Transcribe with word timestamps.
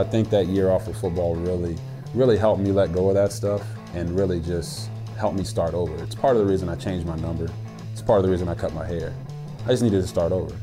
I 0.00 0.04
think 0.04 0.30
that 0.30 0.46
year 0.46 0.70
off 0.70 0.88
of 0.88 0.96
football 0.96 1.36
really, 1.36 1.76
really 2.14 2.38
helped 2.38 2.62
me 2.62 2.72
let 2.72 2.90
go 2.90 3.08
of 3.08 3.14
that 3.16 3.32
stuff 3.32 3.62
and 3.94 4.18
really 4.18 4.40
just 4.40 4.88
helped 5.18 5.36
me 5.36 5.44
start 5.44 5.74
over. 5.74 5.94
It's 6.02 6.14
part 6.14 6.36
of 6.36 6.42
the 6.42 6.50
reason 6.50 6.70
I 6.70 6.74
changed 6.74 7.06
my 7.06 7.16
number. 7.16 7.50
It's 7.92 8.00
part 8.00 8.18
of 8.18 8.24
the 8.24 8.30
reason 8.30 8.48
I 8.48 8.54
cut 8.54 8.72
my 8.72 8.86
hair. 8.86 9.14
I 9.66 9.68
just 9.68 9.82
needed 9.82 10.00
to 10.00 10.08
start 10.08 10.32
over. 10.32 10.56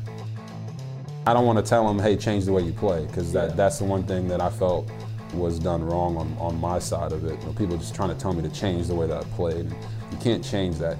I 1.24 1.34
don't 1.34 1.46
want 1.46 1.56
to 1.56 1.64
tell 1.64 1.86
them, 1.86 2.00
hey, 2.00 2.16
change 2.16 2.46
the 2.46 2.52
way 2.52 2.62
you 2.62 2.72
play, 2.72 3.06
because 3.06 3.32
that, 3.32 3.56
that's 3.56 3.78
the 3.78 3.84
one 3.84 4.02
thing 4.02 4.26
that 4.26 4.40
I 4.40 4.50
felt 4.50 4.90
was 5.32 5.60
done 5.60 5.84
wrong 5.84 6.16
on, 6.16 6.36
on 6.40 6.58
my 6.58 6.80
side 6.80 7.12
of 7.12 7.24
it. 7.24 7.38
You 7.38 7.46
know, 7.46 7.52
people 7.52 7.76
just 7.76 7.94
trying 7.94 8.08
to 8.08 8.16
tell 8.16 8.32
me 8.32 8.42
to 8.42 8.48
change 8.48 8.88
the 8.88 8.94
way 8.96 9.06
that 9.06 9.18
I 9.18 9.24
played. 9.36 9.70
You 10.10 10.18
can't 10.20 10.42
change 10.42 10.78
that. 10.78 10.96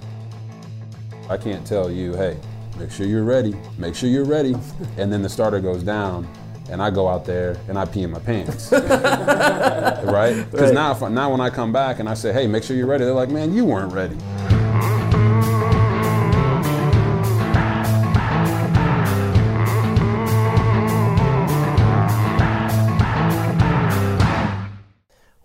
I 1.29 1.39
can't 1.39 1.67
tell 1.67 1.91
you, 1.91 2.15
hey, 2.15 2.39
make 2.79 2.93
sure 2.93 3.05
you're 3.05 3.25
ready, 3.25 3.57
make 3.79 3.97
sure 3.97 4.09
you're 4.09 4.25
ready, 4.25 4.55
and 4.97 5.13
then 5.13 5.23
the 5.23 5.29
starter 5.29 5.59
goes 5.59 5.83
down, 5.83 6.29
and 6.71 6.83
I 6.83 6.91
go 6.91 7.09
out 7.09 7.25
there 7.25 7.57
and 7.69 7.79
I 7.79 7.85
pee 7.85 8.03
in 8.03 8.11
my 8.11 8.19
pants, 8.19 8.71
right? 8.73 10.35
Because 10.51 10.71
Right. 10.71 10.75
now, 10.75 10.93
if, 10.93 11.01
now 11.11 11.31
when 11.31 11.41
I 11.41 11.51
come 11.51 11.73
back 11.73 11.99
and 11.99 12.09
I 12.09 12.15
say, 12.15 12.33
hey, 12.33 12.47
make 12.47 12.63
sure 12.63 12.77
you're 12.77 12.87
ready, 12.87 13.05
they're 13.05 13.15
like, 13.15 13.31
man, 13.31 13.55
you 13.55 13.65
weren't 13.65 13.93
ready. 13.93 14.17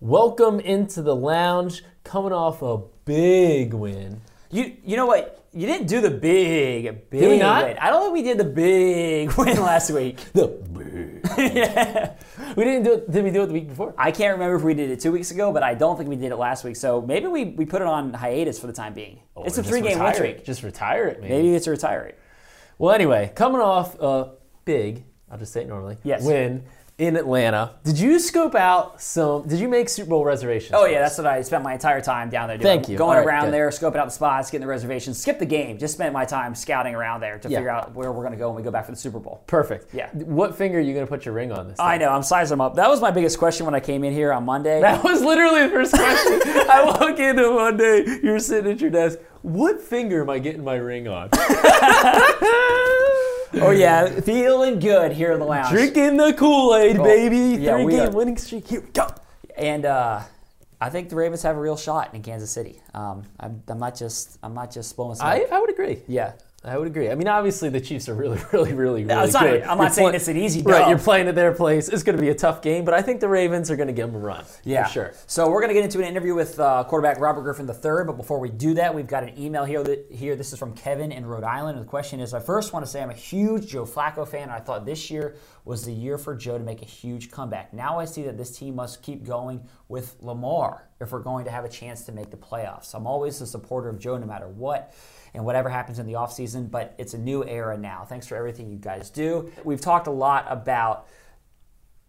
Welcome 0.00 0.60
into 0.60 1.00
the 1.02 1.16
lounge, 1.16 1.82
coming 2.02 2.32
off 2.32 2.60
a 2.62 2.78
big 3.04 3.72
win. 3.72 4.20
You 4.50 4.76
you 4.84 4.96
know 4.96 5.06
what? 5.06 5.40
You 5.52 5.66
didn't 5.66 5.86
do 5.86 6.00
the 6.00 6.10
big 6.10 7.10
big 7.10 7.22
win. 7.22 7.42
I 7.42 7.90
don't 7.90 8.02
think 8.02 8.12
we 8.14 8.22
did 8.22 8.38
the 8.38 8.44
big 8.44 9.32
win 9.38 9.56
last 9.60 9.90
week. 9.90 10.18
The 10.32 10.48
big. 10.48 11.28
yeah. 11.56 12.14
We 12.56 12.64
didn't 12.64 12.84
do 12.84 12.92
it. 12.94 13.10
Did 13.10 13.24
we 13.24 13.30
do 13.30 13.42
it 13.42 13.46
the 13.46 13.52
week 13.52 13.68
before? 13.68 13.94
I 13.96 14.10
can't 14.10 14.32
remember 14.34 14.56
if 14.56 14.62
we 14.62 14.74
did 14.74 14.90
it 14.90 15.00
two 15.00 15.12
weeks 15.12 15.30
ago, 15.30 15.52
but 15.52 15.62
I 15.62 15.74
don't 15.74 15.96
think 15.96 16.08
we 16.08 16.16
did 16.16 16.32
it 16.32 16.36
last 16.36 16.64
week. 16.64 16.76
So 16.76 17.00
maybe 17.00 17.26
we, 17.26 17.44
we 17.46 17.64
put 17.66 17.82
it 17.82 17.88
on 17.88 18.12
hiatus 18.12 18.58
for 18.58 18.66
the 18.66 18.72
time 18.72 18.94
being. 18.94 19.20
Oh, 19.36 19.44
it's 19.44 19.58
a 19.58 19.62
three 19.62 19.80
game 19.80 19.98
win 19.98 20.14
streak. 20.14 20.44
Just 20.44 20.62
retire 20.62 21.06
it, 21.06 21.20
maybe. 21.20 21.34
Maybe 21.34 21.54
it's 21.54 21.66
a 21.66 21.70
retire 21.70 22.02
it. 22.04 22.18
Well, 22.78 22.94
anyway, 22.94 23.32
coming 23.34 23.60
off 23.60 23.98
a 24.00 24.32
big, 24.64 25.04
I'll 25.30 25.38
just 25.38 25.52
say 25.52 25.62
it 25.62 25.68
normally, 25.68 25.96
Yes. 26.02 26.24
win 26.24 26.64
in 26.96 27.16
Atlanta. 27.16 27.72
Did 27.82 27.98
you 27.98 28.20
scope 28.20 28.54
out 28.54 29.02
some? 29.02 29.48
Did 29.48 29.58
you 29.58 29.68
make 29.68 29.88
Super 29.88 30.10
Bowl 30.10 30.24
reservations? 30.24 30.72
Oh 30.74 30.86
yeah, 30.86 31.00
that's 31.00 31.18
what 31.18 31.26
I 31.26 31.42
spent 31.42 31.64
my 31.64 31.72
entire 31.72 32.00
time 32.00 32.30
down 32.30 32.46
there 32.46 32.56
doing. 32.56 32.64
Thank 32.78 32.88
you. 32.88 32.96
Going 32.96 33.18
All 33.18 33.24
around 33.26 33.50
there, 33.50 33.68
scoping 33.70 33.96
out 33.96 34.04
the 34.04 34.10
spots, 34.12 34.48
getting 34.50 34.60
the 34.64 34.68
reservations, 34.70 35.18
skip 35.20 35.40
the 35.40 35.46
game. 35.46 35.76
Just 35.76 35.94
spent 35.94 36.12
my 36.12 36.24
time 36.24 36.54
scouting 36.54 36.94
around 36.94 37.18
there 37.20 37.38
to 37.40 37.48
Yeah. 37.48 37.58
figure 37.58 37.70
out 37.70 37.94
where 37.94 38.12
we're 38.12 38.22
going 38.22 38.32
to 38.32 38.38
go 38.38 38.48
when 38.48 38.56
we 38.56 38.62
go 38.62 38.70
back 38.70 38.84
for 38.86 38.92
the 38.92 38.96
Super 38.96 39.18
Bowl. 39.18 39.42
perfect. 39.48 39.92
Yeah. 39.92 40.08
What 40.12 40.54
finger 40.56 40.78
are 40.78 40.82
you 40.82 40.94
going 40.94 41.04
to 41.04 41.10
put 41.10 41.24
your 41.24 41.34
ring 41.34 41.50
on 41.50 41.66
this? 41.66 41.80
I 41.80 41.98
know. 41.98 42.10
I'm 42.10 42.22
sizing 42.22 42.50
them 42.50 42.60
up. 42.60 42.76
That 42.76 42.88
was 42.88 43.00
my 43.00 43.10
biggest 43.10 43.38
question 43.38 43.66
when 43.66 43.74
I 43.74 43.80
came 43.80 44.04
in 44.04 44.12
here 44.12 44.32
on 44.32 44.44
Monday. 44.44 44.80
That 44.80 45.02
was 45.02 45.20
literally 45.20 45.62
the 45.62 45.70
first 45.70 45.94
question. 45.94 46.40
I 46.70 46.84
walk 46.84 47.18
into 47.18 47.52
one 47.54 47.76
day, 47.76 48.04
you're 48.22 48.38
sitting 48.38 48.70
at 48.70 48.80
your 48.80 48.90
desk. 48.90 49.18
What 49.42 49.80
finger 49.80 50.22
am 50.22 50.30
I 50.30 50.38
getting 50.38 50.62
my 50.64 50.76
ring 50.76 51.06
on? 51.08 51.28
oh 53.62 53.70
yeah, 53.70 54.20
feeling 54.20 54.78
good 54.78 55.12
here 55.12 55.32
in 55.32 55.38
the 55.40 55.44
lounge. 55.46 55.70
Drinking 55.70 56.16
the 56.16 56.32
Kool 56.34 56.74
Aid, 56.76 56.96
baby. 56.98 57.62
yeah, 57.62 57.76
Three 57.82 57.92
game 57.92 58.08
are. 58.08 58.10
winning 58.10 58.36
streak. 58.36 58.66
Here 58.68 58.80
we 58.80 58.88
go. 58.90 59.08
And 59.56 59.84
uh, 59.84 60.20
I 60.80 60.90
think 60.90 61.08
the 61.08 61.16
Ravens 61.16 61.42
have 61.42 61.56
a 61.56 61.60
real 61.60 61.76
shot 61.76 62.14
in 62.14 62.22
Kansas 62.22 62.50
City. 62.50 62.80
Um, 62.92 63.24
I'm, 63.40 63.62
I'm 63.68 63.78
not 63.78 63.96
just 63.96 64.38
I'm 64.42 64.54
not 64.54 64.70
just 64.72 64.94
blowing. 64.96 65.16
I, 65.20 65.46
I 65.50 65.60
would 65.60 65.70
agree. 65.70 66.02
yeah. 66.08 66.32
I 66.66 66.78
would 66.78 66.86
agree. 66.86 67.10
I 67.10 67.14
mean, 67.14 67.28
obviously 67.28 67.68
the 67.68 67.80
Chiefs 67.80 68.08
are 68.08 68.14
really, 68.14 68.40
really, 68.52 68.72
really, 68.72 69.04
really 69.04 69.24
it's 69.24 69.34
not- 69.34 69.42
good. 69.42 69.62
I'm 69.62 69.76
not 69.76 69.92
saying 69.92 70.14
it's 70.14 70.28
an 70.28 70.38
easy 70.38 70.62
Right, 70.62 70.88
you're 70.88 70.98
playing 70.98 71.28
at 71.28 71.34
their 71.34 71.52
place. 71.52 71.90
It's 71.90 72.02
going 72.02 72.16
to 72.16 72.22
be 72.22 72.30
a 72.30 72.34
tough 72.34 72.62
game, 72.62 72.86
but 72.86 72.94
I 72.94 73.02
think 73.02 73.20
the 73.20 73.28
Ravens 73.28 73.70
are 73.70 73.76
going 73.76 73.88
to 73.88 73.92
give 73.92 74.06
them 74.10 74.16
a 74.16 74.24
run. 74.24 74.44
Yeah, 74.64 74.86
for 74.86 74.92
sure. 74.92 75.14
So 75.26 75.50
we're 75.50 75.60
going 75.60 75.68
to 75.68 75.74
get 75.74 75.84
into 75.84 75.98
an 75.98 76.06
interview 76.06 76.34
with 76.34 76.58
uh, 76.58 76.84
quarterback 76.84 77.20
Robert 77.20 77.42
Griffin 77.42 77.68
III. 77.68 78.04
But 78.06 78.16
before 78.16 78.40
we 78.40 78.48
do 78.48 78.72
that, 78.74 78.94
we've 78.94 79.06
got 79.06 79.24
an 79.24 79.38
email 79.38 79.64
here. 79.64 79.82
That, 79.82 80.06
here, 80.10 80.36
this 80.36 80.54
is 80.54 80.58
from 80.58 80.74
Kevin 80.74 81.12
in 81.12 81.26
Rhode 81.26 81.44
Island. 81.44 81.76
And 81.76 81.86
the 81.86 81.90
question 81.90 82.18
is: 82.18 82.32
I 82.32 82.40
first 82.40 82.72
want 82.72 82.84
to 82.84 82.90
say 82.90 83.02
I'm 83.02 83.10
a 83.10 83.14
huge 83.14 83.66
Joe 83.66 83.84
Flacco 83.84 84.26
fan. 84.26 84.44
And 84.44 84.52
I 84.52 84.60
thought 84.60 84.86
this 84.86 85.10
year 85.10 85.36
was 85.66 85.84
the 85.84 85.92
year 85.92 86.16
for 86.16 86.34
Joe 86.34 86.56
to 86.56 86.64
make 86.64 86.80
a 86.80 86.86
huge 86.86 87.30
comeback. 87.30 87.74
Now 87.74 87.98
I 87.98 88.06
see 88.06 88.22
that 88.22 88.38
this 88.38 88.56
team 88.56 88.76
must 88.76 89.02
keep 89.02 89.24
going 89.24 89.62
with 89.88 90.16
Lamar 90.20 90.88
if 91.00 91.12
we're 91.12 91.20
going 91.20 91.44
to 91.44 91.50
have 91.50 91.64
a 91.64 91.68
chance 91.68 92.04
to 92.04 92.12
make 92.12 92.30
the 92.30 92.36
playoffs. 92.36 92.94
I'm 92.94 93.06
always 93.06 93.40
a 93.42 93.46
supporter 93.46 93.90
of 93.90 93.98
Joe, 93.98 94.16
no 94.16 94.26
matter 94.26 94.48
what. 94.48 94.94
And 95.34 95.44
whatever 95.44 95.68
happens 95.68 95.98
in 95.98 96.06
the 96.06 96.12
offseason, 96.12 96.70
but 96.70 96.94
it's 96.96 97.12
a 97.14 97.18
new 97.18 97.44
era 97.44 97.76
now. 97.76 98.04
Thanks 98.08 98.26
for 98.26 98.36
everything 98.36 98.70
you 98.70 98.78
guys 98.78 99.10
do. 99.10 99.50
We've 99.64 99.80
talked 99.80 100.06
a 100.06 100.10
lot 100.12 100.46
about 100.48 101.08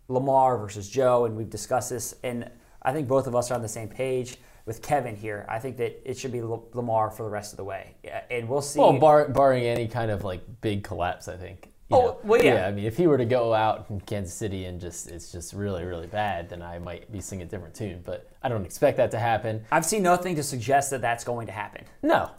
Lamar 0.07 0.57
versus 0.57 0.87
Joe, 0.89 1.25
and 1.25 1.35
we've 1.35 1.49
discussed 1.49 1.89
this, 1.89 2.15
and 2.23 2.49
I 2.83 2.93
think 2.93 3.07
both 3.07 3.25
of 3.25 3.35
us 3.35 3.49
are 3.49 3.55
on 3.55 3.63
the 3.63 3.67
same 3.67 3.87
page 3.89 4.37
with 4.67 4.81
Kevin 4.83 5.15
here. 5.15 5.45
I 5.49 5.57
think 5.57 5.77
that 5.77 6.07
it 6.09 6.17
should 6.17 6.31
be 6.31 6.41
Lamar 6.43 7.09
for 7.09 7.23
the 7.23 7.29
rest 7.29 7.53
of 7.53 7.57
the 7.57 7.63
way, 7.63 7.95
and 8.29 8.47
we'll 8.47 8.61
see. 8.61 8.79
Well, 8.79 8.93
bar, 8.99 9.27
barring 9.29 9.63
any 9.65 9.87
kind 9.87 10.11
of 10.11 10.23
like 10.23 10.43
big 10.61 10.83
collapse, 10.83 11.27
I 11.27 11.35
think. 11.37 11.71
you 11.89 11.97
Oh, 11.97 12.01
know. 12.01 12.19
well, 12.23 12.43
yeah. 12.43 12.67
I 12.67 12.71
mean, 12.71 12.85
if 12.85 12.95
he 12.97 13.07
were 13.07 13.17
to 13.17 13.25
go 13.25 13.55
out 13.55 13.87
in 13.89 14.01
Kansas 14.01 14.35
City 14.35 14.65
and 14.65 14.79
just 14.79 15.09
it's 15.09 15.31
just 15.31 15.53
really, 15.53 15.83
really 15.83 16.07
bad, 16.07 16.49
then 16.49 16.61
I 16.61 16.77
might 16.77 17.11
be 17.11 17.21
singing 17.21 17.47
a 17.47 17.49
different 17.49 17.73
tune. 17.73 18.03
But 18.05 18.29
I 18.43 18.49
don't 18.49 18.65
expect 18.65 18.97
that 18.97 19.09
to 19.11 19.19
happen. 19.19 19.65
I've 19.71 19.85
seen 19.85 20.03
nothing 20.03 20.35
to 20.35 20.43
suggest 20.43 20.91
that 20.91 21.01
that's 21.01 21.23
going 21.23 21.47
to 21.47 21.53
happen. 21.53 21.85
No, 22.03 22.29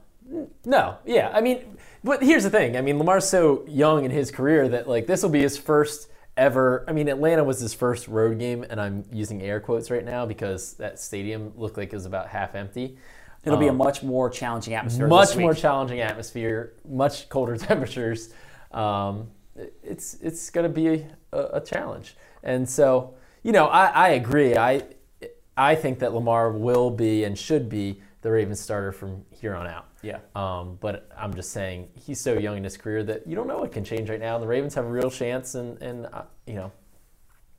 no, 0.65 0.99
yeah. 1.05 1.31
I 1.33 1.41
mean, 1.41 1.77
but 2.03 2.23
here's 2.23 2.45
the 2.45 2.51
thing. 2.51 2.77
I 2.77 2.81
mean, 2.81 2.99
Lamar's 2.99 3.29
so 3.29 3.65
young 3.67 4.05
in 4.05 4.11
his 4.11 4.31
career 4.31 4.69
that 4.69 4.89
like 4.89 5.07
this 5.07 5.23
will 5.23 5.31
be 5.31 5.43
his 5.43 5.57
first 5.57 6.09
ever. 6.37 6.85
I 6.89 6.93
mean, 6.93 7.09
Atlanta 7.09 7.45
was 7.45 7.61
his 7.61 7.75
first 7.75 8.09
road 8.09 8.39
game, 8.39 8.65
and 8.69 8.81
I'm 8.81 9.05
using 9.13 9.43
air 9.43 9.61
quotes 9.61 9.91
right 9.91 10.05
now 10.05 10.27
because 10.27 10.75
that 10.75 10.99
stadium 10.99 11.53
looked 11.57 11.77
like 11.77 11.93
it 11.93 11.97
was 11.97 12.07
about 12.07 12.29
half 12.29 12.55
empty. 12.55 12.99
It'll 13.45 13.59
be 13.59 13.69
a 13.69 13.73
much 13.73 14.03
more 14.03 14.29
challenging 14.29 14.75
atmosphere. 14.75 15.05
Um, 15.05 15.11
Much 15.11 15.37
more 15.37 15.55
challenging 15.55 16.01
atmosphere, 16.01 16.75
much 16.89 17.29
colder 17.29 17.57
temperatures. 17.69 18.35
Um, 18.73 19.29
it's 19.85 20.15
it's 20.15 20.51
going 20.51 20.67
to 20.67 20.73
be 20.73 21.07
a, 21.33 21.39
a 21.55 21.61
challenge, 21.61 22.17
and 22.43 22.69
so 22.69 23.15
you 23.45 23.53
know 23.53 23.67
I, 23.67 23.87
I 23.87 24.09
agree. 24.11 24.57
I 24.57 24.83
I 25.57 25.77
think 25.77 26.01
that 26.01 26.13
Lamar 26.13 26.51
will 26.51 26.91
be 26.91 27.23
and 27.25 27.39
should 27.39 27.69
be 27.69 28.03
the 28.23 28.31
Ravens 28.31 28.61
starter 28.61 28.91
from 28.91 29.25
here 29.31 29.55
on 29.55 29.69
out. 29.69 29.87
Yeah. 30.07 30.19
Um, 30.35 30.79
but 30.81 31.09
I'm 31.19 31.35
just 31.35 31.51
saying 31.53 31.89
he's 31.95 32.21
so 32.21 32.35
young 32.35 32.57
in 32.57 32.65
his 32.65 32.77
career 32.77 33.03
that 33.05 33.27
you 33.27 33.35
don't 33.35 33.47
know 33.49 33.59
what 33.59 33.73
can 33.73 33.85
change 33.85 34.09
right 34.09 34.21
now. 34.21 34.39
The 34.39 34.47
Ravens 34.47 34.75
have 34.75 34.85
a 34.85 34.89
real 34.91 35.11
chance, 35.11 35.55
and 35.57 35.81
and 35.83 36.07
uh, 36.07 36.23
you 36.47 36.55
know 36.55 36.71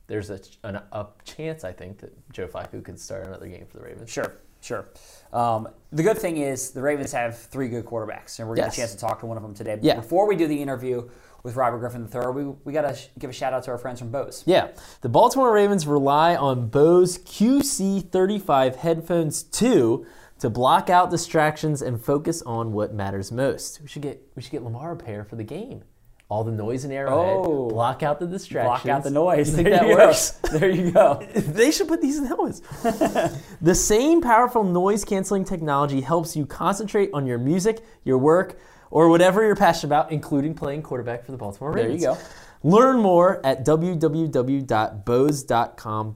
there's 0.06 0.30
a, 0.30 0.40
an, 0.64 0.76
a 0.92 1.06
chance 1.24 1.64
I 1.64 1.72
think 1.72 1.98
that 1.98 2.12
Joe 2.32 2.46
Flacco 2.48 2.82
could 2.82 2.98
start 2.98 3.26
another 3.26 3.46
game 3.48 3.66
for 3.70 3.76
the 3.78 3.84
Ravens. 3.84 4.08
Sure, 4.10 4.32
sure. 4.62 4.88
Um, 5.34 5.68
the 5.92 6.02
good 6.02 6.16
thing 6.16 6.38
is 6.38 6.70
the 6.70 6.80
Ravens 6.80 7.12
have 7.12 7.36
three 7.38 7.68
good 7.68 7.84
quarterbacks, 7.84 8.38
and 8.38 8.48
we're 8.48 8.54
going 8.56 8.70
to 8.70 8.76
Yes. 8.76 8.76
get 8.76 8.82
a 8.84 8.86
chance 8.88 8.94
to 8.94 8.98
talk 8.98 9.20
to 9.20 9.26
one 9.26 9.36
of 9.36 9.42
them 9.42 9.52
today. 9.54 9.74
But 9.76 9.84
Yeah. 9.84 9.96
Before 9.96 10.26
we 10.26 10.34
do 10.34 10.46
the 10.46 10.62
interview 10.62 11.10
with 11.42 11.56
Robert 11.56 11.78
Griffin 11.80 12.08
III, 12.12 12.30
we, 12.32 12.44
we 12.64 12.72
got 12.72 12.82
to 12.88 12.94
sh- 12.94 13.08
give 13.18 13.28
a 13.28 13.32
shout 13.34 13.52
out 13.52 13.64
to 13.64 13.70
our 13.70 13.76
friends 13.78 13.98
from 13.98 14.10
Bose. 14.10 14.42
Yeah, 14.46 14.68
the 15.02 15.08
Baltimore 15.10 15.52
Ravens 15.52 15.86
rely 15.86 16.34
on 16.36 16.68
Bose 16.68 17.18
QC35 17.18 18.76
headphones 18.76 19.42
2 19.42 20.06
to 20.38 20.48
block 20.50 20.88
out 20.90 21.10
distractions 21.10 21.82
and 21.82 22.00
focus 22.02 22.42
on 22.42 22.72
what 22.72 22.92
matters 22.94 23.32
most. 23.32 23.80
We 23.82 23.88
should 23.88 24.02
get 24.02 24.22
we 24.36 24.42
should 24.42 24.52
get 24.52 24.62
Lamar 24.62 24.92
a 24.92 24.96
pair 24.96 25.24
for 25.24 25.36
the 25.36 25.44
game. 25.44 25.82
All 26.30 26.44
the 26.44 26.52
noise 26.52 26.84
in 26.84 26.92
Arrowhead, 26.92 27.36
Oh. 27.38 27.70
block 27.70 28.02
out 28.02 28.20
the 28.20 28.26
distractions. 28.26 28.84
Block 28.84 28.96
out 28.98 29.02
the 29.02 29.10
noise. 29.10 29.48
You 29.48 29.56
think 29.56 29.68
There 29.68 29.78
that 29.78 29.88
you 29.88 29.96
go. 29.96 30.06
works? 30.06 30.30
There 30.52 30.68
you 30.70 30.90
go. 30.90 31.22
they 31.34 31.70
should 31.70 31.88
put 31.88 32.02
these 32.02 32.18
in 32.18 32.26
helmets. 32.26 32.60
the 33.62 33.74
same 33.74 34.20
powerful 34.20 34.62
noise 34.62 35.06
canceling 35.06 35.42
technology 35.44 36.02
helps 36.02 36.36
you 36.36 36.44
concentrate 36.44 37.08
on 37.14 37.26
your 37.26 37.38
music, 37.38 37.82
your 38.04 38.18
work, 38.18 38.58
or 38.90 39.08
whatever 39.08 39.42
you're 39.44 39.56
passionate 39.56 39.88
about, 39.88 40.12
including 40.12 40.52
playing 40.54 40.82
quarterback 40.82 41.24
for 41.24 41.32
the 41.32 41.38
Baltimore 41.38 41.72
Ravens. 41.72 42.02
There 42.02 42.10
you 42.12 42.16
go. 42.16 42.22
Learn 42.62 42.98
more 43.00 43.40
at 43.46 43.64
www.bose.com 43.64 44.96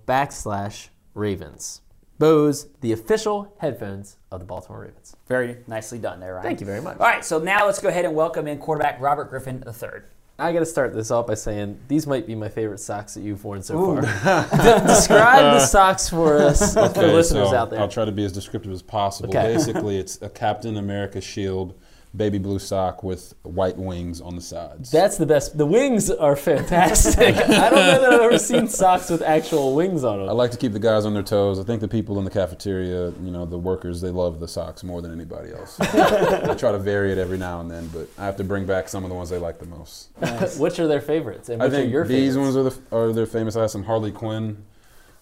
backslash 0.06 0.88
Ravens. 1.14 1.81
Bose, 2.22 2.68
the 2.82 2.92
official 2.92 3.52
headphones 3.58 4.16
of 4.30 4.38
the 4.38 4.46
Baltimore 4.46 4.82
Ravens. 4.82 5.16
Very 5.26 5.56
nicely 5.66 5.98
done 5.98 6.20
there, 6.20 6.34
Ryan. 6.34 6.44
Thank 6.44 6.60
you 6.60 6.66
very 6.66 6.80
much. 6.80 6.96
All 7.00 7.06
right, 7.06 7.24
so 7.24 7.40
now 7.40 7.66
let's 7.66 7.80
go 7.80 7.88
ahead 7.88 8.04
and 8.04 8.14
welcome 8.14 8.46
in 8.46 8.58
quarterback 8.58 9.00
Robert 9.00 9.28
Griffin 9.28 9.64
III. 9.66 10.02
I 10.38 10.52
got 10.52 10.60
to 10.60 10.66
start 10.66 10.94
this 10.94 11.10
off 11.10 11.26
by 11.26 11.34
saying 11.34 11.80
these 11.88 12.06
might 12.06 12.24
be 12.24 12.36
my 12.36 12.48
favorite 12.48 12.78
socks 12.78 13.14
that 13.14 13.22
you've 13.22 13.44
worn 13.44 13.60
so 13.60 13.74
far. 13.74 14.02
De- 14.56 14.86
describe 14.86 15.42
the 15.54 15.66
socks 15.66 16.08
for 16.08 16.38
us, 16.38 16.74
for 16.74 16.80
Okay, 16.90 17.12
listeners 17.12 17.50
so 17.50 17.56
out 17.56 17.70
there. 17.70 17.80
I'll 17.80 17.88
try 17.88 18.04
to 18.04 18.12
be 18.12 18.24
as 18.24 18.30
descriptive 18.30 18.70
as 18.70 18.82
possible. 18.82 19.28
Okay. 19.30 19.52
Basically, 19.54 19.98
it's 19.98 20.22
a 20.22 20.28
Captain 20.28 20.76
America 20.76 21.20
shield 21.20 21.74
baby 22.14 22.38
blue 22.38 22.58
sock 22.58 23.02
with 23.02 23.34
white 23.42 23.76
wings 23.78 24.20
on 24.20 24.36
the 24.36 24.42
sides. 24.42 24.90
That's 24.90 25.16
the 25.16 25.24
best. 25.24 25.56
The 25.56 25.64
wings 25.64 26.10
are 26.10 26.36
fantastic. 26.36 27.36
I 27.36 27.70
don't 27.70 27.86
know 27.86 28.00
that 28.00 28.12
I've 28.12 28.20
ever 28.20 28.38
seen 28.38 28.68
socks 28.68 29.08
with 29.08 29.22
actual 29.22 29.74
wings 29.74 30.04
on 30.04 30.18
them. 30.18 30.28
I 30.28 30.32
like 30.32 30.50
to 30.50 30.58
keep 30.58 30.72
the 30.72 30.78
guys 30.78 31.06
on 31.06 31.14
their 31.14 31.22
toes. 31.22 31.58
I 31.58 31.62
think 31.62 31.80
the 31.80 31.88
people 31.88 32.18
in 32.18 32.24
the 32.24 32.30
cafeteria, 32.30 33.10
you 33.22 33.30
know, 33.30 33.46
the 33.46 33.58
workers, 33.58 34.00
they 34.00 34.10
love 34.10 34.40
the 34.40 34.48
socks 34.48 34.84
more 34.84 35.00
than 35.00 35.12
anybody 35.12 35.52
else. 35.52 35.80
I 35.80 36.54
try 36.54 36.72
to 36.72 36.78
vary 36.78 37.12
it 37.12 37.18
every 37.18 37.38
now 37.38 37.60
and 37.60 37.70
then, 37.70 37.88
but 37.88 38.08
I 38.18 38.26
have 38.26 38.36
to 38.36 38.44
bring 38.44 38.66
back 38.66 38.88
some 38.88 39.04
of 39.04 39.08
the 39.10 39.16
ones 39.16 39.30
they 39.30 39.38
like 39.38 39.58
the 39.58 39.66
most. 39.66 40.10
which 40.58 40.78
are 40.78 40.86
their 40.86 41.00
favorites? 41.00 41.48
And 41.48 41.62
I 41.62 41.66
which 41.66 41.72
are 41.72 41.76
think 41.76 41.92
your 41.92 42.06
these 42.06 42.34
favorites? 42.34 42.56
ones 42.56 42.56
are 42.56 42.62
the 42.90 42.96
are 42.96 43.12
they're 43.12 43.26
famous. 43.26 43.56
I 43.56 43.62
have 43.62 43.70
some 43.70 43.84
Harley 43.84 44.12
Quinn 44.12 44.64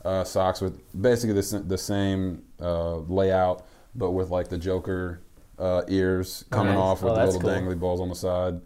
uh, 0.04 0.24
socks 0.24 0.60
with 0.60 0.80
basically 1.00 1.40
the, 1.40 1.58
the 1.60 1.78
same 1.78 2.42
uh, 2.60 2.96
layout, 2.96 3.64
but 3.94 4.10
with 4.10 4.30
like 4.30 4.48
the 4.48 4.58
Joker 4.58 5.20
uh, 5.60 5.82
ears 5.88 6.44
coming 6.50 6.74
Nice. 6.74 6.80
off 6.82 7.02
with 7.02 7.12
Oh, 7.12 7.16
the 7.16 7.24
little 7.26 7.40
cool. 7.40 7.50
dangly 7.50 7.78
balls 7.78 8.00
on 8.00 8.08
the 8.08 8.14
side. 8.14 8.60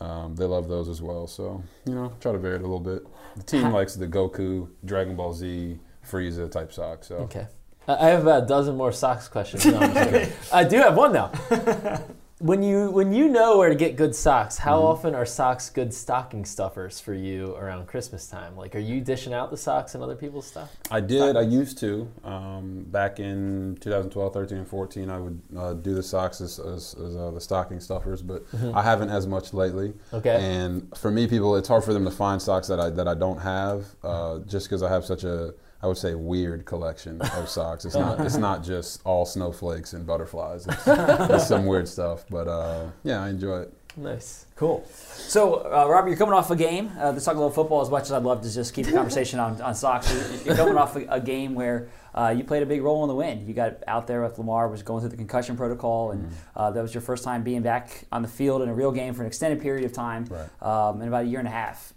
Um, 0.00 0.34
they 0.34 0.44
love 0.46 0.68
those 0.68 0.88
as 0.88 1.00
well. 1.02 1.26
So 1.26 1.62
you 1.86 1.94
know, 1.94 2.12
try 2.20 2.32
to 2.32 2.38
vary 2.38 2.56
it 2.56 2.60
a 2.60 2.62
little 2.62 2.80
bit. 2.80 3.06
The 3.36 3.42
team 3.42 3.70
likes 3.70 3.94
the 3.94 4.06
Goku, 4.08 4.68
Dragon 4.84 5.14
Ball 5.16 5.32
Z, 5.32 5.78
Frieza 6.10 6.50
type 6.50 6.72
socks. 6.72 7.08
So 7.08 7.16
Okay. 7.16 7.46
I 7.88 8.08
have 8.08 8.22
about 8.22 8.44
a 8.44 8.46
dozen 8.46 8.76
more 8.76 8.92
socks 8.92 9.28
questions. 9.28 9.64
No, 9.66 9.78
I'm 9.78 9.92
just 9.94 10.10
kidding. 10.10 10.32
I 10.52 10.64
do 10.64 10.76
have 10.78 10.96
one 10.96 11.12
though. 11.12 11.30
when 12.40 12.62
you 12.62 12.90
when 12.90 13.12
you 13.12 13.28
know 13.28 13.58
where 13.58 13.68
to 13.68 13.74
get 13.74 13.96
good 13.96 14.14
socks, 14.14 14.56
how 14.56 14.78
Mm-hmm. 14.78 14.86
often 14.86 15.14
are 15.14 15.26
socks 15.26 15.68
good 15.68 15.92
stocking 15.92 16.46
stuffers 16.46 16.98
for 16.98 17.12
you 17.12 17.54
around 17.56 17.86
Christmas 17.86 18.26
time? 18.28 18.56
Like, 18.56 18.74
are 18.74 18.78
you 18.80 19.02
dishing 19.02 19.34
out 19.34 19.50
the 19.50 19.58
socks 19.58 19.94
and 19.94 20.02
other 20.02 20.16
people's 20.16 20.46
stuff? 20.46 20.74
I 20.90 21.00
did. 21.00 21.36
I 21.36 21.42
used 21.42 21.76
to. 21.78 22.10
Um, 22.24 22.84
back 22.88 23.20
in 23.20 23.76
2012, 23.80 24.32
13, 24.32 24.58
and 24.58 24.66
14, 24.66 25.10
I 25.10 25.18
would 25.18 25.40
uh, 25.56 25.74
do 25.74 25.94
the 25.94 26.02
socks 26.02 26.40
as, 26.40 26.58
as, 26.58 26.94
as 26.94 27.14
uh, 27.14 27.30
the 27.30 27.40
stocking 27.40 27.78
stuffers, 27.78 28.22
but 28.22 28.42
I 28.74 28.82
haven't 28.82 29.10
as 29.10 29.26
much 29.26 29.52
lately. 29.52 29.92
Okay. 30.14 30.36
And 30.40 30.90
for 30.96 31.10
me, 31.10 31.26
people, 31.26 31.56
it's 31.56 31.68
hard 31.68 31.84
for 31.84 31.92
them 31.92 32.04
to 32.06 32.10
find 32.10 32.40
socks 32.40 32.68
that 32.68 32.80
I 32.80 32.88
that 32.90 33.06
I 33.06 33.14
don't 33.14 33.38
have, 33.40 33.84
uh, 34.02 34.38
just 34.46 34.66
because 34.66 34.82
I 34.82 34.88
have 34.90 35.04
such 35.04 35.24
a, 35.24 35.52
I 35.82 35.86
would 35.86 35.96
say, 35.96 36.14
weird 36.14 36.66
collection 36.66 37.22
of 37.22 37.48
socks. 37.48 37.84
It's 37.84 37.94
not. 37.94 38.20
It's 38.20 38.36
not 38.36 38.62
just 38.62 39.00
all 39.04 39.24
snowflakes 39.24 39.92
and 39.94 40.06
butterflies. 40.06 40.66
It's, 40.66 40.86
it's 40.86 41.46
some 41.48 41.64
weird 41.66 41.88
stuff, 41.88 42.24
but 42.28 42.48
uh, 42.48 42.86
yeah, 43.02 43.22
I 43.22 43.30
enjoy 43.30 43.60
it. 43.62 43.74
Nice. 43.96 44.46
Cool. 44.56 44.86
So, 44.92 45.54
uh, 45.64 45.88
Robert, 45.88 46.08
you're 46.10 46.16
coming 46.16 46.34
off 46.34 46.50
a 46.50 46.56
game. 46.56 46.92
Uh, 46.98 47.10
let's 47.10 47.24
talk 47.24 47.34
a 47.34 47.38
little 47.38 47.50
football. 47.50 47.80
As 47.80 47.90
much 47.90 48.04
as 48.04 48.12
I'd 48.12 48.22
love 48.22 48.42
to 48.42 48.52
just 48.52 48.72
keep 48.72 48.86
the 48.86 48.92
conversation 48.92 49.40
on, 49.40 49.60
on 49.60 49.74
socks, 49.74 50.12
you're, 50.44 50.54
coming 50.54 50.76
off 50.76 50.94
a, 50.96 51.06
a 51.08 51.20
game 51.20 51.54
where 51.54 51.88
uh, 52.14 52.32
you 52.36 52.44
played 52.44 52.62
a 52.62 52.66
big 52.66 52.82
role 52.82 53.02
in 53.02 53.08
the 53.08 53.14
win. 53.16 53.46
You 53.48 53.52
got 53.54 53.82
out 53.88 54.06
there 54.06 54.22
with 54.22 54.38
Lamar, 54.38 54.68
was 54.68 54.82
going 54.84 55.00
through 55.00 55.10
the 55.10 55.16
concussion 55.16 55.56
protocol, 55.56 56.12
and 56.12 56.30
uh, 56.54 56.70
that 56.70 56.80
was 56.82 56.94
your 56.94 57.00
first 57.00 57.24
time 57.24 57.42
being 57.42 57.62
back 57.62 58.04
on 58.12 58.22
the 58.22 58.28
field 58.28 58.62
in 58.62 58.68
a 58.68 58.74
real 58.74 58.92
game 58.92 59.12
for 59.12 59.22
an 59.22 59.26
extended 59.26 59.60
period 59.60 59.84
of 59.84 59.92
time, 59.92 60.24
Right. 60.26 60.62
um, 60.62 61.02
in 61.02 61.08
about 61.08 61.24
a 61.24 61.28
year 61.28 61.40
and 61.40 61.48
a 61.48 61.52
half. 61.52 61.92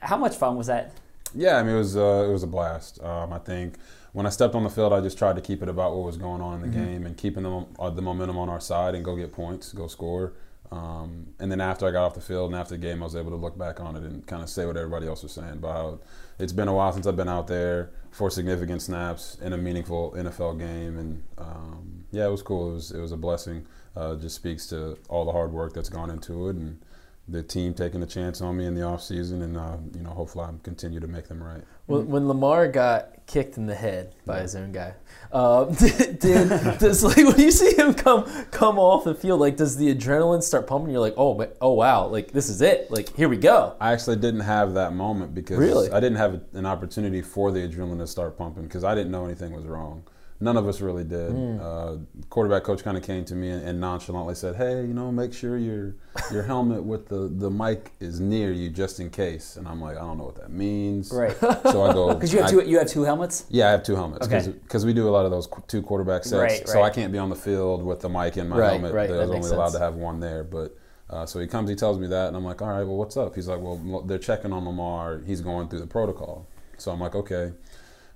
How 0.00 0.16
much 0.16 0.36
fun 0.36 0.56
was 0.56 0.68
that? 0.68 0.92
Yeah, 1.34 1.56
I 1.56 1.62
mean 1.62 1.74
it 1.74 1.78
was 1.78 1.96
uh, 1.96 2.26
it 2.28 2.32
was 2.32 2.42
a 2.42 2.46
blast. 2.46 3.02
Um, 3.02 3.32
I 3.32 3.38
think 3.38 3.76
when 4.12 4.26
I 4.26 4.28
stepped 4.30 4.54
on 4.54 4.62
the 4.62 4.70
field, 4.70 4.92
I 4.92 5.00
just 5.00 5.18
tried 5.18 5.34
to 5.36 5.42
keep 5.42 5.62
it 5.62 5.68
about 5.68 5.94
what 5.94 6.06
was 6.06 6.16
going 6.16 6.40
on 6.40 6.54
in 6.54 6.60
the 6.62 6.68
game 6.68 7.04
and 7.04 7.16
keeping 7.16 7.42
the, 7.42 7.66
uh, 7.80 7.90
the 7.90 8.00
momentum 8.00 8.38
on 8.38 8.48
our 8.48 8.60
side 8.60 8.94
and 8.94 9.04
go 9.04 9.16
get 9.16 9.32
points, 9.32 9.72
go 9.72 9.88
score. 9.88 10.34
Um, 10.70 11.34
and 11.40 11.50
then 11.50 11.60
after 11.60 11.86
I 11.86 11.90
got 11.90 12.04
off 12.04 12.14
the 12.14 12.20
field 12.20 12.52
and 12.52 12.60
after 12.60 12.74
the 12.74 12.78
game, 12.78 13.02
I 13.02 13.06
was 13.06 13.16
able 13.16 13.30
to 13.30 13.36
look 13.36 13.58
back 13.58 13.80
on 13.80 13.96
it 13.96 14.02
and 14.04 14.24
kind 14.26 14.42
of 14.42 14.48
say 14.48 14.66
what 14.66 14.76
everybody 14.76 15.06
else 15.08 15.22
was 15.24 15.32
saying 15.32 15.54
about 15.54 15.72
how 15.74 16.00
it's 16.38 16.52
been 16.52 16.68
a 16.68 16.74
while 16.74 16.92
since 16.92 17.06
I've 17.06 17.16
been 17.16 17.28
out 17.28 17.48
there 17.48 17.90
for 18.12 18.30
significant 18.30 18.82
snaps 18.82 19.36
in 19.42 19.52
a 19.52 19.58
meaningful 19.58 20.12
NFL 20.12 20.58
game. 20.58 20.98
And 20.98 21.22
um, 21.38 22.04
yeah, 22.12 22.26
it 22.26 22.30
was 22.30 22.42
cool. 22.42 22.70
It 22.70 22.74
was 22.74 22.90
it 22.92 23.00
was 23.00 23.12
a 23.12 23.16
blessing. 23.16 23.66
Uh, 23.96 24.14
just 24.14 24.36
speaks 24.36 24.66
to 24.68 24.96
all 25.08 25.24
the 25.24 25.32
hard 25.32 25.52
work 25.52 25.74
that's 25.74 25.88
gone 25.88 26.10
into 26.10 26.48
it 26.48 26.56
and 26.56 26.80
the 27.26 27.42
team 27.42 27.72
taking 27.72 28.02
a 28.02 28.06
chance 28.06 28.42
on 28.42 28.56
me 28.56 28.66
in 28.66 28.74
the 28.74 28.82
offseason 28.82 29.42
and 29.42 29.56
uh, 29.56 29.76
you 29.94 30.02
know 30.02 30.10
hopefully 30.10 30.44
I 30.44 30.50
continue 30.62 31.00
to 31.00 31.06
make 31.06 31.26
them 31.26 31.42
right. 31.42 31.62
When, 31.86 32.06
when 32.08 32.28
Lamar 32.28 32.68
got 32.68 33.26
kicked 33.26 33.56
in 33.56 33.66
the 33.66 33.74
head 33.74 34.14
by 34.26 34.40
his 34.40 34.54
own 34.54 34.72
guy, 34.72 34.94
uh, 35.32 35.64
did, 35.64 36.18
did 36.18 36.48
does 36.78 37.02
like 37.02 37.16
when 37.16 37.38
you 37.38 37.50
see 37.50 37.74
him 37.76 37.94
come 37.94 38.24
come 38.50 38.78
off 38.78 39.04
the 39.04 39.14
field, 39.14 39.40
like 39.40 39.56
does 39.56 39.76
the 39.76 39.94
adrenaline 39.94 40.42
start 40.42 40.66
pumping? 40.66 40.90
You're 40.90 41.00
like, 41.00 41.14
oh, 41.16 41.46
oh 41.62 41.72
wow, 41.72 42.06
like 42.06 42.32
this 42.32 42.50
is 42.50 42.60
it, 42.60 42.90
like 42.90 43.14
here 43.16 43.28
we 43.28 43.38
go. 43.38 43.74
I 43.80 43.92
actually 43.92 44.16
didn't 44.16 44.40
have 44.40 44.74
that 44.74 44.92
moment 44.92 45.34
because 45.34 45.58
Really? 45.58 45.90
I 45.90 46.00
didn't 46.00 46.18
have 46.18 46.42
an 46.52 46.66
opportunity 46.66 47.22
for 47.22 47.50
the 47.52 47.66
adrenaline 47.66 47.98
to 47.98 48.06
start 48.06 48.36
pumping 48.36 48.64
because 48.64 48.84
I 48.84 48.94
didn't 48.94 49.12
know 49.12 49.24
anything 49.24 49.52
was 49.52 49.64
wrong. 49.64 50.04
None 50.44 50.58
of 50.58 50.68
us 50.68 50.82
really 50.82 51.04
did. 51.04 51.30
Hmm. 51.32 51.58
Uh, 51.58 51.96
quarterback 52.28 52.64
coach 52.64 52.84
kind 52.84 52.98
of 52.98 53.02
came 53.02 53.24
to 53.24 53.34
me 53.34 53.48
and, 53.48 53.66
and 53.66 53.80
nonchalantly 53.80 54.34
said, 54.34 54.56
"Hey, 54.56 54.82
you 54.82 54.92
know, 54.92 55.10
make 55.10 55.32
sure 55.32 55.56
your 55.56 55.96
your 56.30 56.42
helmet 56.42 56.84
with 56.84 57.08
the, 57.08 57.28
the 57.34 57.50
mic 57.50 57.92
is 57.98 58.20
near 58.20 58.52
you 58.52 58.68
just 58.68 59.00
in 59.00 59.08
case." 59.08 59.56
And 59.56 59.66
I'm 59.66 59.80
like, 59.80 59.96
"I 59.96 60.00
don't 60.00 60.18
know 60.18 60.24
what 60.24 60.34
that 60.36 60.50
means." 60.50 61.10
Right. 61.10 61.34
So 61.40 61.82
I 61.82 61.94
go 61.94 62.12
Because 62.14 62.30
you 62.34 62.40
have 62.40 62.48
I- 62.48 62.50
two, 62.50 62.68
you 62.68 62.78
have 62.78 62.88
two 62.88 63.04
helmets. 63.04 63.46
Yeah, 63.48 63.68
I 63.68 63.70
have 63.70 63.82
two 63.82 63.96
helmets 63.96 64.26
Okay. 64.26 64.46
because 64.52 64.84
we 64.84 64.92
do 64.92 65.08
a 65.08 65.12
lot 65.16 65.24
of 65.24 65.30
those 65.30 65.48
two 65.66 65.80
quarterback 65.80 66.24
sets. 66.24 66.34
Right, 66.34 66.68
So 66.68 66.82
I 66.82 66.90
can't 66.90 67.10
be 67.10 67.16
on 67.18 67.30
the 67.30 67.36
field 67.36 67.82
with 67.82 68.00
the 68.00 68.10
mic 68.10 68.36
in 68.36 68.50
my 68.50 68.58
Right, 68.58 68.70
helmet. 68.72 68.92
right, 68.92 69.10
I 69.10 69.16
was 69.20 69.30
only 69.30 69.48
allowed 69.48 69.68
sense. 69.68 69.72
to 69.76 69.80
have 69.80 69.94
one 69.94 70.20
there. 70.20 70.44
But 70.44 70.76
uh, 71.08 71.24
so 71.24 71.40
he 71.40 71.46
comes, 71.46 71.70
he 71.70 71.76
tells 71.76 71.98
me 71.98 72.06
that, 72.08 72.28
and 72.28 72.36
I'm 72.36 72.44
like, 72.44 72.60
all 72.60 72.68
right, 72.68 72.82
well, 72.84 72.96
what's 72.96 73.16
up? 73.16 73.34
He's 73.34 73.48
like, 73.48 73.60
well, 73.62 74.02
they're 74.06 74.18
checking 74.18 74.52
on 74.52 74.66
Lamar. 74.66 75.22
He's 75.26 75.40
going 75.40 75.68
through 75.68 75.80
the 75.80 75.86
protocol. 75.86 76.46
So 76.76 76.90
I'm 76.92 77.00
like, 77.00 77.14
okay. 77.14 77.52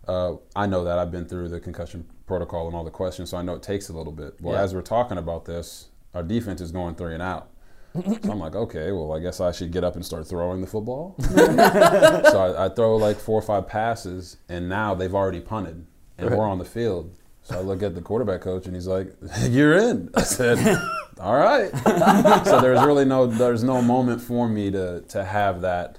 Uh, 0.06 0.34
I 0.56 0.66
know 0.66 0.84
that 0.84 0.98
I've 0.98 1.10
been 1.10 1.24
through 1.26 1.48
the 1.48 1.60
concussion 1.60 2.06
protocol 2.28 2.66
and 2.68 2.76
all 2.76 2.84
the 2.84 2.90
questions, 2.92 3.30
so 3.30 3.36
I 3.38 3.42
know 3.42 3.54
it 3.54 3.62
takes 3.62 3.88
a 3.88 3.92
little 3.92 4.12
bit. 4.12 4.34
Well, 4.40 4.54
Yeah. 4.54 4.62
as 4.62 4.74
we're 4.74 4.82
talking 4.82 5.18
about 5.18 5.44
this, 5.46 5.88
our 6.14 6.22
defense 6.22 6.60
is 6.60 6.70
going 6.70 6.94
three 6.94 7.14
and 7.14 7.22
out. 7.22 7.48
So 8.22 8.30
I'm 8.30 8.38
like, 8.38 8.54
okay, 8.54 8.92
well, 8.92 9.12
I 9.12 9.18
guess 9.18 9.40
I 9.40 9.50
should 9.50 9.72
get 9.72 9.82
up 9.82 9.96
and 9.96 10.04
start 10.04 10.26
throwing 10.28 10.60
the 10.60 10.66
football. 10.68 11.16
so 11.20 12.38
I, 12.56 12.66
I 12.66 12.68
throw 12.68 12.96
like 12.96 13.18
four 13.18 13.38
or 13.38 13.42
five 13.42 13.66
passes, 13.66 14.36
and 14.48 14.68
now 14.68 14.94
they've 14.94 15.14
already 15.14 15.40
punted, 15.40 15.84
and 16.18 16.30
we're 16.30 16.46
on 16.46 16.58
the 16.58 16.64
field. 16.64 17.10
So 17.42 17.58
I 17.58 17.62
look 17.62 17.82
at 17.82 17.94
the 17.94 18.02
quarterback 18.02 18.42
coach, 18.42 18.66
and 18.66 18.74
he's 18.74 18.86
like, 18.86 19.12
"You're 19.48 19.74
in." 19.76 20.10
I 20.14 20.22
said, 20.22 20.58
"All 21.18 21.36
right." 21.36 21.70
so 22.44 22.60
there's 22.60 22.84
really 22.84 23.06
no 23.06 23.26
there's 23.26 23.64
no 23.64 23.80
moment 23.80 24.20
for 24.20 24.48
me 24.48 24.70
to 24.70 25.00
to 25.08 25.24
have 25.24 25.62
that. 25.62 25.98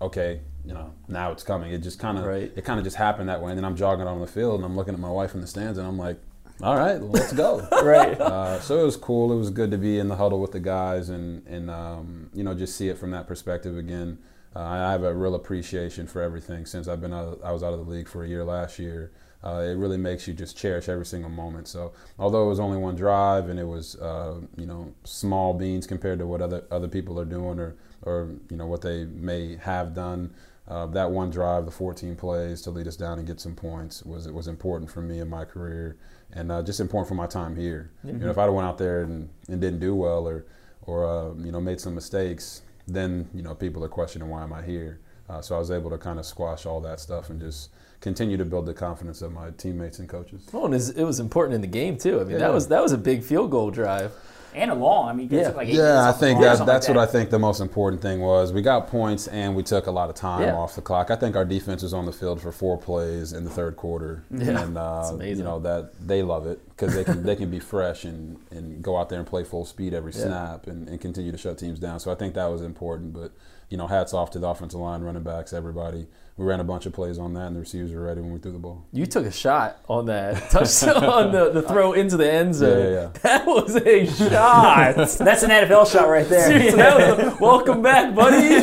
Okay, 0.00 0.40
you 0.68 0.74
know, 0.74 0.92
now 1.08 1.32
it's 1.32 1.42
coming. 1.42 1.72
It 1.72 1.78
just 1.78 1.98
kind 1.98 2.18
of 2.18 2.24
Right. 2.24 2.52
it 2.54 2.62
kind 2.64 2.78
of 2.78 2.84
just 2.84 2.96
happened 2.96 3.28
that 3.30 3.40
way, 3.42 3.50
and 3.50 3.58
then 3.58 3.64
I'm 3.64 3.74
jogging 3.76 4.06
on 4.06 4.20
the 4.20 4.26
field, 4.26 4.56
and 4.56 4.64
I'm 4.64 4.76
looking 4.76 4.92
at 4.94 5.00
my 5.00 5.10
wife 5.10 5.34
in 5.34 5.40
the 5.40 5.46
stands, 5.46 5.78
and 5.78 5.86
I'm 5.88 5.96
like, 5.98 6.18
"All 6.62 6.76
right, 6.76 7.00
let's 7.00 7.32
go." 7.32 7.66
Right. 7.82 8.20
Uh, 8.20 8.60
so 8.60 8.78
it 8.80 8.84
was 8.84 8.96
cool. 8.96 9.32
It 9.32 9.36
was 9.36 9.50
good 9.50 9.70
to 9.70 9.78
be 9.78 9.98
in 9.98 10.08
the 10.08 10.16
huddle 10.16 10.40
with 10.40 10.52
the 10.52 10.60
guys 10.60 11.08
and 11.08 11.46
and 11.46 11.70
um, 11.70 12.30
you 12.34 12.44
know 12.44 12.52
just 12.54 12.76
see 12.76 12.88
it 12.90 12.98
from 12.98 13.10
that 13.12 13.26
perspective 13.26 13.76
again. 13.78 14.18
Uh, 14.54 14.60
I 14.60 14.92
have 14.92 15.04
a 15.04 15.14
real 15.14 15.34
appreciation 15.34 16.06
for 16.06 16.20
everything 16.22 16.66
since 16.66 16.86
I've 16.88 17.00
been 17.00 17.12
out, 17.14 17.38
I 17.44 17.52
was 17.52 17.62
out 17.62 17.72
of 17.74 17.84
the 17.84 17.90
league 17.90 18.08
for 18.08 18.24
a 18.24 18.28
year 18.28 18.44
last 18.44 18.78
year. 18.78 19.12
Uh, 19.44 19.60
it 19.64 19.76
really 19.76 19.98
makes 19.98 20.26
you 20.26 20.34
just 20.34 20.56
cherish 20.56 20.88
every 20.88 21.06
single 21.06 21.30
moment. 21.30 21.68
So 21.68 21.92
although 22.18 22.44
it 22.46 22.48
was 22.48 22.58
only 22.58 22.76
one 22.78 22.96
drive 22.96 23.48
and 23.50 23.58
it 23.60 23.66
was 23.76 23.94
uh, 23.96 24.40
you 24.56 24.66
know 24.66 24.92
small 25.04 25.54
beans 25.54 25.86
compared 25.86 26.18
to 26.18 26.26
what 26.26 26.40
other 26.42 26.64
other 26.70 26.88
people 26.88 27.20
are 27.20 27.24
doing 27.24 27.58
or 27.60 27.76
or 28.02 28.30
you 28.50 28.56
know 28.56 28.66
what 28.66 28.82
they 28.82 29.04
may 29.04 29.56
have 29.56 29.94
done. 29.94 30.34
Uh, 30.68 30.84
that 30.86 31.10
one 31.10 31.30
drive, 31.30 31.64
the 31.64 31.70
14 31.70 32.14
plays 32.14 32.60
to 32.62 32.70
lead 32.70 32.86
us 32.86 32.94
down 32.96 33.18
and 33.18 33.26
get 33.26 33.40
some 33.40 33.54
points 33.54 34.02
was 34.04 34.26
it 34.26 34.34
was 34.34 34.48
important 34.48 34.90
for 34.90 35.00
me 35.00 35.18
in 35.18 35.28
my 35.28 35.42
career 35.44 35.96
and 36.34 36.52
uh, 36.52 36.62
just 36.62 36.78
important 36.78 37.08
for 37.08 37.14
my 37.14 37.26
time 37.26 37.56
here. 37.56 37.90
You 38.04 38.12
know, 38.12 38.28
if 38.30 38.36
I'd 38.36 38.44
have 38.44 38.52
went 38.52 38.68
out 38.68 38.76
there 38.76 39.00
and, 39.02 39.30
and 39.48 39.60
didn't 39.60 39.80
do 39.80 39.94
well 39.94 40.28
or 40.28 40.44
or 40.82 41.06
uh, 41.06 41.32
you 41.42 41.52
know 41.52 41.60
made 41.60 41.80
some 41.80 41.94
mistakes, 41.94 42.62
then 42.86 43.28
you 43.34 43.42
know 43.42 43.54
people 43.54 43.82
are 43.82 43.88
questioning 43.88 44.28
why 44.28 44.42
am 44.42 44.52
I 44.52 44.62
here. 44.62 45.00
Uh, 45.28 45.40
so 45.40 45.56
I 45.56 45.58
was 45.58 45.70
able 45.70 45.90
to 45.90 45.98
kind 45.98 46.18
of 46.18 46.26
squash 46.26 46.64
all 46.66 46.80
that 46.82 47.00
stuff 47.00 47.28
and 47.30 47.40
just 47.40 47.70
continue 48.00 48.36
to 48.36 48.44
build 48.44 48.66
the 48.66 48.74
confidence 48.74 49.22
of 49.22 49.32
my 49.32 49.50
teammates 49.50 49.98
and 49.98 50.08
coaches. 50.08 50.46
Oh, 50.54 50.64
and 50.66 50.74
it 50.74 51.04
was 51.04 51.18
important 51.20 51.54
in 51.54 51.60
the 51.62 51.66
game 51.66 51.96
too. 51.98 52.20
I 52.20 52.24
mean, 52.24 52.32
Yeah. 52.32 52.38
that 52.38 52.52
was 52.52 52.68
that 52.68 52.82
was 52.82 52.92
a 52.92 52.98
big 52.98 53.22
field 53.22 53.50
goal 53.50 53.70
drive. 53.70 54.12
And 54.58 54.70
a 54.70 54.74
long. 54.74 55.08
I 55.08 55.12
mean, 55.12 55.26
it 55.26 55.32
Yeah. 55.32 55.44
took 55.48 55.56
like 55.56 55.68
eight 55.68 55.74
Yeah, 55.74 56.08
I 56.08 56.12
think 56.12 56.40
that, 56.40 56.64
that's 56.66 56.88
like 56.88 56.96
what 56.96 57.08
I 57.08 57.10
think 57.10 57.30
the 57.30 57.38
most 57.38 57.60
important 57.60 58.02
thing 58.02 58.20
was. 58.20 58.52
We 58.52 58.60
got 58.62 58.88
points 58.88 59.26
and 59.28 59.54
we 59.54 59.62
took 59.62 59.86
a 59.86 59.90
lot 59.90 60.08
of 60.10 60.16
time 60.16 60.42
Yeah. 60.42 60.56
off 60.56 60.74
the 60.74 60.82
clock. 60.82 61.10
I 61.10 61.16
think 61.16 61.36
our 61.36 61.44
defense 61.44 61.82
was 61.82 61.94
on 61.94 62.06
the 62.06 62.12
field 62.12 62.40
for 62.40 62.50
four 62.52 62.76
plays 62.76 63.32
in 63.32 63.44
the 63.44 63.50
third 63.50 63.76
quarter, 63.76 64.24
Yeah, 64.30 64.62
and 64.62 64.76
uh, 64.76 64.96
that's 64.96 65.10
amazing. 65.10 65.38
you 65.38 65.44
know 65.44 65.58
that 65.60 65.92
they 66.06 66.22
love 66.22 66.46
it 66.46 66.60
because 66.70 66.94
they 66.94 67.04
can 67.04 67.22
they 67.22 67.36
can 67.36 67.50
be 67.50 67.60
fresh 67.60 68.04
and, 68.04 68.38
and 68.50 68.82
go 68.82 68.96
out 68.96 69.08
there 69.08 69.18
and 69.18 69.26
play 69.26 69.44
full 69.44 69.64
speed 69.64 69.94
every 69.94 70.12
Yeah. 70.12 70.22
snap 70.24 70.66
and, 70.66 70.88
and 70.88 71.00
continue 71.00 71.30
to 71.32 71.38
shut 71.38 71.58
teams 71.58 71.78
down. 71.78 72.00
So 72.00 72.10
I 72.10 72.14
think 72.14 72.34
that 72.34 72.46
was 72.46 72.62
important. 72.62 73.12
But 73.12 73.32
you 73.70 73.76
know, 73.76 73.86
hats 73.86 74.14
off 74.14 74.30
to 74.32 74.38
the 74.38 74.48
offensive 74.48 74.80
line, 74.80 75.02
running 75.02 75.22
backs, 75.22 75.52
everybody. 75.52 76.06
We 76.38 76.46
ran 76.46 76.60
a 76.60 76.64
bunch 76.64 76.86
of 76.86 76.92
plays 76.92 77.18
on 77.18 77.34
that, 77.34 77.48
and 77.48 77.56
the 77.56 77.60
receivers 77.60 77.92
were 77.92 78.00
ready 78.02 78.20
when 78.20 78.32
we 78.32 78.38
threw 78.38 78.52
the 78.52 78.60
ball. 78.60 78.86
You 78.92 79.06
took 79.06 79.26
a 79.26 79.30
shot 79.32 79.80
on 79.88 80.06
that 80.06 80.50
touchdown 80.52 81.04
on 81.04 81.32
the, 81.32 81.50
the 81.50 81.62
throw 81.62 81.94
into 81.94 82.16
the 82.16 82.32
end 82.32 82.54
zone. 82.54 82.78
Yeah, 82.78 82.84
yeah, 82.84 83.00
yeah. 83.00 83.08
That 83.22 83.44
was 83.46 83.74
a 83.74 84.06
shot. 84.06 84.94
That's 85.18 85.18
an 85.42 85.50
NFL 85.50 85.90
shot 85.90 86.08
right 86.08 86.28
there. 86.28 86.46
Seriously, 86.46 86.78
that 86.78 87.18
was 87.18 87.34
a, 87.34 87.36
welcome 87.42 87.82
back, 87.82 88.14
buddy. 88.14 88.54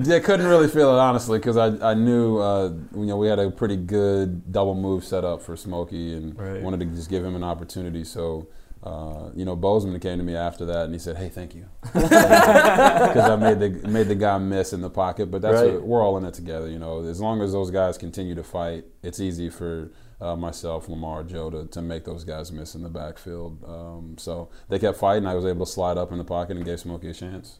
Yeah, 0.10 0.18
couldn't 0.18 0.46
really 0.46 0.66
feel 0.66 0.90
it 0.92 0.98
honestly 0.98 1.38
because 1.38 1.56
I, 1.56 1.90
I 1.90 1.94
knew 1.94 2.38
uh, 2.38 2.72
you 2.96 3.06
know 3.06 3.16
we 3.16 3.28
had 3.28 3.38
a 3.38 3.48
pretty 3.50 3.76
good 3.76 4.50
double 4.50 4.74
move 4.74 5.04
set 5.04 5.24
up 5.24 5.40
for 5.40 5.56
Smokey 5.56 6.14
and 6.16 6.36
Right. 6.36 6.60
wanted 6.62 6.80
to 6.80 6.86
just 6.86 7.08
give 7.08 7.24
him 7.24 7.36
an 7.36 7.44
opportunity. 7.44 8.02
So 8.02 8.48
uh, 8.82 9.30
you 9.34 9.44
know, 9.44 9.54
Bozeman 9.56 10.00
came 10.00 10.18
to 10.18 10.24
me 10.24 10.34
after 10.34 10.64
that 10.66 10.84
and 10.86 10.92
he 10.94 10.98
said, 10.98 11.16
"Hey, 11.16 11.28
thank 11.28 11.54
you," 11.54 11.66
because 11.82 13.30
I 13.30 13.36
made 13.36 13.60
the 13.60 13.88
made 13.88 14.08
the 14.08 14.14
guy 14.14 14.38
miss 14.38 14.72
in 14.72 14.80
the 14.80 14.90
pocket. 14.90 15.30
But 15.30 15.42
that's 15.42 15.60
Right. 15.60 15.74
what, 15.74 15.82
we're 15.82 16.02
all 16.02 16.16
in 16.18 16.24
it 16.24 16.34
together. 16.34 16.68
You 16.68 16.78
know, 16.78 17.02
as 17.04 17.20
long 17.20 17.42
as 17.42 17.52
those 17.52 17.70
guys 17.70 17.98
continue 17.98 18.34
to 18.34 18.42
fight, 18.42 18.84
it's 19.02 19.20
easy 19.20 19.50
for 19.50 19.90
uh, 20.20 20.36
myself, 20.36 20.88
Lamar, 20.88 21.22
Joe 21.24 21.48
to, 21.50 21.66
to 21.66 21.82
make 21.82 22.04
those 22.04 22.24
guys 22.24 22.52
miss 22.52 22.74
in 22.74 22.82
the 22.82 22.88
backfield. 22.90 23.62
Um, 23.66 24.16
so 24.18 24.50
they 24.68 24.78
kept 24.78 24.98
fighting. 24.98 25.26
I 25.26 25.34
was 25.34 25.46
able 25.46 25.64
to 25.66 25.72
slide 25.72 25.96
up 25.98 26.12
in 26.12 26.18
the 26.18 26.24
pocket 26.24 26.56
and 26.56 26.64
gave 26.64 26.80
Smokey 26.80 27.08
a 27.10 27.14
chance. 27.14 27.58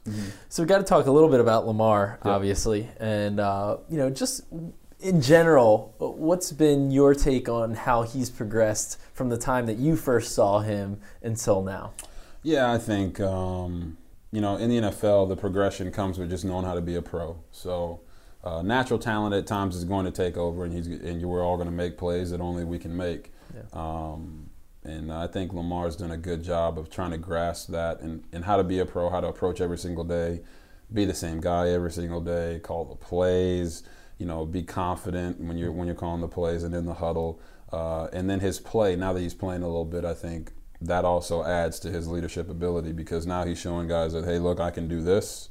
So 0.49 0.63
we've 0.63 0.69
got 0.69 0.79
to 0.79 0.85
talk 0.85 1.07
a 1.07 1.11
little 1.11 1.31
bit 1.31 1.41
about 1.41 1.67
Lamar, 1.67 2.19
Yeah. 2.25 2.33
obviously, 2.33 2.89
and 2.99 3.41
uh, 3.41 3.79
you 3.89 3.97
know, 3.99 4.11
just 4.11 4.43
in 5.03 5.21
general, 5.21 5.95
what's 5.99 6.53
been 6.53 6.91
your 6.91 7.15
take 7.15 7.49
on 7.49 7.75
how 7.75 8.03
he's 8.03 8.31
progressed 8.31 8.99
from 9.13 9.29
the 9.29 9.39
time 9.39 9.67
that 9.67 9.77
you 9.77 9.97
first 9.97 10.35
saw 10.35 10.61
him 10.61 11.01
until 11.23 11.63
now? 11.63 11.93
Yeah, 12.43 12.73
I 12.73 12.79
think 12.79 13.21
um, 13.21 13.97
you 14.33 14.41
know 14.41 14.57
in 14.57 14.71
the 14.71 14.77
NFL 14.77 15.29
the 15.29 15.37
progression 15.37 15.91
comes 15.91 16.19
with 16.19 16.31
just 16.31 16.45
knowing 16.45 16.65
how 16.65 16.75
to 16.75 16.81
be 16.81 16.97
a 16.97 17.03
pro. 17.03 17.39
So 17.51 18.01
uh, 18.45 18.63
natural 18.63 18.99
talent 18.99 19.35
at 19.35 19.47
times 19.47 19.77
is 19.77 19.85
going 19.85 20.07
to 20.07 20.13
take 20.13 20.37
over, 20.37 20.65
and 20.65 20.73
he's 20.73 20.87
and 20.87 21.23
we're 21.23 21.45
all 21.45 21.57
going 21.57 21.69
to 21.69 21.75
make 21.75 21.99
plays 21.99 22.31
that 22.31 22.41
only 22.41 22.65
we 22.65 22.79
can 22.79 22.97
make. 22.97 23.33
Yeah. 23.55 23.63
Um, 23.73 24.51
and 24.83 25.13
I 25.13 25.27
think 25.27 25.53
Lamar's 25.53 25.97
done 25.97 26.11
a 26.11 26.17
good 26.17 26.43
job 26.43 26.79
of 26.79 26.89
trying 26.89 27.11
to 27.11 27.19
grasp 27.19 27.69
that 27.69 28.01
and, 28.01 28.25
and 28.33 28.45
how 28.45 28.57
to 28.57 28.65
be 28.65 28.79
a 28.79 28.87
pro, 28.87 29.11
how 29.11 29.21
to 29.21 29.27
approach 29.27 29.61
every 29.61 29.77
single 29.77 30.05
day, 30.05 30.41
be 30.93 31.05
the 31.05 31.15
same 31.15 31.41
guy 31.41 31.69
every 31.69 31.93
single 31.93 32.23
day, 32.23 32.61
call 32.63 32.87
the 32.87 32.95
plays, 32.95 33.83
you 34.21 34.27
know, 34.27 34.45
be 34.47 34.63
confident 34.63 35.41
when 35.41 35.57
you're 35.59 35.73
when 35.73 35.87
you're 35.87 35.97
calling 35.97 36.21
the 36.21 36.29
plays 36.29 36.63
and 36.63 36.75
in 36.75 36.85
the 36.87 36.95
huddle. 36.95 37.41
Uh, 37.73 38.07
and 38.13 38.29
then 38.29 38.41
his 38.41 38.61
play, 38.61 38.95
now 38.97 39.13
that 39.13 39.21
he's 39.21 39.35
playing 39.35 39.63
a 39.63 39.67
little 39.67 39.85
bit, 39.85 40.05
I 40.05 40.13
think 40.15 40.53
that 40.83 41.05
also 41.05 41.45
adds 41.45 41.79
to 41.81 41.91
his 41.91 42.09
leadership 42.09 42.49
ability 42.51 42.93
because 42.93 43.27
now 43.27 43.45
he's 43.45 43.59
showing 43.61 43.87
guys 43.89 44.13
that, 44.13 44.25
hey, 44.25 44.39
look, 44.39 44.59
I 44.61 44.71
can 44.71 44.89
do 44.89 45.01
this. 45.03 45.49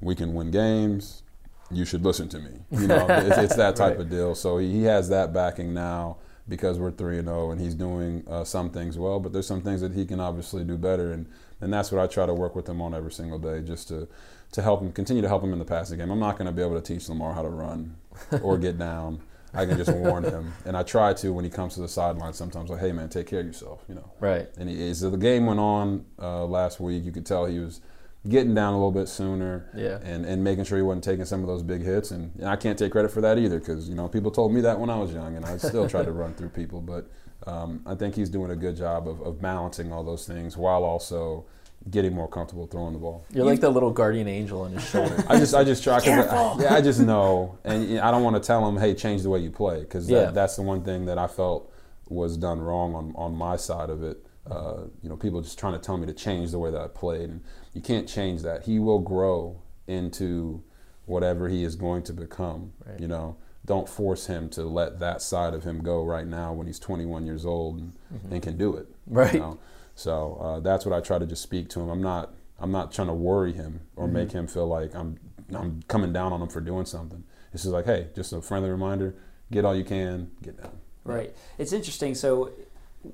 We 0.00 0.14
can 0.14 0.32
win 0.34 0.50
games. 0.50 1.22
You 1.70 1.84
should 1.84 2.04
listen 2.04 2.28
to 2.28 2.38
me. 2.38 2.60
You 2.70 2.86
know, 2.86 3.06
it's, 3.10 3.38
it's 3.38 3.56
that 3.56 3.74
type 3.76 3.92
Right. 3.96 4.00
of 4.02 4.10
deal. 4.10 4.34
So 4.34 4.58
he, 4.58 4.70
he 4.72 4.82
has 4.84 5.08
that 5.08 5.32
backing 5.32 5.74
now 5.74 6.18
because 6.48 6.78
we're 6.78 6.92
three 6.92 7.18
and 7.18 7.26
zero, 7.26 7.50
and 7.50 7.60
he's 7.60 7.74
doing 7.74 8.22
uh, 8.28 8.44
some 8.44 8.70
things 8.70 8.96
well. 8.96 9.18
But 9.18 9.32
there's 9.32 9.46
some 9.48 9.60
things 9.62 9.80
that 9.80 9.92
he 9.92 10.06
can 10.06 10.20
obviously 10.20 10.62
do 10.62 10.76
better, 10.78 11.10
and 11.12 11.26
and 11.60 11.72
that's 11.72 11.90
what 11.90 12.00
I 12.00 12.06
try 12.06 12.24
to 12.26 12.34
work 12.34 12.54
with 12.54 12.68
him 12.68 12.80
on 12.80 12.94
every 12.94 13.10
single 13.10 13.38
day, 13.40 13.62
just 13.62 13.88
to 13.88 14.06
to 14.52 14.62
help 14.62 14.80
him 14.80 14.92
continue 14.92 15.22
to 15.22 15.28
help 15.28 15.42
him 15.42 15.52
in 15.52 15.58
the 15.58 15.64
passing 15.64 15.98
game. 15.98 16.08
I'm 16.10 16.20
not 16.20 16.38
going 16.38 16.46
to 16.46 16.52
be 16.52 16.62
able 16.62 16.80
to 16.80 16.94
teach 16.94 17.08
Lamar 17.08 17.34
how 17.34 17.42
to 17.42 17.48
run 17.48 17.96
or 18.42 18.58
get 18.58 18.78
down. 18.78 19.20
I 19.54 19.64
can 19.64 19.78
just 19.78 19.92
warn 19.92 20.22
him, 20.24 20.52
and 20.66 20.76
I 20.76 20.82
try 20.82 21.14
to 21.14 21.32
when 21.32 21.44
he 21.44 21.50
comes 21.50 21.74
to 21.74 21.80
the 21.80 21.88
sideline. 21.88 22.34
Sometimes 22.34 22.68
like, 22.68 22.80
hey 22.80 22.92
man, 22.92 23.08
take 23.08 23.26
care 23.26 23.40
of 23.40 23.46
yourself, 23.46 23.84
you 23.88 23.94
know. 23.94 24.10
Right. 24.20 24.48
And 24.58 24.68
he, 24.68 24.90
as 24.90 25.00
the 25.00 25.10
game 25.16 25.46
went 25.46 25.60
on 25.60 26.04
uh, 26.20 26.44
last 26.44 26.78
week, 26.78 27.04
you 27.04 27.12
could 27.12 27.24
tell 27.24 27.46
he 27.46 27.58
was 27.58 27.80
getting 28.28 28.54
down 28.54 28.74
a 28.74 28.76
little 28.76 28.90
bit 28.92 29.08
sooner 29.08 29.70
Yeah. 29.74 29.98
and, 30.02 30.26
and 30.26 30.42
making 30.42 30.64
sure 30.64 30.76
he 30.76 30.82
wasn't 30.82 31.04
taking 31.04 31.24
some 31.24 31.40
of 31.42 31.46
those 31.46 31.62
big 31.62 31.80
hits. 31.80 32.10
And, 32.10 32.32
and 32.38 32.48
I 32.48 32.56
can't 32.56 32.78
take 32.78 32.92
credit 32.92 33.10
for 33.12 33.20
that 33.20 33.38
either 33.38 33.58
because, 33.60 33.88
you 33.88 33.94
know, 33.94 34.08
people 34.08 34.30
told 34.30 34.52
me 34.52 34.60
that 34.62 34.78
when 34.78 34.90
I 34.90 34.96
was 34.98 35.12
young 35.12 35.36
and 35.36 35.44
I 35.46 35.56
still 35.58 35.88
tried 35.88 36.06
to 36.06 36.12
run 36.12 36.34
through 36.34 36.48
people. 36.48 36.80
But 36.80 37.08
um, 37.46 37.82
I 37.86 37.94
think 37.94 38.14
he's 38.16 38.28
doing 38.28 38.50
a 38.50 38.56
good 38.56 38.76
job 38.76 39.06
of, 39.08 39.20
of 39.22 39.40
balancing 39.40 39.92
all 39.92 40.02
those 40.02 40.26
things 40.26 40.56
while 40.56 40.82
also 40.82 41.46
getting 41.90 42.12
more 42.12 42.28
comfortable 42.28 42.66
throwing 42.66 42.92
the 42.92 42.98
ball. 42.98 43.24
You're 43.32 43.44
like 43.44 43.60
the 43.60 43.70
little 43.70 43.90
guardian 43.92 44.26
angel 44.28 44.62
on 44.62 44.72
his 44.72 44.84
shoulder. 44.88 45.24
I 45.28 45.38
just, 45.38 45.54
I 45.54 45.62
just 45.64 45.82
try. 45.84 45.98
'cause 46.00 46.08
I, 46.08 46.56
yeah, 46.62 46.74
I 46.74 46.80
just 46.80 47.00
know, 47.00 47.58
and 47.64 47.88
you 47.88 47.96
know, 47.96 48.02
I 48.02 48.10
don't 48.10 48.22
want 48.24 48.36
to 48.36 48.46
tell 48.46 48.66
him, 48.68 48.76
"Hey, 48.76 48.94
change 48.94 49.22
the 49.22 49.30
way 49.30 49.38
you 49.40 49.50
play," 49.50 49.80
because 49.80 50.08
Yeah. 50.10 50.26
that, 50.26 50.34
that's 50.34 50.56
the 50.56 50.62
one 50.62 50.82
thing 50.82 51.04
that 51.06 51.18
I 51.18 51.26
felt 51.28 51.70
was 52.08 52.36
done 52.36 52.60
wrong 52.60 52.94
on 52.94 53.12
on 53.16 53.34
my 53.34 53.56
side 53.56 53.90
of 53.90 54.02
it. 54.02 54.24
Uh, 54.50 54.82
you 55.02 55.08
know, 55.08 55.16
people 55.16 55.40
just 55.40 55.58
trying 55.58 55.72
to 55.72 55.78
tell 55.78 55.96
me 55.96 56.06
to 56.06 56.12
change 56.12 56.50
the 56.52 56.58
way 56.58 56.70
that 56.70 56.80
I 56.80 56.86
played, 56.88 57.30
and 57.30 57.40
you 57.74 57.80
can't 57.80 58.08
change 58.08 58.42
that. 58.42 58.64
He 58.64 58.78
will 58.78 59.00
grow 59.00 59.60
into 59.88 60.62
whatever 61.06 61.48
he 61.48 61.62
is 61.64 61.76
going 61.76 62.02
to 62.04 62.12
become. 62.12 62.72
Right. 62.84 62.98
You 63.00 63.08
know, 63.08 63.36
don't 63.64 63.88
force 63.88 64.26
him 64.26 64.48
to 64.50 64.62
let 64.64 64.98
that 65.00 65.22
side 65.22 65.54
of 65.54 65.64
him 65.64 65.82
go 65.82 66.04
right 66.04 66.26
now 66.26 66.52
when 66.52 66.66
he's 66.66 66.78
21 66.78 67.26
years 67.26 67.44
old 67.46 67.78
and, 67.78 67.92
and 68.30 68.42
can 68.42 68.56
do 68.56 68.76
it. 68.76 68.88
Mm-hmm. 68.90 69.14
Right. 69.18 69.34
You 69.34 69.40
know? 69.40 69.58
So 69.96 70.38
uh, 70.40 70.60
that's 70.60 70.86
what 70.86 70.94
I 70.94 71.00
try 71.00 71.18
to 71.18 71.26
just 71.26 71.42
speak 71.42 71.68
to 71.70 71.80
him. 71.80 71.88
I'm 71.88 72.02
not 72.02 72.32
I'm 72.60 72.70
not 72.70 72.92
trying 72.92 73.08
to 73.08 73.14
worry 73.14 73.52
him 73.52 73.80
or 73.96 74.06
make 74.06 74.28
Mm-hmm. 74.28 74.38
him 74.38 74.46
feel 74.46 74.66
like 74.68 74.94
I'm 74.94 75.18
I'm 75.54 75.82
coming 75.88 76.12
down 76.12 76.32
on 76.32 76.40
him 76.40 76.48
for 76.48 76.60
doing 76.60 76.86
something. 76.86 77.24
It's 77.52 77.62
just 77.64 77.72
like, 77.72 77.86
hey, 77.86 78.08
just 78.14 78.32
a 78.32 78.40
friendly 78.42 78.70
reminder: 78.70 79.14
get 79.50 79.64
all 79.64 79.74
you 79.74 79.84
can, 79.84 80.30
get 80.42 80.60
down. 80.62 80.72
Right. 81.04 81.34
It's 81.58 81.72
interesting. 81.72 82.14
So, 82.14 82.50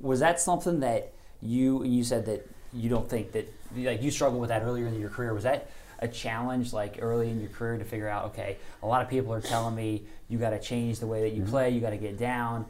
was 0.01 0.21
that 0.21 0.41
something 0.41 0.81
that 0.81 1.13
you 1.41 1.85
you 1.85 2.05
said 2.05 2.27
that 2.27 2.49
you 2.73 2.89
don't 2.91 3.09
think 3.09 3.33
that 3.33 3.53
like 3.77 4.03
you 4.03 4.11
struggled 4.11 4.41
with 4.41 4.49
that 4.49 4.63
earlier 4.63 4.87
in 4.87 4.99
your 4.99 5.11
career? 5.11 5.33
Was 5.35 5.45
that 5.45 5.71
a 6.01 6.09
challenge 6.09 6.73
like 6.73 6.99
early 7.01 7.31
in 7.31 7.41
your 7.41 7.51
career 7.51 7.79
to 7.79 7.85
figure 7.85 8.09
out? 8.09 8.27
Okay, 8.27 8.57
a 8.83 8.87
lot 8.87 9.03
of 9.03 9.09
people 9.09 9.33
are 9.33 9.41
telling 9.41 9.75
me 9.77 10.03
you 10.29 10.39
got 10.39 10.51
to 10.51 10.59
change 10.59 10.99
the 10.99 11.07
way 11.07 11.21
that 11.23 11.33
you 11.37 11.43
play. 11.45 11.71
You 11.71 11.81
got 11.81 11.91
to 11.91 11.97
get 11.99 12.19
down. 12.19 12.67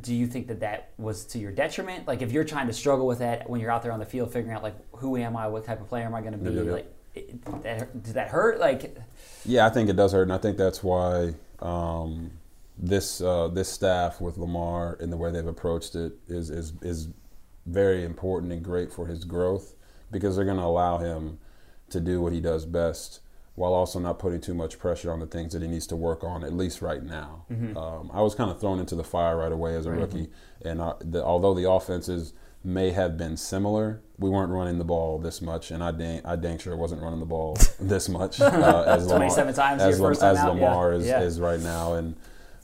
Do 0.00 0.14
you 0.14 0.26
think 0.26 0.48
that 0.48 0.60
that 0.60 0.90
was 0.98 1.24
to 1.26 1.38
your 1.38 1.52
detriment? 1.52 2.06
Like 2.06 2.22
if 2.22 2.32
you're 2.32 2.44
trying 2.44 2.66
to 2.66 2.72
struggle 2.72 3.06
with 3.06 3.18
that 3.20 3.48
when 3.48 3.60
you're 3.60 3.70
out 3.70 3.82
there 3.82 3.92
on 3.92 3.98
the 3.98 4.06
field, 4.06 4.32
figuring 4.32 4.56
out 4.56 4.62
like 4.62 4.76
who 4.96 5.16
am 5.16 5.36
I, 5.36 5.48
what 5.48 5.64
type 5.64 5.80
of 5.80 5.88
player 5.88 6.04
am 6.04 6.14
I 6.14 6.20
going 6.20 6.32
to 6.32 6.38
be? 6.38 6.50
Yeah, 6.50 6.56
yeah, 6.56 6.62
yeah. 6.62 6.72
Like, 6.72 6.94
it, 7.14 7.62
that, 7.62 8.02
did 8.02 8.14
that 8.14 8.28
hurt? 8.28 8.60
Like, 8.60 8.96
Yeah, 9.44 9.66
I 9.66 9.70
think 9.70 9.88
it 9.88 9.96
does 9.96 10.12
hurt, 10.12 10.22
and 10.22 10.32
I 10.32 10.38
think 10.38 10.56
that's 10.56 10.82
why 10.82 11.34
um, 11.60 12.30
this 12.76 13.20
uh, 13.20 13.48
this 13.48 13.68
staff 13.68 14.20
with 14.20 14.38
Lamar 14.38 14.96
and 15.00 15.12
the 15.12 15.16
way 15.16 15.30
they've 15.30 15.46
approached 15.46 15.94
it 15.94 16.12
is 16.28 16.50
is 16.50 16.72
is 16.82 17.08
very 17.66 18.04
important 18.04 18.52
and 18.52 18.62
great 18.62 18.92
for 18.92 19.06
his 19.06 19.24
growth 19.24 19.74
because 20.10 20.36
they're 20.36 20.44
going 20.44 20.56
to 20.56 20.62
allow 20.62 20.98
him 20.98 21.38
to 21.90 22.00
do 22.00 22.20
what 22.20 22.32
he 22.32 22.40
does 22.40 22.64
best 22.64 23.20
while 23.58 23.74
also 23.74 23.98
not 23.98 24.18
putting 24.20 24.40
too 24.40 24.54
much 24.54 24.78
pressure 24.78 25.12
on 25.12 25.18
the 25.18 25.26
things 25.26 25.52
that 25.52 25.62
he 25.62 25.68
needs 25.68 25.86
to 25.88 25.96
work 25.96 26.22
on 26.22 26.44
at 26.44 26.52
least 26.52 26.80
right 26.80 27.02
now. 27.02 27.44
Um, 27.76 28.10
I 28.14 28.22
was 28.22 28.34
kind 28.34 28.50
of 28.50 28.60
thrown 28.60 28.78
into 28.78 28.94
the 28.94 29.04
fire 29.04 29.36
right 29.36 29.50
away 29.52 29.74
as 29.74 29.84
a 29.86 29.90
rookie, 29.90 30.28
and 30.64 30.80
uh, 30.80 30.94
the, 31.00 31.22
although 31.24 31.54
the 31.54 31.68
offenses 31.68 32.32
may 32.62 32.90
have 32.90 33.16
been 33.16 33.36
similar, 33.36 34.00
we 34.18 34.30
weren't 34.30 34.52
running 34.52 34.78
the 34.78 34.84
ball 34.84 35.18
this 35.18 35.42
much, 35.42 35.70
and 35.72 35.82
I 35.82 35.90
dang, 35.90 36.20
I 36.24 36.36
dang 36.36 36.58
sure 36.58 36.76
wasn't 36.76 37.02
running 37.02 37.20
the 37.20 37.26
ball 37.26 37.56
this 37.80 38.08
much 38.08 38.40
uh, 38.40 38.84
as 38.86 39.06
Lamar, 39.14 39.26
as, 39.80 39.80
your 39.98 40.02
Lam- 40.02 40.10
first 40.10 40.20
time 40.20 40.32
as 40.36 40.38
out, 40.38 40.56
yeah. 40.56 40.62
Is, 40.92 41.06
Yeah. 41.06 41.20
is 41.22 41.40
right 41.40 41.60
now, 41.60 41.94
and 41.94 42.14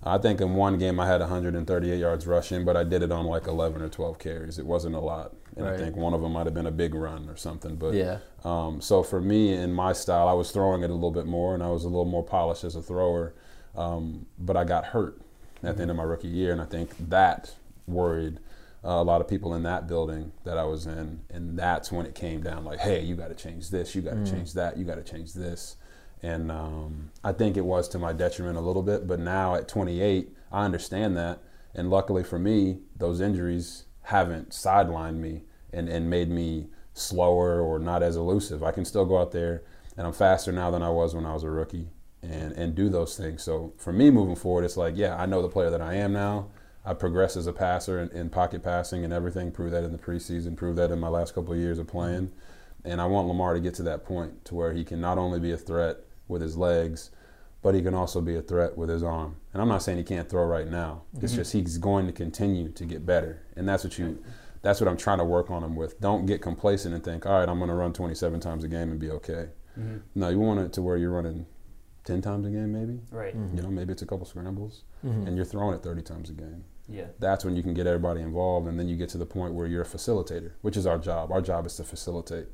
I 0.04 0.18
think 0.18 0.40
in 0.40 0.54
one 0.54 0.78
game 0.78 1.00
I 1.00 1.06
had 1.06 1.20
138 1.20 1.96
yards 1.98 2.26
rushing, 2.26 2.64
but 2.64 2.76
I 2.76 2.84
did 2.84 3.02
it 3.02 3.10
on 3.10 3.24
like 3.26 3.46
11 3.46 3.82
or 3.82 3.88
12 3.88 4.18
carries. 4.18 4.58
It 4.58 4.66
wasn't 4.66 4.94
a 4.94 5.00
lot, 5.00 5.32
and 5.56 5.66
Right. 5.66 5.74
I 5.74 5.76
think 5.78 5.96
one 5.96 6.14
of 6.14 6.20
them 6.20 6.32
might 6.32 6.46
have 6.46 6.54
been 6.54 6.66
a 6.66 6.72
big 6.72 6.94
run 6.94 7.28
or 7.28 7.36
something. 7.36 7.76
But 7.76 7.94
Yeah. 7.94 8.18
um, 8.44 8.80
so 8.80 9.02
for 9.02 9.20
me, 9.20 9.54
in 9.54 9.72
my 9.72 9.92
style, 9.92 10.28
I 10.28 10.32
was 10.32 10.50
throwing 10.50 10.82
it 10.82 10.90
a 10.90 10.94
little 10.94 11.10
bit 11.10 11.26
more, 11.26 11.54
and 11.54 11.62
I 11.62 11.70
was 11.70 11.84
a 11.84 11.88
little 11.88 12.04
more 12.04 12.22
polished 12.24 12.64
as 12.64 12.76
a 12.76 12.82
thrower. 12.82 13.34
Um, 13.76 14.26
but 14.38 14.56
I 14.56 14.64
got 14.64 14.86
hurt 14.86 15.20
at 15.62 15.76
the 15.76 15.82
end 15.82 15.90
of 15.90 15.96
my 15.96 16.02
rookie 16.02 16.28
year, 16.28 16.52
and 16.52 16.60
I 16.60 16.64
think 16.66 16.90
that 17.08 17.54
worried 17.86 18.38
uh, 18.84 18.90
a 18.90 19.02
lot 19.02 19.20
of 19.20 19.28
people 19.28 19.54
in 19.54 19.62
that 19.62 19.86
building 19.88 20.32
that 20.44 20.58
I 20.58 20.64
was 20.64 20.86
in, 20.86 21.20
and 21.30 21.58
that's 21.58 21.90
when 21.90 22.04
it 22.04 22.14
came 22.14 22.42
down. 22.42 22.64
Like, 22.64 22.80
hey, 22.80 23.00
you 23.02 23.14
got 23.16 23.28
to 23.28 23.34
change 23.34 23.70
this, 23.70 23.94
you 23.94 24.02
got 24.02 24.22
to 24.22 24.30
change 24.30 24.52
that, 24.54 24.76
you 24.76 24.84
got 24.84 24.96
to 24.96 25.02
change 25.02 25.32
this, 25.32 25.76
and 26.22 26.52
um, 26.52 27.10
I 27.22 27.32
think 27.32 27.56
it 27.56 27.64
was 27.64 27.88
to 27.88 27.98
my 27.98 28.12
detriment 28.12 28.58
a 28.58 28.60
little 28.60 28.82
bit. 28.82 29.06
But 29.06 29.20
now 29.20 29.54
at 29.54 29.68
28, 29.68 30.28
I 30.52 30.64
understand 30.66 31.16
that, 31.16 31.38
and 31.74 31.88
luckily 31.88 32.22
for 32.22 32.38
me, 32.38 32.80
those 32.94 33.20
injuries 33.22 33.84
haven't 34.04 34.50
sidelined 34.50 35.16
me 35.16 35.42
and, 35.72 35.88
and 35.88 36.08
made 36.08 36.30
me 36.30 36.68
slower 36.92 37.60
or 37.60 37.78
not 37.78 38.02
as 38.02 38.16
elusive. 38.16 38.62
I 38.62 38.70
can 38.70 38.84
still 38.84 39.04
go 39.04 39.18
out 39.18 39.32
there, 39.32 39.62
and 39.96 40.06
I'm 40.06 40.12
faster 40.12 40.52
now 40.52 40.70
than 40.70 40.82
I 40.82 40.90
was 40.90 41.14
when 41.14 41.26
I 41.26 41.34
was 41.34 41.42
a 41.42 41.50
rookie 41.50 41.88
and, 42.22 42.52
and 42.52 42.74
do 42.74 42.88
those 42.88 43.16
things. 43.16 43.42
So 43.42 43.72
for 43.76 43.92
me 43.92 44.10
moving 44.10 44.36
forward, 44.36 44.64
it's 44.64 44.76
like, 44.76 44.94
yeah, 44.96 45.16
I 45.16 45.26
know 45.26 45.42
the 45.42 45.48
player 45.48 45.70
that 45.70 45.82
I 45.82 45.94
am 45.94 46.12
now. 46.12 46.48
I 46.84 46.92
progress 46.92 47.36
as 47.36 47.46
a 47.46 47.52
passer 47.52 47.98
in, 47.98 48.10
in 48.10 48.28
pocket 48.28 48.62
passing 48.62 49.04
and 49.04 49.12
everything. 49.12 49.50
prove 49.50 49.72
that 49.72 49.84
in 49.84 49.92
the 49.92 49.98
preseason. 49.98 50.56
prove 50.56 50.76
that 50.76 50.90
in 50.90 51.00
my 51.00 51.08
last 51.08 51.34
couple 51.34 51.54
of 51.54 51.58
years 51.58 51.78
of 51.78 51.86
playing. 51.86 52.30
And 52.84 53.00
I 53.00 53.06
want 53.06 53.26
Lamar 53.26 53.54
to 53.54 53.60
get 53.60 53.74
to 53.74 53.82
that 53.84 54.04
point 54.04 54.44
to 54.46 54.54
where 54.54 54.74
he 54.74 54.84
can 54.84 55.00
not 55.00 55.16
only 55.16 55.40
be 55.40 55.52
a 55.52 55.56
threat 55.56 55.98
with 56.28 56.42
his 56.42 56.56
legs, 56.56 57.10
but 57.64 57.74
he 57.74 57.80
can 57.80 57.94
also 57.94 58.20
be 58.20 58.36
a 58.36 58.42
threat 58.42 58.76
with 58.76 58.90
his 58.90 59.02
arm. 59.02 59.36
And 59.54 59.62
I'm 59.62 59.68
not 59.68 59.82
saying 59.82 59.96
he 59.96 60.04
can't 60.04 60.28
throw 60.28 60.44
right 60.44 60.68
now. 60.68 61.04
It's 61.14 61.32
mm-hmm. 61.32 61.40
just 61.40 61.52
he's 61.54 61.78
going 61.78 62.06
to 62.06 62.12
continue 62.12 62.68
to 62.68 62.84
get 62.84 63.06
better, 63.06 63.42
and 63.56 63.66
that's 63.66 63.82
what 63.82 63.98
you. 63.98 64.22
That's 64.60 64.80
what 64.80 64.88
I'm 64.88 64.96
trying 64.96 65.18
to 65.18 65.24
work 65.24 65.50
on 65.50 65.62
him 65.62 65.76
with. 65.76 66.00
Don't 66.00 66.24
get 66.24 66.40
complacent 66.40 66.94
and 66.94 67.04
think, 67.04 67.26
all 67.26 67.38
right, 67.38 67.48
I'm 67.48 67.58
going 67.58 67.68
to 67.68 67.74
run 67.74 67.92
27 67.92 68.40
times 68.40 68.64
a 68.64 68.68
game 68.68 68.90
and 68.90 68.98
be 68.98 69.10
okay. 69.10 69.48
Mm-hmm. 69.78 69.96
No, 70.14 70.30
you 70.30 70.38
want 70.38 70.60
it 70.60 70.72
to 70.74 70.82
where 70.82 70.96
you're 70.96 71.10
running 71.10 71.44
10 72.04 72.22
times 72.22 72.46
a 72.46 72.50
game, 72.50 72.72
maybe. 72.72 73.00
right? 73.10 73.34
You 73.34 73.40
mm-hmm. 73.40 73.56
know, 73.56 73.68
maybe 73.68 73.92
it's 73.92 74.00
a 74.00 74.06
couple 74.06 74.24
scrambles, 74.24 74.84
and 75.02 75.36
you're 75.36 75.44
throwing 75.44 75.74
it 75.74 75.82
30 75.82 76.00
times 76.00 76.30
a 76.30 76.32
game. 76.32 76.64
Yeah. 76.88 77.08
That's 77.18 77.44
when 77.44 77.56
you 77.56 77.62
can 77.62 77.74
get 77.74 77.86
everybody 77.86 78.22
involved, 78.22 78.66
and 78.66 78.78
then 78.78 78.88
you 78.88 78.96
get 78.96 79.10
to 79.10 79.18
the 79.18 79.26
point 79.26 79.52
where 79.52 79.66
you're 79.66 79.82
a 79.82 79.86
facilitator, 79.86 80.52
which 80.62 80.78
is 80.78 80.86
our 80.86 80.98
job. 80.98 81.30
Our 81.30 81.42
job 81.42 81.66
is 81.66 81.76
to 81.76 81.84
facilitate. 81.84 82.46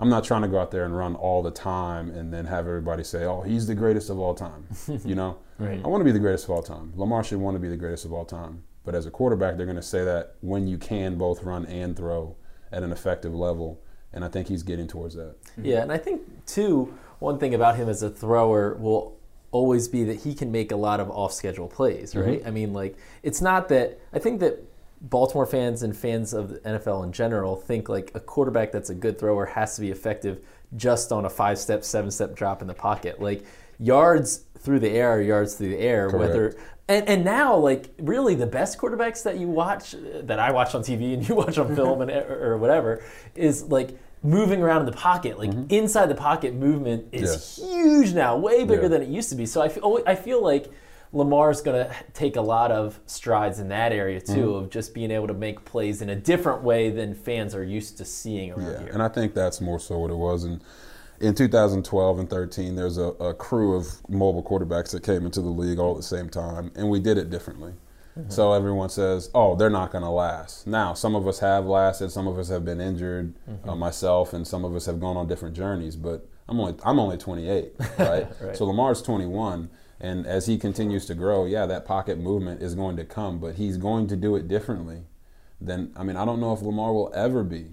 I'm 0.00 0.08
not 0.08 0.24
trying 0.24 0.42
to 0.42 0.48
go 0.48 0.58
out 0.58 0.70
there 0.70 0.84
and 0.84 0.96
run 0.96 1.14
all 1.14 1.42
the 1.42 1.50
time 1.50 2.10
and 2.10 2.32
then 2.32 2.46
have 2.46 2.66
everybody 2.66 3.04
say, 3.04 3.24
"Oh, 3.24 3.42
he's 3.42 3.66
the 3.66 3.74
greatest 3.74 4.10
of 4.10 4.18
all 4.18 4.34
time." 4.34 4.66
you 5.04 5.14
know, 5.14 5.38
Right. 5.60 5.80
I 5.84 5.88
want 5.88 6.00
to 6.00 6.04
be 6.06 6.12
the 6.12 6.18
greatest 6.18 6.44
of 6.44 6.50
all 6.50 6.62
time. 6.62 6.92
Lamar 6.96 7.22
should 7.22 7.38
want 7.38 7.54
to 7.54 7.58
be 7.58 7.68
the 7.68 7.76
greatest 7.76 8.06
of 8.06 8.14
all 8.14 8.24
time. 8.24 8.64
But 8.82 8.94
as 8.94 9.04
a 9.04 9.10
quarterback, 9.10 9.56
they're 9.56 9.66
going 9.66 9.76
to 9.76 9.82
say 9.82 10.04
that 10.04 10.36
when 10.40 10.66
you 10.66 10.78
can 10.78 11.18
both 11.18 11.42
run 11.42 11.66
and 11.66 11.94
throw 11.94 12.34
at 12.72 12.82
an 12.82 12.92
effective 12.92 13.34
level. 13.34 13.82
And 14.12 14.24
I 14.24 14.28
think 14.28 14.48
he's 14.48 14.62
getting 14.62 14.88
towards 14.88 15.14
that. 15.14 15.36
Yeah, 15.62 15.82
and 15.82 15.92
I 15.92 15.98
think 15.98 16.22
too, 16.46 16.94
one 17.18 17.38
thing 17.38 17.54
about 17.54 17.76
him 17.76 17.90
as 17.90 18.02
a 18.02 18.08
thrower 18.08 18.74
will 18.76 19.18
always 19.50 19.86
be 19.86 20.02
that 20.04 20.20
he 20.20 20.34
can 20.34 20.50
make 20.50 20.72
a 20.72 20.76
lot 20.76 20.98
of 20.98 21.10
off-schedule 21.10 21.68
plays, 21.68 22.14
mm-hmm. 22.14 22.28
right? 22.28 22.42
I 22.46 22.50
mean, 22.50 22.72
like 22.72 22.96
it's 23.22 23.42
not 23.42 23.68
that 23.68 24.00
I 24.12 24.18
think 24.18 24.40
that 24.40 24.64
Baltimore 25.00 25.46
fans 25.46 25.82
and 25.82 25.96
fans 25.96 26.34
of 26.34 26.50
the 26.50 26.58
NFL 26.60 27.04
in 27.04 27.12
general 27.12 27.56
think 27.56 27.88
like 27.88 28.10
a 28.14 28.20
quarterback 28.20 28.70
that's 28.72 28.90
a 28.90 28.94
good 28.94 29.18
thrower 29.18 29.46
has 29.46 29.74
to 29.76 29.80
be 29.80 29.90
effective 29.90 30.44
just 30.76 31.10
on 31.10 31.24
a 31.24 31.30
five-step, 31.30 31.82
seven-step 31.84 32.36
drop 32.36 32.60
in 32.62 32.68
the 32.68 32.74
pocket. 32.74 33.20
Like 33.20 33.44
yards 33.78 34.44
through 34.58 34.80
the 34.80 34.90
air, 34.90 35.12
are 35.12 35.22
yards 35.22 35.54
through 35.54 35.70
the 35.70 35.78
air, 35.78 36.10
whether 36.10 36.54
and, 36.90 37.08
and 37.08 37.24
now 37.24 37.56
like 37.56 37.94
really 37.98 38.34
the 38.34 38.46
best 38.46 38.76
quarterbacks 38.78 39.22
that 39.22 39.38
you 39.38 39.48
watch 39.48 39.94
that 40.22 40.38
I 40.38 40.50
watch 40.50 40.74
on 40.74 40.82
TV 40.82 41.14
and 41.14 41.26
you 41.28 41.34
watch 41.34 41.56
on 41.56 41.74
film 41.74 42.02
and 42.02 42.10
or 42.10 42.58
whatever 42.58 43.02
is 43.34 43.62
like 43.64 43.96
moving 44.22 44.60
around 44.60 44.80
in 44.80 44.86
the 44.86 44.92
pocket 44.92 45.38
like 45.38 45.50
mm-hmm. 45.50 45.72
inside 45.72 46.06
the 46.06 46.14
pocket 46.14 46.52
movement 46.52 47.06
is 47.12 47.30
Yes. 47.30 47.56
huge 47.56 48.12
now 48.12 48.36
way 48.36 48.64
bigger 48.64 48.82
Yeah. 48.82 48.88
than 48.88 49.02
it 49.02 49.08
used 49.08 49.30
to 49.30 49.34
be 49.36 49.46
so 49.46 49.62
I 49.62 49.68
feel, 49.68 50.02
I 50.06 50.14
feel 50.14 50.42
like 50.42 50.70
Lamar's 51.12 51.60
going 51.60 51.84
to 51.88 51.94
take 52.14 52.36
a 52.36 52.40
lot 52.40 52.70
of 52.70 53.00
strides 53.06 53.58
in 53.58 53.68
that 53.68 53.92
area 53.92 54.20
too 54.20 54.32
Mm-hmm. 54.32 54.64
of 54.64 54.70
just 54.70 54.94
being 54.94 55.10
able 55.10 55.26
to 55.26 55.34
make 55.34 55.64
plays 55.64 56.02
in 56.02 56.08
a 56.10 56.16
different 56.16 56.62
way 56.62 56.88
than 56.90 57.14
fans 57.14 57.54
are 57.54 57.64
used 57.64 57.98
to 57.98 58.04
seeing 58.04 58.52
around 58.52 58.72
Yeah, 58.72 58.78
here. 58.80 58.90
and 58.92 59.02
I 59.02 59.08
think 59.08 59.34
that's 59.34 59.60
more 59.60 59.80
so 59.80 59.98
what 59.98 60.10
it 60.10 60.16
was. 60.16 60.44
And 60.44 60.62
in 61.20 61.34
2012 61.34 62.18
and 62.20 62.30
13, 62.30 62.76
there's 62.76 62.96
a, 62.96 63.08
a 63.18 63.34
crew 63.34 63.74
of 63.76 63.86
mobile 64.08 64.42
quarterbacks 64.42 64.92
that 64.92 65.02
came 65.02 65.26
into 65.26 65.40
the 65.40 65.48
league 65.48 65.78
all 65.78 65.90
at 65.92 65.96
the 65.96 66.02
same 66.02 66.28
time, 66.30 66.70
and 66.76 66.88
we 66.88 67.00
did 67.00 67.18
it 67.18 67.28
differently. 67.30 67.72
So 68.28 68.52
everyone 68.52 68.90
says, 68.90 69.30
"Oh, 69.34 69.54
they're 69.56 69.70
not 69.70 69.92
going 69.92 70.04
to 70.04 70.10
last." 70.10 70.66
Now, 70.66 70.92
some 70.92 71.14
of 71.14 71.26
us 71.26 71.38
have 71.38 71.64
lasted, 71.64 72.10
some 72.10 72.26
of 72.28 72.38
us 72.38 72.50
have 72.50 72.66
been 72.66 72.78
injured, 72.78 73.32
uh, 73.66 73.74
myself, 73.74 74.34
and 74.34 74.46
some 74.46 74.62
of 74.62 74.76
us 74.76 74.84
have 74.86 75.00
gone 75.00 75.16
on 75.16 75.26
different 75.26 75.56
journeys. 75.56 75.96
But 75.96 76.26
I'm 76.46 76.60
only 76.60 76.74
I'm 76.84 76.98
only 76.98 77.16
28, 77.16 77.72
right? 77.98 78.26
Right. 78.42 78.56
So 78.56 78.66
Lamar's 78.66 79.00
21, 79.00 79.70
and 80.00 80.26
as 80.26 80.46
he 80.46 80.56
continues 80.58 81.06
to 81.06 81.14
grow, 81.14 81.44
yeah, 81.44 81.66
that 81.66 81.84
pocket 81.84 82.18
movement 82.18 82.62
is 82.62 82.74
going 82.74 82.96
to 82.96 83.04
come, 83.04 83.38
but 83.38 83.56
he's 83.56 83.76
going 83.76 84.06
to 84.08 84.16
do 84.16 84.36
it 84.36 84.48
differently. 84.48 85.02
Then 85.60 85.92
I 85.96 86.02
mean, 86.04 86.16
I 86.16 86.24
don't 86.24 86.40
know 86.40 86.52
if 86.52 86.62
Lamar 86.62 86.92
will 86.92 87.12
ever 87.14 87.42
be 87.44 87.66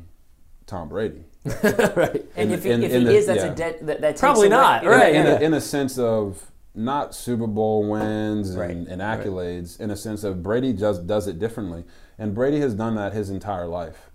Tom 0.66 0.90
Brady. 0.90 1.24
right. 1.64 2.26
And 2.36 2.52
In- 2.52 2.52
if 2.52 2.64
he, 2.66 2.72
in- 2.72 2.84
if 2.84 2.92
in 2.92 3.02
he 3.02 3.08
the- 3.08 3.16
is, 3.16 3.26
that's 3.28 3.44
yeah. 3.44 3.52
a 3.52 3.56
debt 3.56 3.86
that, 3.86 4.02
that 4.02 4.10
takes 4.12 4.20
Probably 4.20 4.48
away- 4.48 4.56
not, 4.58 4.84
yeah, 4.84 4.90
right, 4.90 5.16
in, 5.16 5.26
yeah. 5.26 5.38
a, 5.38 5.42
in 5.42 5.54
a 5.54 5.62
sense 5.62 5.98
of 5.98 6.52
not 6.76 7.16
Super 7.16 7.48
Bowl 7.48 7.90
wins 7.90 8.50
and, 8.52 8.60
Right. 8.60 8.72
and 8.72 9.02
accolades, 9.02 9.80
in 9.80 9.90
a 9.90 9.96
sense 9.96 10.24
of 10.24 10.44
Brady 10.44 10.74
just 10.74 11.08
does 11.08 11.28
it 11.28 11.40
differently, 11.40 11.86
and 12.20 12.36
Brady 12.36 12.60
has 12.60 12.74
done 12.74 12.96
that 12.96 13.14
his 13.14 13.30
entire 13.30 13.68
life. 13.68 14.12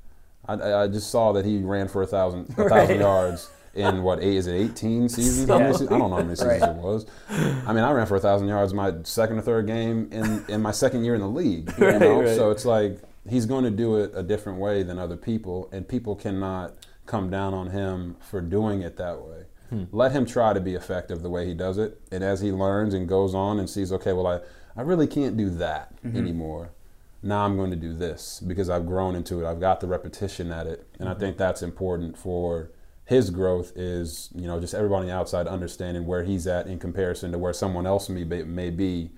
I, 0.47 0.55
I 0.55 0.83
I 0.83 0.89
just 0.89 1.11
saw 1.11 1.33
that 1.33 1.45
he 1.47 1.59
ran 1.63 1.89
for 1.89 2.03
a 2.03 2.07
thousand 2.07 2.51
a 2.51 2.55
thousand 2.69 2.71
Right. 2.71 2.99
yards 3.01 3.49
in 3.75 4.03
what 4.03 4.23
eight 4.23 4.37
is 4.37 4.47
it 4.47 4.55
eighteen 4.55 5.09
seasons? 5.09 5.49
Many 5.49 5.65
I 5.65 5.73
don't 5.73 6.11
know 6.11 6.17
how 6.17 6.23
many 6.23 6.35
seasons 6.37 6.61
Right. 6.63 6.71
it 6.71 6.77
was. 6.77 7.07
I 7.31 7.73
mean, 7.73 7.85
I 7.85 7.91
ran 7.93 8.07
for 8.07 8.17
a 8.17 8.21
thousand 8.21 8.49
yards 8.49 8.75
my 8.75 8.93
second 9.05 9.39
or 9.39 9.43
third 9.43 9.67
game 9.67 10.09
in 10.13 10.45
in 10.49 10.63
my 10.63 10.73
second 10.73 11.05
year 11.05 11.15
in 11.15 11.21
the 11.21 11.29
league. 11.29 11.73
You 11.79 11.87
Right, 11.87 12.01
know, 12.01 12.23
right. 12.23 12.37
so 12.37 12.51
it's 12.51 12.65
like 12.65 12.99
he's 13.29 13.47
going 13.47 13.65
to 13.65 13.71
do 13.71 13.97
it 13.97 14.13
a 14.15 14.23
different 14.23 14.59
way 14.59 14.83
than 14.83 14.99
other 14.99 15.17
people, 15.17 15.69
and 15.73 15.87
people 15.87 16.17
cannot 16.17 16.75
come 17.07 17.31
down 17.31 17.55
on 17.55 17.71
him 17.71 18.17
for 18.21 18.41
doing 18.41 18.83
it 18.83 18.97
that 18.97 19.21
way. 19.21 19.45
Hmm. 19.71 19.85
Let 19.91 20.13
him 20.13 20.27
try 20.27 20.53
to 20.53 20.61
be 20.61 20.75
effective 20.75 21.23
the 21.23 21.31
way 21.31 21.47
he 21.47 21.55
does 21.55 21.79
it, 21.79 22.01
and 22.11 22.23
as 22.23 22.41
he 22.41 22.53
learns 22.53 22.95
and 22.95 23.09
goes 23.09 23.35
on 23.35 23.59
and 23.59 23.69
sees, 23.69 23.93
okay, 23.93 24.13
well, 24.13 24.27
I, 24.27 24.41
I 24.77 24.83
really 24.83 25.07
can't 25.07 25.37
do 25.37 25.51
that 25.51 25.95
mm-hmm. 26.03 26.17
anymore. 26.17 26.71
Now 27.23 27.45
I'm 27.45 27.57
going 27.57 27.71
to 27.71 27.77
do 27.77 27.95
this 27.95 28.43
because 28.47 28.69
I've 28.69 28.87
grown 28.87 29.15
into 29.15 29.41
it. 29.45 29.49
I've 29.49 29.61
got 29.61 29.81
the 29.81 29.87
repetition 29.87 30.51
at 30.51 30.67
it, 30.67 30.87
and 30.99 31.09
I 31.09 31.13
mm-hmm. 31.13 31.21
think 31.21 31.37
that's 31.39 31.63
important 31.63 32.19
for 32.19 32.71
his 33.13 33.31
growth. 33.31 33.73
Is 33.77 34.31
you 34.35 34.47
know 34.47 34.59
just 34.61 34.75
everybody 34.75 35.03
on 35.03 35.07
the 35.07 35.15
outside 35.15 35.47
understanding 35.47 36.07
where 36.07 36.25
he's 36.25 36.47
at 36.47 36.67
in 36.67 36.79
comparison 36.79 37.33
to 37.33 37.39
where 37.39 37.53
someone 37.53 37.87
else 37.87 38.09
may 38.09 38.25
be, 38.25 38.43
may 38.43 38.71
be 38.71 39.11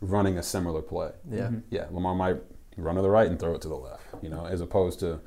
running 0.00 0.38
a 0.38 0.42
similar 0.42 0.82
play. 0.82 1.10
Yeah. 1.30 1.50
Yeah, 1.70 1.86
Lamar 1.90 2.14
might 2.14 2.36
run 2.76 2.96
to 2.96 3.02
the 3.02 3.10
right 3.10 3.28
and 3.28 3.38
throw 3.38 3.54
it 3.54 3.62
to 3.62 3.68
the 3.68 3.76
left, 3.76 4.02
you 4.22 4.28
know, 4.28 4.46
as 4.46 4.60
opposed 4.60 5.00
to 5.00 5.20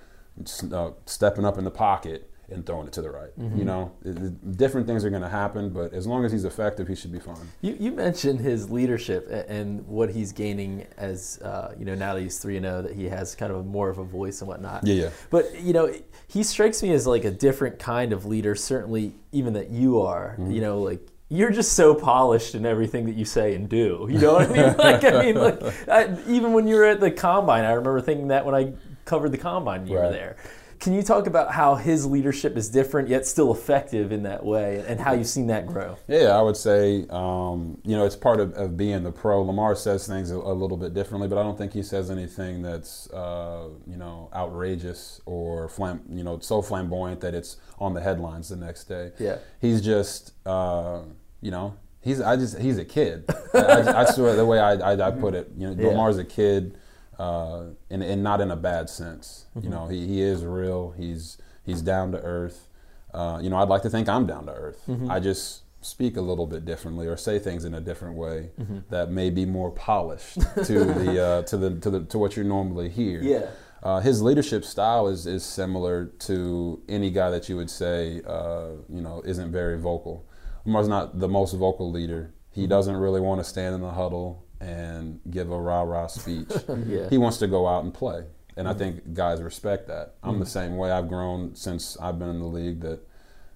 uh, 0.74 0.92
stepping 1.06 1.46
up 1.46 1.58
in 1.58 1.64
the 1.64 1.72
pocket 1.72 2.30
and 2.50 2.66
throwing 2.66 2.88
it 2.88 2.94
to 2.94 3.02
the 3.02 3.10
right. 3.12 3.32
You 3.38 3.66
know, 3.66 3.92
It- 4.06 4.18
it- 4.18 4.58
different 4.58 4.88
things 4.88 5.04
are 5.04 5.10
going 5.10 5.22
to 5.22 5.28
happen, 5.28 5.70
but 5.70 5.94
as 5.94 6.08
long 6.08 6.24
as 6.24 6.32
he's 6.32 6.46
effective, 6.46 6.88
he 6.88 6.96
should 6.96 7.12
be 7.12 7.20
fine. 7.20 7.48
You, 7.62 7.76
you 7.80 7.92
mentioned 7.92 8.40
his 8.40 8.70
leadership 8.70 9.28
a- 9.30 9.50
and 9.52 9.86
what 9.88 10.10
he's 10.12 10.32
gaining 10.32 10.86
as 10.98 11.40
uh, 11.44 11.74
you 11.78 11.84
know 11.86 11.96
now 11.96 12.14
that 12.14 12.22
he's 12.22 12.40
three 12.40 12.56
and 12.58 12.66
zero 12.66 12.82
that 12.82 12.94
he 12.96 13.06
has 13.10 13.36
kind 13.36 13.52
of 13.52 13.66
more 13.66 13.90
of 13.90 13.98
a 13.98 14.04
voice 14.04 14.40
and 14.42 14.48
whatnot. 14.48 14.86
Yeah, 14.88 14.94
yeah. 15.04 15.10
But 15.30 15.60
you 15.62 15.74
know 15.74 15.94
he 16.28 16.42
strikes 16.44 16.82
me 16.82 16.94
as 16.94 17.06
like 17.06 17.26
a 17.26 17.32
different 17.32 17.80
kind 17.80 18.14
of 18.14 18.26
leader. 18.26 18.56
Certainly, 18.56 19.14
even 19.34 19.54
that 19.54 19.70
you 19.70 20.02
are. 20.02 20.36
Mm-hmm. 20.40 20.52
You 20.52 20.62
know, 20.62 20.82
like 20.82 21.02
you're 21.30 21.52
just 21.52 21.74
so 21.74 21.94
polished 21.94 22.56
in 22.56 22.66
everything 22.66 23.06
that 23.08 23.16
you 23.16 23.26
say 23.26 23.54
and 23.56 23.68
do. 23.68 24.08
You 24.10 24.20
know 24.20 24.34
what 24.36 24.50
I 24.50 24.54
mean? 24.54 24.76
Like 24.78 25.04
I 25.04 25.24
mean, 25.26 25.36
like 25.36 25.62
I, 25.90 26.18
even 26.28 26.54
when 26.54 26.66
you 26.68 26.78
were 26.78 26.86
at 26.86 27.02
the 27.02 27.12
combine, 27.12 27.66
I 27.66 27.72
remember 27.74 28.00
thinking 28.00 28.30
that 28.30 28.46
when 28.46 28.56
I 28.56 28.72
covered 29.04 29.34
the 29.34 29.38
combine, 29.38 29.86
you 29.88 29.96
were 29.96 30.10
there. 30.10 30.38
Can 30.80 30.94
you 30.94 31.02
talk 31.02 31.26
about 31.28 31.52
how 31.52 31.76
his 31.76 32.06
leadership 32.06 32.56
is 32.56 32.70
different 32.70 33.10
yet 33.10 33.26
still 33.26 33.52
effective 33.52 34.12
in 34.12 34.24
that 34.24 34.46
way, 34.46 34.84
and 34.88 35.00
how 35.00 35.14
you've 35.14 35.28
seen 35.28 35.48
that 35.48 35.66
grow? 35.66 35.98
Yeah, 36.08 36.38
I 36.38 36.42
would 36.42 36.58
say, 36.58 37.06
um, 37.10 37.80
you 37.84 37.96
know, 37.96 38.06
it's 38.06 38.16
part 38.16 38.40
of, 38.40 38.54
of 38.54 38.78
being 38.78 39.04
the 39.04 39.12
pro. 39.12 39.42
Lamar 39.42 39.76
says 39.76 40.06
things 40.08 40.30
a, 40.32 40.36
a 40.36 40.54
little 40.54 40.78
bit 40.78 40.94
differently, 40.94 41.28
but 41.28 41.38
I 41.38 41.44
don't 41.44 41.58
think 41.58 41.74
he 41.74 41.82
says 41.82 42.12
anything 42.12 42.62
that's, 42.62 43.10
uh, 43.12 43.70
you 43.88 43.98
know, 43.98 44.30
outrageous 44.34 45.20
or, 45.26 45.68
flam- 45.70 46.04
you 46.10 46.24
know, 46.24 46.40
so 46.40 46.62
flamboyant 46.62 47.22
that 47.22 47.34
it's 47.34 47.58
on 47.80 47.94
the 47.94 48.02
headlines 48.02 48.50
the 48.50 48.56
next 48.56 48.84
day. 48.86 49.12
Yeah. 49.20 49.38
He's 49.60 49.82
just, 49.82 50.34
uh, 50.46 51.02
you 51.42 51.50
know, 51.52 51.76
he's, 52.02 52.22
I 52.22 52.36
just, 52.36 52.60
he's 52.60 52.78
a 52.78 52.86
kid. 52.86 53.26
I, 53.54 54.02
I, 54.02 54.06
swear 54.06 54.36
the 54.36 54.46
way 54.46 54.60
I, 54.60 54.74
I, 54.74 55.08
I 55.08 55.12
put 55.12 55.34
it, 55.34 55.50
you 55.58 55.68
know, 55.68 55.82
Yeah. 55.82 55.90
Lamar's 55.90 56.18
a 56.18 56.24
kid, 56.26 56.78
uh, 57.20 57.64
and, 57.90 58.04
and 58.04 58.24
not 58.24 58.42
in 58.42 58.52
a 58.52 58.56
bad 58.56 58.90
sense. 58.90 59.46
You 59.62 59.70
know, 59.70 59.88
he, 59.88 60.08
he 60.08 60.22
is 60.22 60.44
real. 60.46 60.92
He's, 60.98 61.38
he's 61.66 61.82
down 61.82 62.12
to 62.12 62.20
earth. 62.22 62.68
Uh, 63.14 63.40
you 63.42 63.50
know, 63.50 63.58
I'd 63.58 63.70
like 63.70 63.82
to 63.84 63.90
think 63.90 64.08
I'm 64.10 64.26
down 64.28 64.46
to 64.46 64.54
earth. 64.54 64.84
I 65.10 65.20
just 65.20 65.64
speak 65.82 66.18
a 66.18 66.22
little 66.22 66.48
bit 66.48 66.66
differently 66.66 67.08
or 67.08 67.16
say 67.18 67.40
things 67.40 67.64
in 67.64 67.74
a 67.74 67.80
different 67.82 68.16
way 68.16 68.50
that 68.90 69.10
may 69.12 69.30
be 69.30 69.46
more 69.46 69.72
polished 69.72 70.36
to 70.66 70.84
the 70.86 71.24
uh, 71.24 71.42
to 71.44 71.58
the 71.58 71.80
to 71.80 71.90
the 71.90 72.02
to 72.06 72.18
what 72.18 72.36
you 72.38 72.44
normally 72.44 72.90
hear. 72.90 73.22
Yeah. 73.22 73.48
Uh, 73.84 74.00
his 74.00 74.22
leadership 74.22 74.66
style 74.66 75.08
is 75.08 75.26
is 75.26 75.44
similar 75.46 76.06
to 76.20 76.82
any 76.90 77.10
guy 77.12 77.30
that 77.30 77.48
you 77.48 77.56
would 77.56 77.70
say 77.70 78.22
uh, 78.28 78.70
you 78.90 79.02
know 79.02 79.22
isn't 79.26 79.52
very 79.52 79.80
vocal. 79.80 80.26
Lamar's 80.66 80.88
not 80.88 81.20
the 81.20 81.30
most 81.30 81.54
vocal 81.54 81.90
leader. 81.92 82.34
He 82.52 82.68
doesn't 82.68 82.96
really 82.98 83.22
want 83.22 83.40
to 83.40 83.44
stand 83.44 83.76
in 83.76 83.82
the 83.82 83.92
huddle 83.92 84.44
and 84.60 85.20
give 85.30 85.52
a 85.52 85.60
rah 85.60 85.82
rah 85.82 86.08
speech. 86.08 86.52
Yeah. 86.86 87.10
He 87.10 87.18
wants 87.18 87.38
to 87.38 87.48
go 87.48 87.68
out 87.68 87.84
and 87.84 87.94
play. 87.94 88.24
And 88.56 88.68
I 88.68 88.74
think 88.74 89.14
guys 89.14 89.42
respect 89.42 89.88
that. 89.88 90.16
I'm 90.24 90.40
the 90.40 90.46
mm. 90.46 90.50
same 90.50 90.78
way. 90.78 90.92
I've 90.92 91.08
grown 91.08 91.56
since 91.56 91.96
I've 92.02 92.18
been 92.18 92.30
in 92.30 92.40
the 92.40 92.48
league. 92.48 92.82
That 92.82 93.02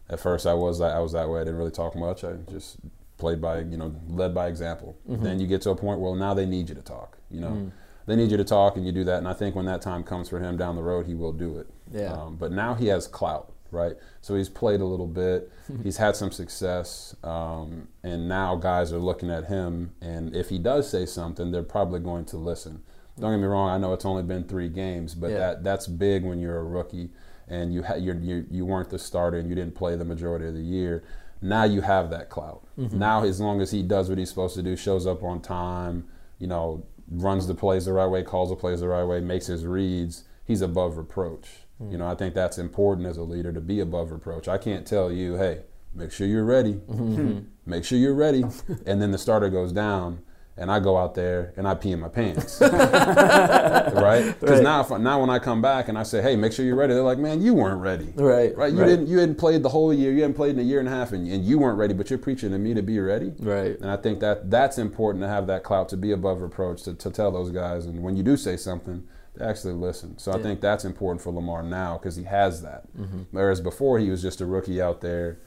at 0.09 0.19
first 0.19 0.45
I 0.45 0.53
was 0.53 0.79
I 0.79 0.99
was 0.99 1.13
that 1.13 1.27
way. 1.27 1.41
I 1.41 1.43
didn't 1.43 1.57
really 1.57 1.71
talk 1.71 1.95
much. 1.95 2.23
I 2.23 2.33
just 2.49 2.77
played 3.17 3.41
by 3.41 3.59
you 3.59 3.77
know 3.77 3.95
led 4.07 4.35
by 4.35 4.47
example. 4.47 4.97
Mm-hmm. 5.09 5.23
Then 5.23 5.39
you 5.39 5.47
get 5.47 5.61
to 5.63 5.71
a 5.71 5.75
point 5.75 5.99
where 5.99 6.15
now 6.15 6.35
they 6.35 6.45
need 6.45 6.69
you 6.69 6.75
to 6.75 6.83
talk. 6.83 7.17
You 7.31 7.41
know, 7.41 7.49
mm. 7.49 7.71
they 8.05 8.15
need 8.15 8.29
you 8.29 8.37
to 8.37 8.43
talk, 8.43 8.77
and 8.77 8.85
you 8.85 8.91
do 8.91 9.03
that. 9.05 9.17
And 9.17 9.27
I 9.27 9.33
think 9.33 9.55
when 9.55 9.65
that 9.65 9.81
time 9.81 10.03
comes 10.03 10.29
for 10.29 10.39
him 10.39 10.55
down 10.55 10.75
the 10.75 10.83
road, 10.83 11.07
he 11.07 11.15
will 11.15 11.33
do 11.33 11.57
it. 11.57 11.67
Yeah. 11.91 12.13
Um, 12.13 12.35
but 12.35 12.51
now 12.51 12.75
he 12.75 12.87
has 12.87 13.07
clout, 13.07 13.53
right? 13.71 13.93
So 14.21 14.35
he's 14.35 14.49
played 14.49 14.81
a 14.81 14.85
little 14.85 15.07
bit. 15.07 15.51
he's 15.83 15.97
had 15.97 16.15
some 16.15 16.31
success, 16.31 17.15
um, 17.23 17.87
and 18.03 18.27
now 18.27 18.55
guys 18.55 18.91
are 18.93 18.99
looking 18.99 19.29
at 19.31 19.45
him. 19.45 19.91
And 20.01 20.35
if 20.35 20.49
he 20.49 20.57
does 20.59 20.89
say 20.89 21.05
something, 21.05 21.51
they're 21.51 21.63
probably 21.63 21.99
going 21.99 22.25
to 22.25 22.37
listen. 22.37 22.83
Don't 23.19 23.31
get 23.31 23.37
me 23.39 23.47
wrong. 23.47 23.69
I 23.69 23.77
know 23.77 23.93
it's 23.93 24.05
only 24.05 24.23
been 24.23 24.43
three 24.45 24.69
games, 24.69 25.15
but 25.15 25.31
Yeah. 25.31 25.37
that 25.37 25.63
that's 25.63 25.87
big 25.87 26.23
when 26.23 26.39
you're 26.39 26.57
a 26.59 26.63
rookie 26.63 27.09
and 27.47 27.73
you, 27.73 27.83
ha- 27.83 27.95
you're, 27.95 28.15
you 28.15 28.45
you 28.49 28.65
weren't 28.65 28.89
the 28.89 28.97
starter 28.99 29.37
and 29.37 29.49
you 29.49 29.55
didn't 29.55 29.75
play 29.75 29.95
the 29.95 30.05
majority 30.05 30.47
of 30.47 30.53
the 30.53 30.61
year. 30.61 31.03
Now 31.41 31.63
you 31.65 31.81
have 31.81 32.09
that 32.11 32.29
clout. 32.29 32.63
Now, 32.77 33.23
as 33.23 33.39
long 33.41 33.61
as 33.61 33.71
he 33.71 33.81
does 33.83 34.09
what 34.09 34.17
he's 34.17 34.29
supposed 34.29 34.55
to 34.55 34.63
do, 34.63 34.75
shows 34.75 35.05
up 35.07 35.23
on 35.23 35.41
time, 35.41 36.05
you 36.39 36.47
know, 36.47 36.85
runs 37.09 37.47
the 37.47 37.53
plays 37.55 37.85
the 37.85 37.93
right 37.93 38.07
way, 38.07 38.23
calls 38.23 38.49
the 38.49 38.55
plays 38.55 38.79
the 38.79 38.87
right 38.87 39.03
way, 39.03 39.19
makes 39.21 39.47
his 39.47 39.65
reads, 39.65 40.23
he's 40.45 40.61
above 40.61 40.97
reproach. 40.97 41.47
You 41.89 41.97
know, 41.97 42.05
I 42.07 42.13
think 42.13 42.35
that's 42.35 42.59
important 42.59 43.07
as 43.07 43.17
a 43.17 43.23
leader 43.23 43.51
to 43.51 43.59
be 43.59 43.79
above 43.79 44.11
reproach. 44.11 44.47
I 44.47 44.59
can't 44.59 44.85
tell 44.85 45.11
you, 45.11 45.35
hey, 45.37 45.63
make 45.95 46.11
sure 46.11 46.27
you're 46.27 46.45
ready, 46.45 46.73
mm-hmm. 46.73 47.39
make 47.65 47.83
sure 47.85 47.97
you're 47.97 48.13
ready, 48.13 48.43
and 48.85 49.01
then 49.01 49.09
the 49.09 49.17
starter 49.17 49.49
goes 49.49 49.71
down. 49.71 50.21
And 50.57 50.69
I 50.69 50.79
go 50.79 50.95
out 50.97 51.15
there 51.15 51.53
and 51.57 51.65
I 51.67 51.73
pee 51.73 51.91
in 51.93 51.99
my 52.01 52.09
pants, 52.09 52.59
right? 52.61 54.35
Because 54.39 54.59
Right. 54.59 54.63
now, 54.63 54.81
if, 54.81 54.89
now 54.99 55.21
when 55.21 55.29
I 55.29 55.39
come 55.39 55.61
back 55.61 55.87
and 55.87 55.97
I 55.97 56.03
say, 56.03 56.21
"Hey, 56.21 56.35
make 56.35 56.51
sure 56.53 56.65
you're 56.65 56.75
ready," 56.75 56.93
they're 56.93 57.01
like, 57.01 57.17
"Man, 57.17 57.41
you 57.41 57.53
weren't 57.53 57.81
ready." 57.81 58.13
Right, 58.15 58.55
Right. 58.55 58.71
You 58.71 58.79
right. 58.79 58.85
didn't. 58.85 59.07
You 59.07 59.19
hadn't 59.19 59.35
played 59.35 59.63
the 59.63 59.69
whole 59.69 59.93
year. 59.93 60.11
You 60.11 60.21
hadn't 60.21 60.35
played 60.35 60.55
in 60.55 60.59
a 60.59 60.63
year 60.63 60.79
and 60.79 60.87
a 60.87 60.91
half, 60.91 61.13
and, 61.13 61.25
and 61.27 61.43
you 61.43 61.57
weren't 61.57 61.77
ready. 61.77 61.93
But 61.93 62.09
you're 62.09 62.19
preaching 62.19 62.51
to 62.51 62.59
me 62.59 62.73
to 62.73 62.83
be 62.83 62.99
ready. 62.99 63.33
Right. 63.39 63.79
And 63.79 63.89
I 63.89 63.97
think 63.97 64.19
that 64.19 64.51
that's 64.51 64.77
important 64.77 65.23
to 65.23 65.29
have 65.29 65.47
that 65.47 65.63
clout 65.63 65.89
to 65.89 65.97
be 65.97 66.11
above 66.11 66.41
reproach 66.41 66.83
to, 66.83 66.93
to 66.93 67.09
tell 67.09 67.31
those 67.31 67.49
guys. 67.49 67.85
And 67.85 68.03
when 68.03 68.15
you 68.15 68.23
do 68.23 68.37
say 68.37 68.57
something, 68.57 69.03
Actually 69.39 69.73
listen. 69.73 70.17
So 70.17 70.33
I 70.33 70.41
think 70.41 70.59
that's 70.59 70.83
important 70.83 71.21
for 71.21 71.31
Lamar 71.31 71.63
now 71.63 71.97
because 71.97 72.15
he 72.15 72.23
has 72.23 72.61
that. 72.63 72.83
Mm-hmm. 72.97 73.21
Whereas 73.31 73.61
before 73.61 73.97
he 73.97 74.09
was 74.09 74.21
just 74.21 74.41
a 74.41 74.45
rookie 74.45 74.81
out 74.81 74.99
there, 74.99 75.39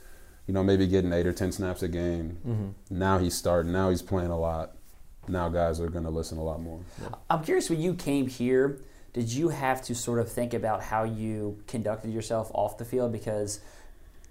you 0.46 0.54
know, 0.54 0.62
maybe 0.62 0.86
getting 0.86 1.12
eight 1.12 1.26
or 1.26 1.32
ten 1.32 1.52
snaps 1.52 1.82
a 1.82 1.88
game. 1.88 2.38
Mm-hmm. 2.46 2.98
Now 2.98 3.18
he's 3.18 3.34
starting. 3.34 3.72
Now 3.72 3.90
he's 3.90 4.02
playing 4.02 4.30
a 4.30 4.38
lot. 4.38 4.72
Now 5.28 5.48
guys 5.48 5.80
are 5.80 5.88
going 5.88 6.04
to 6.04 6.10
listen 6.10 6.38
a 6.38 6.42
lot 6.42 6.60
more. 6.60 6.80
I'm 7.28 7.42
curious 7.42 7.68
when 7.68 7.80
you 7.80 7.94
came 7.94 8.26
here, 8.26 8.80
did 9.12 9.30
you 9.32 9.50
have 9.50 9.82
to 9.82 9.94
sort 9.94 10.18
of 10.18 10.30
think 10.30 10.54
about 10.54 10.82
how 10.82 11.04
you 11.04 11.62
conducted 11.66 12.10
yourself 12.10 12.50
off 12.54 12.78
the 12.78 12.84
field 12.84 13.12
because 13.12 13.60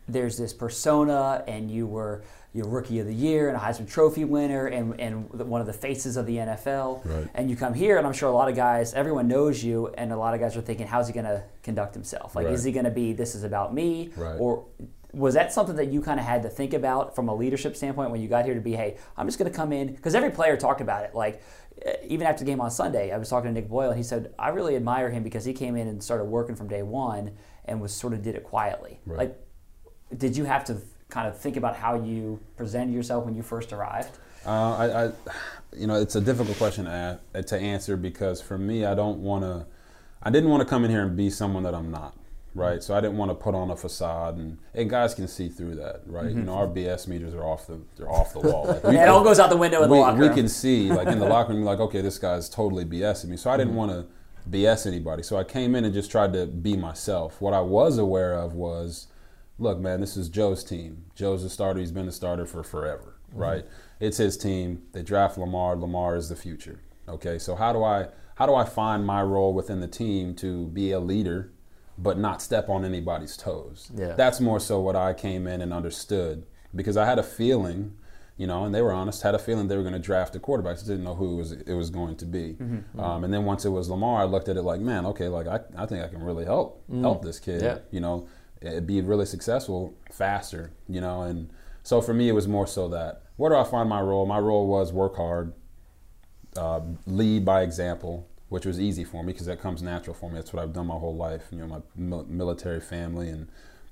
there's 0.07 0.37
this 0.37 0.53
persona 0.53 1.43
and 1.47 1.71
you 1.71 1.87
were 1.87 2.23
your 2.53 2.67
rookie 2.67 2.99
of 2.99 3.07
the 3.07 3.13
year 3.13 3.47
and 3.47 3.57
a 3.57 3.59
Heisman 3.59 3.89
Trophy 3.89 4.25
winner 4.25 4.67
and, 4.67 4.99
and 4.99 5.29
one 5.31 5.59
of 5.59 5.65
the 5.65 5.73
faces 5.73 6.17
of 6.17 6.27
the 6.27 6.37
NFL. 6.37 7.03
Right. 7.03 7.27
And 7.33 7.49
you 7.49 7.55
come 7.55 7.73
here 7.73 7.97
and 7.97 8.05
I'm 8.05 8.13
sure 8.13 8.29
a 8.29 8.33
lot 8.33 8.47
of 8.47 8.55
guys, 8.55 8.93
everyone 8.93 9.27
knows 9.27 9.63
you 9.63 9.87
and 9.97 10.11
a 10.11 10.17
lot 10.17 10.35
of 10.35 10.39
guys 10.39 10.55
are 10.55 10.61
thinking, 10.61 10.85
how's 10.85 11.07
he 11.07 11.13
going 11.13 11.25
to 11.25 11.43
conduct 11.63 11.95
himself? 11.95 12.35
Like, 12.35 12.47
is 12.47 12.63
he 12.63 12.71
going 12.71 12.85
to 12.85 12.91
be, 12.91 13.11
this 13.11 13.33
is 13.33 13.43
about 13.43 13.73
me? 13.73 14.11
Right. 14.15 14.39
Or 14.39 14.65
was 15.13 15.33
that 15.33 15.51
something 15.51 15.75
that 15.77 15.91
you 15.91 16.01
kind 16.01 16.19
of 16.19 16.25
had 16.25 16.43
to 16.43 16.49
think 16.49 16.73
about 16.73 17.15
from 17.15 17.27
a 17.27 17.35
leadership 17.35 17.75
standpoint 17.75 18.11
when 18.11 18.21
you 18.21 18.27
got 18.27 18.45
here 18.45 18.55
to 18.55 18.61
be, 18.61 18.73
hey, 18.73 18.97
I'm 19.17 19.27
just 19.27 19.39
going 19.39 19.51
to 19.51 19.55
come 19.55 19.73
in? 19.73 19.93
Because 19.93 20.13
every 20.13 20.31
player 20.31 20.55
talked 20.55 20.81
about 20.81 21.05
it. 21.05 21.15
Like, 21.15 21.41
even 22.07 22.27
after 22.27 22.43
the 22.43 22.51
game 22.51 22.61
on 22.61 22.69
Sunday, 22.71 23.11
I 23.11 23.17
was 23.17 23.29
talking 23.29 23.53
to 23.53 23.53
Nick 23.53 23.69
Boyle, 23.69 23.89
and 23.89 23.97
he 23.97 24.03
said, 24.03 24.33
I 24.37 24.49
really 24.49 24.75
admire 24.75 25.09
him 25.09 25.23
because 25.23 25.43
he 25.43 25.53
came 25.53 25.75
in 25.75 25.87
and 25.87 26.03
started 26.03 26.25
working 26.25 26.55
from 26.55 26.67
day 26.67 26.83
one 26.83 27.31
and 27.65 27.81
was 27.81 27.93
sort 27.93 28.13
of 28.13 28.21
did 28.21 28.35
it 28.35 28.43
quietly. 28.43 28.99
Right. 29.05 29.17
Like, 29.19 29.39
did 30.17 30.37
you 30.37 30.45
have 30.45 30.63
to 30.65 30.77
kind 31.13 31.27
of 31.27 31.37
think 31.37 31.55
about 31.57 31.75
how 31.75 32.01
you 32.01 32.39
presented 32.57 32.93
yourself 32.93 33.25
when 33.25 33.35
you 33.35 33.43
first 33.43 33.71
arrived? 33.71 34.17
Uh, 34.45 34.49
I, 34.49 35.05
I, 35.05 35.11
you 35.77 35.87
know, 35.87 35.95
it's 35.95 36.15
a 36.15 36.21
difficult 36.21 36.57
question 36.57 36.85
to, 36.85 37.19
to 37.43 37.57
answer 37.57 37.95
because 37.95 38.41
for 38.41 38.57
me, 38.57 38.83
I 38.85 38.95
don't 38.95 39.19
want 39.19 39.43
to. 39.43 39.65
I 40.23 40.29
didn't 40.29 40.49
want 40.49 40.61
to 40.61 40.65
come 40.65 40.83
in 40.85 40.91
here 40.91 41.03
and 41.03 41.15
be 41.15 41.29
someone 41.29 41.63
that 41.63 41.75
I'm 41.75 41.91
not, 41.91 42.15
right? 42.55 42.81
So 42.81 42.95
I 42.95 43.01
didn't 43.01 43.17
want 43.17 43.29
to 43.31 43.35
put 43.35 43.53
on 43.55 43.69
a 43.71 43.75
facade, 43.75 44.37
and, 44.37 44.57
and 44.73 44.89
guys 44.89 45.13
can 45.13 45.27
see 45.27 45.49
through 45.49 45.75
that, 45.75 46.01
right? 46.05 46.31
You 46.31 46.43
know, 46.43 46.53
our 46.55 46.67
BS 46.67 47.07
meters 47.07 47.33
are 47.33 47.43
off 47.43 47.67
the 47.67 47.79
they're 47.97 48.09
off 48.09 48.33
the 48.33 48.39
wall. 48.39 48.65
Like, 48.67 48.83
we 48.83 48.89
Mm-hmm. 48.95 48.97
It 49.03 49.07
all 49.09 49.23
goes 49.23 49.39
out 49.39 49.49
the 49.49 49.57
window 49.57 49.83
in 49.83 49.89
the 49.89 49.95
we, 49.95 49.99
locker 50.01 50.19
we 50.19 50.27
room. 50.27 50.35
can 50.35 50.47
see 50.47 50.91
like 50.91 51.09
in 51.11 51.19
the 51.19 51.25
locker 51.35 51.53
room, 51.53 51.63
like 51.63 51.79
okay, 51.79 52.01
this 52.01 52.17
guy's 52.17 52.49
totally 52.49 52.85
BSing 52.85 53.25
me. 53.29 53.37
So 53.37 53.49
I 53.49 53.53
Mm-hmm. 53.53 53.59
didn't 53.59 53.75
want 53.75 53.91
to 53.91 54.05
BS 54.49 54.87
anybody. 54.87 55.23
So 55.23 55.37
I 55.37 55.43
came 55.43 55.75
in 55.75 55.85
and 55.85 55.93
just 55.93 56.09
tried 56.11 56.33
to 56.33 56.45
be 56.47 56.75
myself. 56.77 57.39
What 57.41 57.53
I 57.53 57.61
was 57.61 57.97
aware 57.97 58.33
of 58.33 58.53
was, 58.53 59.07
look, 59.59 59.79
man, 59.79 60.01
this 60.01 60.17
is 60.17 60.29
Joe's 60.29 60.63
team. 60.63 61.05
Joe's 61.15 61.43
the 61.43 61.49
starter. 61.49 61.79
He's 61.79 61.91
been 61.91 62.05
the 62.05 62.11
starter 62.11 62.45
for 62.45 62.63
forever, 62.63 63.15
Mm-hmm. 63.31 63.39
right? 63.41 63.65
It's 63.99 64.17
his 64.17 64.37
team. 64.37 64.83
They 64.91 65.01
draft 65.01 65.37
Lamar. 65.37 65.75
Lamar 65.75 66.15
is 66.15 66.29
the 66.29 66.35
future. 66.35 66.79
Okay, 67.07 67.39
so 67.39 67.55
how 67.55 67.73
do 67.73 67.83
I 67.83 68.07
how 68.35 68.45
do 68.45 68.53
I 68.55 68.63
find 68.65 69.05
my 69.05 69.21
role 69.21 69.53
within 69.53 69.79
the 69.79 69.87
team 69.87 70.35
to 70.35 70.67
be 70.67 70.91
a 70.91 70.99
leader, 70.99 71.51
but 71.97 72.17
not 72.17 72.41
step 72.41 72.69
on 72.69 72.83
anybody's 72.85 73.35
toes? 73.37 73.89
Yeah. 73.95 74.13
That's 74.15 74.39
more 74.39 74.59
so 74.59 74.79
what 74.79 74.95
I 74.95 75.13
came 75.13 75.47
in 75.47 75.61
and 75.61 75.73
understood 75.73 76.45
because 76.75 76.97
I 76.97 77.05
had 77.05 77.19
a 77.19 77.23
feeling, 77.23 77.95
you 78.37 78.47
know, 78.47 78.65
and 78.65 78.73
they 78.73 78.81
were 78.81 78.91
honest, 78.91 79.21
had 79.21 79.35
a 79.35 79.39
feeling 79.39 79.67
they 79.67 79.77
were 79.77 79.83
going 79.83 79.93
to 79.93 79.99
draft 79.99 80.35
a 80.35 80.39
quarterback. 80.39 80.75
Just 80.77 80.87
didn't 80.87 81.03
know 81.03 81.13
who 81.15 81.33
it 81.33 81.37
was, 81.37 81.51
it 81.51 81.73
was 81.73 81.89
going 81.91 82.15
to 82.17 82.25
be. 82.25 82.57
Um, 82.97 83.23
and 83.23 83.31
then 83.33 83.45
once 83.45 83.65
it 83.65 83.69
was 83.69 83.89
Lamar, 83.89 84.21
I 84.21 84.25
looked 84.25 84.49
at 84.49 84.57
it 84.57 84.63
like, 84.63 84.79
man, 84.81 85.05
okay, 85.07 85.27
like 85.27 85.45
I, 85.47 85.59
I 85.77 85.85
think 85.85 86.03
I 86.03 86.07
can 86.07 86.23
really 86.23 86.45
help 86.45 86.83
help 87.01 87.23
this 87.23 87.39
kid. 87.39 87.61
Yeah. 87.61 87.77
You 87.91 87.99
know, 87.99 88.27
be 88.85 89.01
really 89.01 89.25
successful 89.25 89.93
faster. 90.11 90.71
You 90.87 91.01
know, 91.01 91.21
and 91.21 91.49
so 91.83 92.01
for 92.01 92.13
me, 92.13 92.29
it 92.29 92.33
was 92.33 92.47
more 92.47 92.67
so 92.67 92.87
that 92.89 93.23
where 93.37 93.49
do 93.49 93.55
I 93.55 93.63
find 93.63 93.89
my 93.89 94.01
role? 94.01 94.25
My 94.25 94.39
role 94.39 94.67
was 94.67 94.93
work 94.93 95.15
hard, 95.15 95.53
uh, 96.55 96.81
lead 97.05 97.45
by 97.45 97.61
example, 97.61 98.27
which 98.49 98.65
was 98.65 98.79
easy 98.79 99.03
for 99.03 99.23
me 99.23 99.33
because 99.33 99.47
that 99.47 99.59
comes 99.59 99.81
natural 99.81 100.13
for 100.13 100.29
me. 100.29 100.35
That's 100.35 100.53
what 100.53 100.61
I've 100.61 100.73
done 100.73 100.87
my 100.87 100.97
whole 100.97 101.15
life. 101.15 101.45
You 101.51 101.59
know, 101.59 101.67
my 101.67 101.81
mil- 101.95 102.25
military 102.25 102.79
family 102.79 103.29
and 103.29 103.47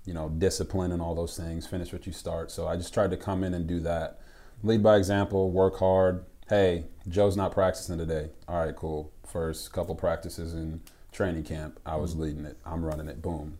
you 0.05 0.13
know 0.13 0.29
discipline 0.29 0.91
and 0.91 1.01
all 1.01 1.15
those 1.15 1.35
things. 1.37 1.67
Finish 1.67 1.91
what 1.91 2.05
you 2.05 2.13
start. 2.13 2.51
So 2.51 2.67
I 2.67 2.75
just 2.75 2.93
tried 2.93 3.11
to 3.11 3.17
come 3.17 3.43
in 3.43 3.53
and 3.53 3.67
do 3.67 3.79
that. 3.81 4.19
Lead 4.63 4.83
by 4.83 4.97
example, 4.97 5.49
work 5.51 5.79
hard. 5.79 6.25
Hey, 6.47 6.85
Joe's 7.07 7.37
not 7.37 7.51
practicing 7.51 7.97
today. 7.97 8.29
All 8.47 8.63
right, 8.63 8.75
cool. 8.75 9.11
First 9.25 9.71
couple 9.71 9.95
practices 9.95 10.53
in 10.53 10.81
training 11.11 11.43
camp, 11.43 11.79
I 11.85 11.95
was 11.95 12.15
leading 12.15 12.45
it. 12.45 12.57
I'm 12.65 12.85
running 12.85 13.07
it. 13.07 13.21
Boom. 13.21 13.57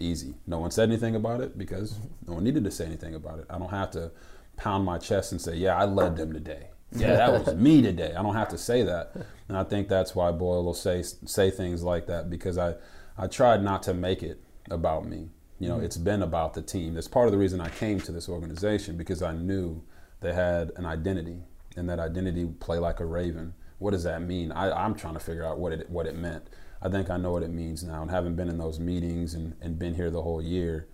Easy. 0.00 0.34
No 0.46 0.58
one 0.58 0.70
said 0.70 0.88
anything 0.88 1.14
about 1.14 1.40
it 1.40 1.58
because 1.58 1.98
no 2.26 2.34
one 2.34 2.44
needed 2.44 2.64
to 2.64 2.70
say 2.70 2.86
anything 2.86 3.14
about 3.14 3.38
it. 3.38 3.46
I 3.50 3.58
don't 3.58 3.70
have 3.70 3.90
to 3.92 4.10
pound 4.56 4.84
my 4.84 4.98
chest 4.98 5.32
and 5.32 5.40
say, 5.40 5.56
yeah, 5.56 5.76
I 5.76 5.84
led 5.84 6.16
them 6.16 6.32
today. 6.32 6.68
Yeah, 6.92 7.14
that 7.16 7.32
was 7.32 7.54
me 7.54 7.82
today. 7.82 8.14
I 8.16 8.22
don't 8.22 8.34
have 8.34 8.48
to 8.48 8.58
say 8.58 8.82
that. 8.82 9.12
And 9.48 9.56
I 9.56 9.64
think 9.64 9.88
that's 9.88 10.14
why 10.14 10.32
Boyle 10.32 10.64
will 10.64 10.74
say 10.74 11.02
say 11.02 11.50
things 11.50 11.82
like 11.82 12.06
that 12.06 12.28
because 12.28 12.58
I, 12.58 12.74
I 13.16 13.26
tried 13.26 13.62
not 13.62 13.82
to 13.84 13.94
make 13.94 14.22
it 14.22 14.42
about 14.70 15.06
me. 15.06 15.28
You 15.58 15.68
know, 15.68 15.78
it's 15.78 15.98
been 15.98 16.22
about 16.22 16.54
the 16.54 16.62
team. 16.62 16.94
That's 16.94 17.06
part 17.06 17.26
of 17.26 17.32
the 17.32 17.38
reason 17.38 17.60
I 17.60 17.68
came 17.68 18.00
to 18.00 18.12
this 18.12 18.28
organization 18.28 18.96
because 18.96 19.22
I 19.22 19.32
knew 19.32 19.82
they 20.20 20.32
had 20.32 20.72
an 20.76 20.86
identity 20.86 21.42
and 21.76 21.88
that 21.88 22.00
identity 22.00 22.46
play 22.46 22.78
like 22.78 22.98
a 22.98 23.04
raven. 23.04 23.54
What 23.78 23.92
does 23.92 24.04
that 24.04 24.22
mean? 24.22 24.52
I, 24.52 24.70
I'm 24.70 24.94
trying 24.94 25.14
to 25.14 25.20
figure 25.20 25.44
out 25.44 25.58
what 25.58 25.72
it 25.72 25.88
what 25.90 26.06
it 26.06 26.16
meant. 26.16 26.48
I 26.82 26.88
think 26.88 27.10
I 27.10 27.16
know 27.16 27.32
what 27.32 27.42
it 27.42 27.50
means 27.50 27.82
now, 27.84 28.02
and 28.02 28.10
having 28.10 28.34
been 28.34 28.48
in 28.48 28.58
those 28.58 28.80
meetings 28.80 29.34
and, 29.34 29.54
and 29.60 29.78
been 29.78 29.94
here 29.94 30.10
the 30.10 30.22
whole 30.22 30.40
year, 30.40 30.86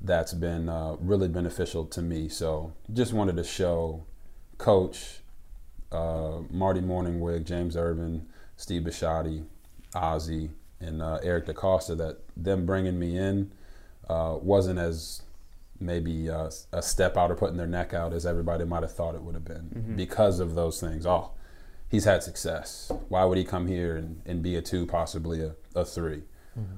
that's 0.00 0.34
been 0.34 0.68
uh, 0.68 0.96
really 1.00 1.28
beneficial 1.28 1.84
to 1.86 2.02
me. 2.02 2.28
So 2.28 2.72
just 2.92 3.12
wanted 3.12 3.36
to 3.36 3.44
show 3.44 4.04
Coach 4.58 5.20
uh, 5.90 6.38
Marty 6.50 6.80
Mornhinweg, 6.80 7.44
James 7.44 7.76
Urban, 7.76 8.26
Steve 8.56 8.82
Bisciotti, 8.82 9.44
Ozzie, 9.94 10.50
and 10.80 11.02
uh, 11.02 11.18
Eric 11.22 11.46
DeCosta 11.46 11.96
that 11.98 12.18
them 12.36 12.66
bringing 12.66 12.98
me 12.98 13.16
in 13.16 13.52
uh, 14.08 14.36
wasn't 14.40 14.78
as 14.78 15.22
maybe 15.78 16.30
uh, 16.30 16.50
a 16.72 16.82
step 16.82 17.16
out 17.16 17.30
or 17.30 17.34
putting 17.34 17.56
their 17.56 17.66
neck 17.66 17.92
out 17.92 18.12
as 18.12 18.24
everybody 18.24 18.64
might 18.64 18.82
have 18.82 18.92
thought 18.92 19.14
it 19.14 19.22
would 19.22 19.34
have 19.34 19.44
been 19.44 19.94
because 19.96 20.40
of 20.40 20.54
those 20.54 20.80
things. 20.80 21.06
Oh, 21.06 21.32
he's 21.92 22.04
had 22.04 22.24
success. 22.24 22.90
Why 23.08 23.24
would 23.24 23.38
he 23.38 23.44
come 23.44 23.68
here 23.68 23.96
and, 23.96 24.20
and 24.26 24.42
be 24.42 24.56
a 24.56 24.62
two, 24.62 24.86
possibly 24.86 25.42
a, 25.42 25.54
a 25.76 25.84
3 25.84 26.22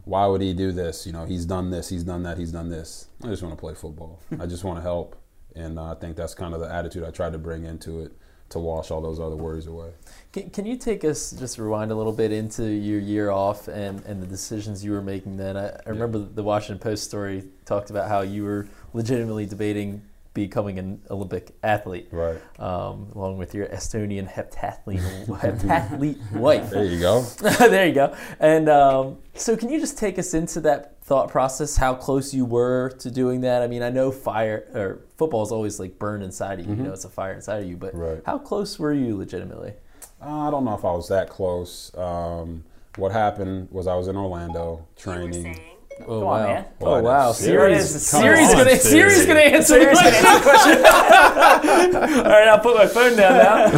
Why 0.04 0.26
would 0.26 0.42
he 0.42 0.52
do 0.52 0.72
this? 0.72 1.06
You 1.06 1.12
know, 1.12 1.24
he's 1.24 1.46
done 1.46 1.70
this, 1.70 1.88
he's 1.88 2.04
done 2.04 2.24
that, 2.24 2.36
he's 2.36 2.52
done 2.52 2.68
this. 2.68 3.06
I 3.22 3.28
just 3.28 3.42
want 3.42 3.54
to 3.56 3.60
play 3.60 3.74
football. 3.74 4.20
I 4.40 4.44
just 4.44 4.64
want 4.64 4.76
to 4.78 4.82
help. 4.82 5.16
And 5.54 5.78
uh, 5.78 5.92
I 5.92 5.94
think 5.94 6.16
that's 6.16 6.34
kind 6.34 6.52
of 6.52 6.60
the 6.60 6.70
attitude 6.70 7.04
I 7.04 7.10
tried 7.10 7.32
to 7.32 7.38
bring 7.38 7.64
into 7.64 8.00
it 8.00 8.12
to 8.50 8.58
wash 8.58 8.90
all 8.90 9.00
those 9.00 9.20
other 9.20 9.36
worries 9.36 9.66
away. 9.68 9.90
Can, 10.32 10.50
can 10.50 10.66
you 10.66 10.76
take 10.76 11.04
us 11.04 11.30
just 11.30 11.58
rewind 11.58 11.90
a 11.90 11.94
little 11.94 12.12
bit 12.12 12.30
into 12.30 12.64
your 12.64 13.00
year 13.00 13.30
off 13.30 13.68
and, 13.68 14.04
and 14.04 14.22
the 14.22 14.26
decisions 14.26 14.84
you 14.84 14.92
were 14.92 15.02
making 15.02 15.36
then? 15.36 15.56
I, 15.56 15.68
I 15.68 15.88
remember 15.90 16.18
the 16.18 16.42
Washington 16.42 16.80
Post 16.80 17.04
story 17.04 17.44
talked 17.64 17.90
about 17.90 18.08
how 18.08 18.20
you 18.20 18.44
were 18.44 18.68
legitimately 18.92 19.46
debating 19.46 20.02
becoming 20.34 20.78
an 20.80 21.00
Olympic 21.10 21.54
athlete, 21.62 22.08
Right. 22.10 22.36
um, 22.60 23.08
along 23.14 23.38
with 23.38 23.54
your 23.54 23.66
Estonian 23.68 24.28
heptathlete, 24.28 25.26
heptathlete 25.26 26.32
wife. 26.32 26.70
There 26.70 26.84
you 26.84 26.98
go. 27.00 27.22
there 27.58 27.86
you 27.86 27.94
go. 27.94 28.14
And 28.40 28.68
um, 28.68 29.18
so, 29.34 29.56
can 29.56 29.70
you 29.70 29.78
just 29.80 29.96
take 29.96 30.18
us 30.18 30.34
into 30.34 30.60
that 30.62 31.00
thought 31.04 31.28
process? 31.30 31.76
How 31.76 31.94
close 31.94 32.34
you 32.34 32.44
were 32.44 32.90
to 32.98 33.10
doing 33.10 33.40
that? 33.42 33.62
I 33.62 33.68
mean, 33.68 33.82
I 33.82 33.90
know 33.90 34.10
fire 34.10 34.66
or 34.74 35.00
football 35.16 35.42
is 35.44 35.52
always 35.52 35.78
like 35.78 35.98
burned 35.98 36.24
inside 36.24 36.58
of 36.60 36.66
you. 36.66 36.74
You 36.74 36.82
know, 36.82 36.92
it's 36.92 37.04
a 37.04 37.08
fire 37.08 37.32
inside 37.32 37.62
of 37.62 37.68
you. 37.68 37.76
But 37.76 37.94
Right. 37.94 38.20
how 38.26 38.38
close 38.38 38.78
were 38.78 38.92
you 38.92 39.16
legitimately? 39.16 39.74
Uh, 40.20 40.48
I 40.48 40.50
don't 40.50 40.64
know 40.64 40.74
if 40.74 40.84
I 40.84 40.92
was 40.92 41.08
that 41.08 41.28
close. 41.30 41.94
Um, 41.96 42.64
what 42.96 43.12
happened 43.12 43.68
was 43.70 43.86
I 43.86 43.94
was 43.94 44.08
in 44.08 44.16
Orlando 44.16 44.86
training. 44.96 45.60
Oh 46.00 46.04
Come 46.06 46.20
wow! 46.22 46.28
on, 46.32 46.42
man. 46.44 46.64
Oh 46.80 46.90
What? 46.92 47.04
wow! 47.04 47.32
Serious? 47.32 47.90
Siri's 47.90 48.10
Come 48.10 48.22
Siri's 48.22 48.52
gonna 48.52 48.76
Siri. 48.76 49.10
Siri's 49.10 49.26
gonna 49.26 49.40
answer 49.40 49.78
the 49.78 49.86
question. 49.86 50.84
All 52.24 52.32
right, 52.32 52.48
I'll 52.48 52.60
put 52.60 52.76
my 52.76 52.86
phone 52.86 53.16
down 53.16 53.38
now. 53.38 53.68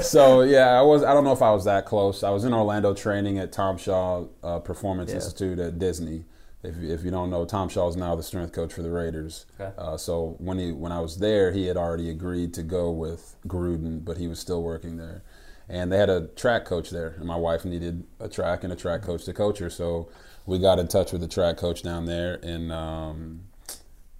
so 0.00 0.42
yeah, 0.42 0.78
I 0.78 0.82
was. 0.82 1.02
I 1.04 1.12
don't 1.12 1.24
know 1.24 1.32
if 1.32 1.42
I 1.42 1.50
was 1.52 1.64
that 1.64 1.86
close. 1.86 2.22
I 2.22 2.30
was 2.30 2.44
in 2.44 2.54
Orlando 2.54 2.94
training 2.94 3.38
at 3.38 3.52
Tom 3.52 3.76
Shaw 3.76 4.24
uh, 4.42 4.58
Performance 4.60 5.10
Yeah. 5.10 5.16
Institute 5.16 5.58
at 5.58 5.78
Disney. 5.78 6.24
If, 6.62 6.76
if 6.82 7.04
you 7.04 7.10
don't 7.10 7.30
know, 7.30 7.46
Tom 7.46 7.70
Shaw 7.70 7.88
is 7.88 7.96
now 7.96 8.14
the 8.14 8.22
strength 8.22 8.52
coach 8.52 8.72
for 8.74 8.82
the 8.82 8.90
Raiders. 8.90 9.46
Okay. 9.58 9.72
Uh, 9.78 9.96
so 9.96 10.36
when 10.38 10.58
he 10.58 10.72
when 10.72 10.92
I 10.92 11.00
was 11.00 11.18
there, 11.18 11.52
he 11.52 11.66
had 11.66 11.76
already 11.76 12.10
agreed 12.10 12.52
to 12.54 12.62
go 12.62 12.90
with 12.90 13.36
Gruden, 13.46 14.04
but 14.04 14.18
he 14.18 14.28
was 14.28 14.38
still 14.38 14.62
working 14.62 14.96
there. 14.96 15.22
And 15.68 15.92
they 15.92 15.98
had 15.98 16.10
a 16.10 16.26
track 16.28 16.64
coach 16.64 16.90
there, 16.90 17.14
and 17.18 17.26
my 17.26 17.36
wife 17.36 17.64
needed 17.64 18.04
a 18.18 18.28
track 18.28 18.64
and 18.64 18.72
a 18.72 18.76
track 18.76 19.02
coach 19.02 19.24
to 19.26 19.32
coach 19.32 19.58
her. 19.60 19.70
So 19.70 20.08
we 20.46 20.58
got 20.58 20.78
in 20.78 20.88
touch 20.88 21.12
with 21.12 21.20
the 21.20 21.28
track 21.28 21.56
coach 21.56 21.82
down 21.82 22.06
there, 22.06 22.40
and 22.42 22.72
um, 22.72 23.40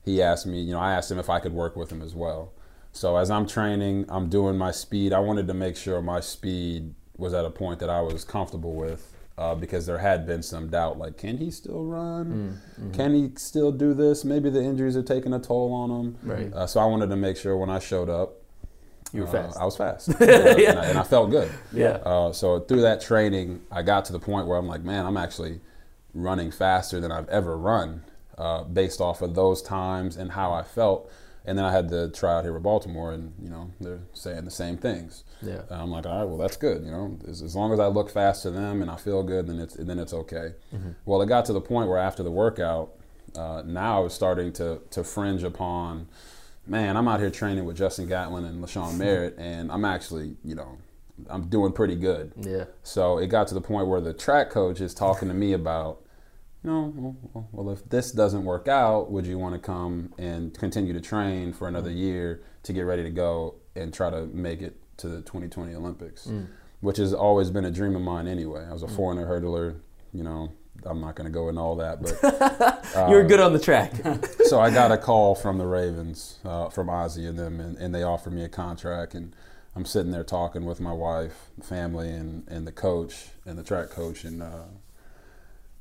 he 0.05 0.23
asked 0.23 0.47
me, 0.47 0.61
you 0.61 0.73
know, 0.73 0.81
I 0.81 0.93
asked 0.93 1.11
him 1.11 1.19
if 1.19 1.31
I 1.31 1.41
could 1.41 1.53
work 1.53 1.77
with 1.77 1.91
him 1.91 2.03
as 2.03 2.15
well. 2.15 2.53
So 2.93 3.17
as 3.17 3.31
I'm 3.31 3.47
training, 3.47 4.07
I'm 4.09 4.29
doing 4.29 4.57
my 4.59 4.71
speed. 4.73 5.13
I 5.13 5.21
wanted 5.21 5.47
to 5.47 5.55
make 5.55 5.77
sure 5.77 6.03
my 6.03 6.21
speed 6.21 6.95
was 7.17 7.35
at 7.35 7.45
a 7.45 7.51
point 7.51 7.79
that 7.81 7.91
I 7.91 8.01
was 8.01 8.25
comfortable 8.25 8.75
with 8.75 9.13
uh, 9.39 9.55
because 9.55 9.87
there 9.87 9.99
had 9.99 10.27
been 10.27 10.43
some 10.43 10.69
doubt, 10.69 10.99
like, 10.99 11.17
can 11.17 11.39
he 11.39 11.51
still 11.51 11.85
run? 11.85 12.61
Can 12.93 13.15
he 13.15 13.31
still 13.37 13.73
do 13.73 13.95
this? 13.95 14.25
Maybe 14.25 14.51
the 14.51 14.63
injuries 14.63 14.97
are 14.97 15.03
taking 15.03 15.33
a 15.33 15.39
toll 15.39 15.73
on 15.73 15.91
him. 15.91 16.19
Right. 16.23 16.53
Uh, 16.53 16.67
so 16.67 16.81
I 16.81 16.85
wanted 16.85 17.09
to 17.11 17.17
make 17.17 17.37
sure 17.37 17.57
when 17.57 17.71
I 17.71 17.79
showed 17.79 18.11
up, 18.11 18.35
You 19.13 19.23
were 19.23 19.29
uh, 19.29 19.33
fast. 19.33 19.59
I 19.59 19.65
was 19.65 19.77
fast, 19.77 20.09
and, 20.21 20.79
I, 20.79 20.85
and 20.87 20.99
I 20.99 21.03
felt 21.05 21.31
good. 21.31 21.51
Yeah. 21.73 21.99
Uh, 22.05 22.33
so 22.33 22.61
through 22.61 22.83
that 22.83 23.01
training, 23.01 23.63
I 23.71 23.83
got 23.83 24.05
to 24.07 24.13
the 24.13 24.21
point 24.21 24.47
where 24.47 24.59
I'm 24.59 24.67
like, 24.67 24.83
man, 24.83 25.07
I'm 25.07 25.17
actually 25.17 25.61
running 26.15 26.51
faster 26.51 27.01
than 27.01 27.13
I've 27.13 27.29
ever 27.29 27.57
run, 27.57 28.03
uh, 28.39 28.65
based 28.65 29.01
off 29.01 29.23
of 29.23 29.35
those 29.35 29.63
times 29.63 30.17
and 30.17 30.33
how 30.33 30.53
I 30.53 30.63
felt. 30.63 31.11
And 31.45 31.57
then 31.57 31.65
I 31.65 31.73
had 31.73 31.89
to 31.89 32.11
try 32.11 32.37
out 32.37 32.45
here 32.45 32.53
with 32.53 32.63
Baltimore, 32.63 33.13
and 33.13 33.33
you 33.43 33.49
know 33.49 33.71
they're 33.81 34.03
saying 34.13 34.45
the 34.45 34.51
same 34.51 34.77
things. 34.77 35.25
Yeah. 35.41 35.63
And 35.71 35.81
I'm 35.83 35.91
like, 35.91 36.05
all 36.05 36.19
right, 36.19 36.25
well 36.29 36.37
that's 36.37 36.57
good. 36.57 36.85
You 36.85 36.91
know, 36.91 37.19
as, 37.27 37.41
as 37.41 37.57
long 37.57 37.73
as 37.73 37.81
I 37.81 37.87
look 37.87 38.11
fast 38.11 38.43
to 38.43 38.51
them 38.51 38.83
and 38.83 38.91
I 38.91 38.97
feel 38.97 39.23
good, 39.23 39.47
then 39.47 39.59
it's 39.59 39.75
then 39.75 39.99
it's 39.99 40.13
okay. 40.13 40.53
Well, 41.07 41.23
it 41.23 41.27
got 41.27 41.47
to 41.47 41.55
the 41.55 41.61
point 41.61 41.89
where 41.89 41.99
after 41.99 42.23
the 42.23 42.31
workout, 42.31 42.91
uh, 43.37 43.63
now 43.65 43.99
I 43.99 44.01
was 44.01 44.13
starting 44.13 44.53
to 44.55 44.83
to 44.91 45.03
fringe 45.03 45.43
upon, 45.43 46.09
man, 46.67 46.97
I'm 46.99 47.09
out 47.09 47.21
here 47.21 47.31
training 47.31 47.65
with 47.65 47.77
Justin 47.79 48.07
Gatlin 48.07 48.45
and 48.45 48.63
LaShawn 48.63 48.99
Merritt, 48.99 49.37
and 49.39 49.73
I'm 49.73 49.87
actually, 49.87 50.37
you 50.45 50.55
know, 50.55 50.77
I'm 51.29 51.49
doing 51.49 51.73
pretty 51.73 51.97
good. 51.97 52.33
Yeah. 52.37 52.65
So 52.83 53.19
it 53.19 53.29
got 53.29 53.49
to 53.49 53.55
the 53.55 53.61
point 53.61 53.89
where 53.89 54.01
the 54.01 54.13
track 54.13 54.51
coach 54.51 54.81
is 54.81 54.95
talking 54.95 55.29
to 55.29 55.35
me 55.35 55.53
about, 55.53 56.03
you 56.63 56.71
know, 56.71 56.93
well, 57.33 57.49
well, 57.53 57.71
if 57.71 57.89
this 57.89 58.13
doesn't 58.13 58.45
work 58.45 58.69
out, 58.69 59.11
would 59.11 59.27
you 59.27 59.39
want 59.39 59.55
to 59.55 59.61
come 59.61 60.13
and 60.19 60.57
continue 60.59 60.93
to 60.93 61.01
train 61.01 61.53
for 61.53 61.69
another 61.69 61.91
mm. 61.91 61.99
year 61.99 62.43
to 62.65 62.73
get 62.73 62.83
ready 62.83 63.03
to 63.03 63.11
go 63.11 63.57
and 63.75 63.93
try 63.95 64.11
to 64.11 64.27
make 64.27 64.61
it 64.63 64.79
to 64.99 65.09
the 65.09 65.23
2020 65.23 65.75
Olympics? 65.75 66.27
Mm. 66.27 66.49
Which 66.81 66.99
has 66.99 67.13
always 67.13 67.51
been 67.51 67.65
a 67.65 67.71
dream 67.71 67.97
of 67.97 68.03
mine 68.03 68.27
anyway. 68.27 68.65
I 68.69 68.73
was 68.73 68.83
a 68.83 68.87
mm. 68.87 68.97
400 68.97 69.27
hurdler, 69.27 69.81
you 70.13 70.23
know. 70.23 70.53
I'm 70.87 71.01
not 71.01 71.15
going 71.15 71.27
to 71.27 71.33
go 71.33 71.49
into 71.49 71.61
all 71.61 71.77
that, 71.77 72.03
but 72.03 72.91
you 73.11 73.15
were 73.15 73.25
good 73.25 73.41
uh, 73.41 73.47
on 73.47 73.53
the 73.53 73.59
track. 73.59 73.93
so 74.45 74.61
I 74.61 74.71
got 74.71 74.91
a 74.91 74.99
call 75.11 75.35
from 75.35 75.59
the 75.59 75.67
Ravens, 75.67 76.39
uh, 76.45 76.69
from 76.69 76.89
Ozzie 76.89 77.27
and 77.27 77.39
them, 77.39 77.61
and, 77.61 77.77
and 77.77 77.95
they 77.95 78.03
offered 78.03 78.33
me 78.33 78.45
a 78.45 78.49
contract. 78.49 79.15
And 79.15 79.35
I'm 79.77 79.85
sitting 79.85 80.11
there 80.11 80.25
talking 80.25 80.65
with 80.65 80.81
my 80.81 80.93
wife, 80.93 81.51
family, 81.63 82.11
and, 82.11 82.47
and 82.49 82.67
the 82.67 82.73
coach 82.73 83.29
and 83.47 83.59
the 83.59 83.63
track 83.63 83.91
coach. 83.91 84.25
And, 84.25 84.43
uh, 84.43 84.65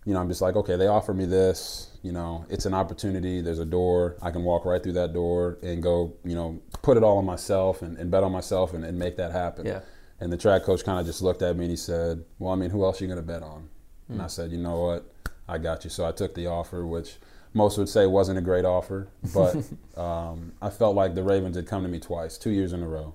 you 0.06 0.14
know, 0.14 0.20
I'm 0.20 0.28
just 0.28 0.42
like, 0.42 0.56
okay, 0.56 0.76
they 0.76 0.88
offer 0.88 1.14
me 1.14 1.26
this. 1.26 1.98
You 2.04 2.12
know, 2.12 2.46
it's 2.50 2.66
an 2.66 2.74
opportunity. 2.74 3.42
There's 3.42 3.60
a 3.60 3.66
door. 3.66 4.16
I 4.22 4.32
can 4.32 4.44
walk 4.44 4.66
right 4.66 4.82
through 4.82 4.94
that 4.94 5.14
door 5.14 5.58
and 5.64 5.82
go, 5.82 6.14
you 6.24 6.36
know, 6.36 6.62
put 6.82 6.98
it 6.98 7.04
all 7.04 7.18
on 7.18 7.26
myself 7.26 7.82
and, 7.82 7.98
and 7.98 8.12
bet 8.12 8.24
on 8.24 8.32
myself 8.32 8.74
and, 8.74 8.86
and 8.86 8.98
make 8.98 9.18
that 9.18 9.32
happen. 9.32 9.66
Yeah. 9.66 9.82
And 10.20 10.32
the 10.32 10.38
track 10.38 10.64
coach 10.64 10.84
kind 10.84 11.00
of 11.00 11.06
just 11.06 11.22
looked 11.22 11.42
at 11.42 11.56
me 11.56 11.66
and 11.66 11.72
he 11.72 11.78
said, 11.78 12.24
well, 12.38 12.54
I 12.54 12.56
mean, 12.56 12.70
who 12.70 12.84
else 12.84 13.02
are 13.02 13.06
you 13.06 13.08
going 13.08 13.26
to 13.26 13.28
bet 13.28 13.42
on? 13.42 13.70
And 14.10 14.22
I 14.22 14.28
said, 14.28 14.52
you 14.52 14.58
know 14.58 14.80
what? 14.80 15.14
I 15.48 15.58
got 15.58 15.84
you. 15.84 15.90
So 15.90 16.06
I 16.06 16.12
took 16.12 16.34
the 16.36 16.48
offer, 16.48 16.86
which 16.86 17.18
most 17.54 17.78
would 17.78 17.90
say 17.90 18.06
wasn't 18.06 18.38
a 18.38 18.42
great 18.42 18.66
offer, 18.66 19.08
but 19.34 19.56
um, 19.98 20.54
I 20.62 20.70
felt 20.70 20.96
like 20.96 21.16
the 21.16 21.24
Ravens 21.24 21.56
had 21.56 21.68
come 21.68 21.84
to 21.84 21.90
me 21.90 22.00
twice, 22.00 22.38
two 22.38 22.52
years 22.52 22.74
in 22.74 22.84
a 22.84 22.88
row. 22.88 23.14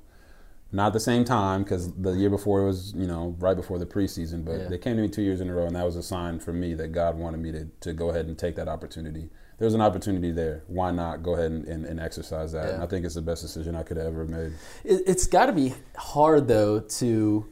Not 0.75 0.89
at 0.89 0.93
the 0.93 1.01
same 1.01 1.25
time, 1.25 1.63
because 1.63 1.93
the 1.95 2.11
year 2.11 2.29
before 2.31 2.63
it 2.63 2.67
was, 2.67 2.93
you 2.97 3.07
know, 3.07 3.37
right 3.39 3.57
before 3.57 3.79
the 3.79 3.87
preseason, 3.87 4.45
but 4.45 4.59
Yeah. 4.59 4.69
they 4.69 4.77
came 4.79 4.97
to 4.97 5.03
me 5.03 5.09
two 5.09 5.23
years 5.23 5.41
in 5.41 5.49
a 5.49 5.55
row, 5.55 5.67
and 5.67 5.77
that 5.77 5.85
was 5.87 5.95
a 5.95 6.03
sign 6.03 6.41
for 6.41 6.53
me 6.53 6.75
that 6.75 6.89
God 6.89 7.17
wanted 7.17 7.39
me 7.39 7.53
to, 7.53 7.67
to 7.81 7.93
go 7.93 8.11
ahead 8.11 8.27
and 8.27 8.37
take 8.37 8.57
that 8.57 8.67
opportunity. 8.67 9.31
There's 9.59 9.75
an 9.75 9.81
opportunity 9.81 10.33
there. 10.33 10.65
Why 10.67 10.91
not 10.91 11.23
go 11.23 11.35
ahead 11.37 11.53
and, 11.53 11.65
and, 11.67 11.85
and 11.87 12.01
exercise 12.01 12.51
that? 12.53 12.67
Yeah. 12.67 12.75
And 12.75 12.83
I 12.83 12.87
think 12.87 13.07
it's 13.07 13.15
the 13.15 13.23
best 13.23 13.41
decision 13.43 13.77
I 13.77 13.85
could 13.85 13.97
have 13.99 14.07
ever 14.09 14.25
made. 14.25 14.53
It, 14.83 15.03
it's 15.07 15.29
got 15.29 15.47
to 15.47 15.53
be 15.53 15.75
hard 15.97 16.49
though 16.49 16.81
to 16.81 17.47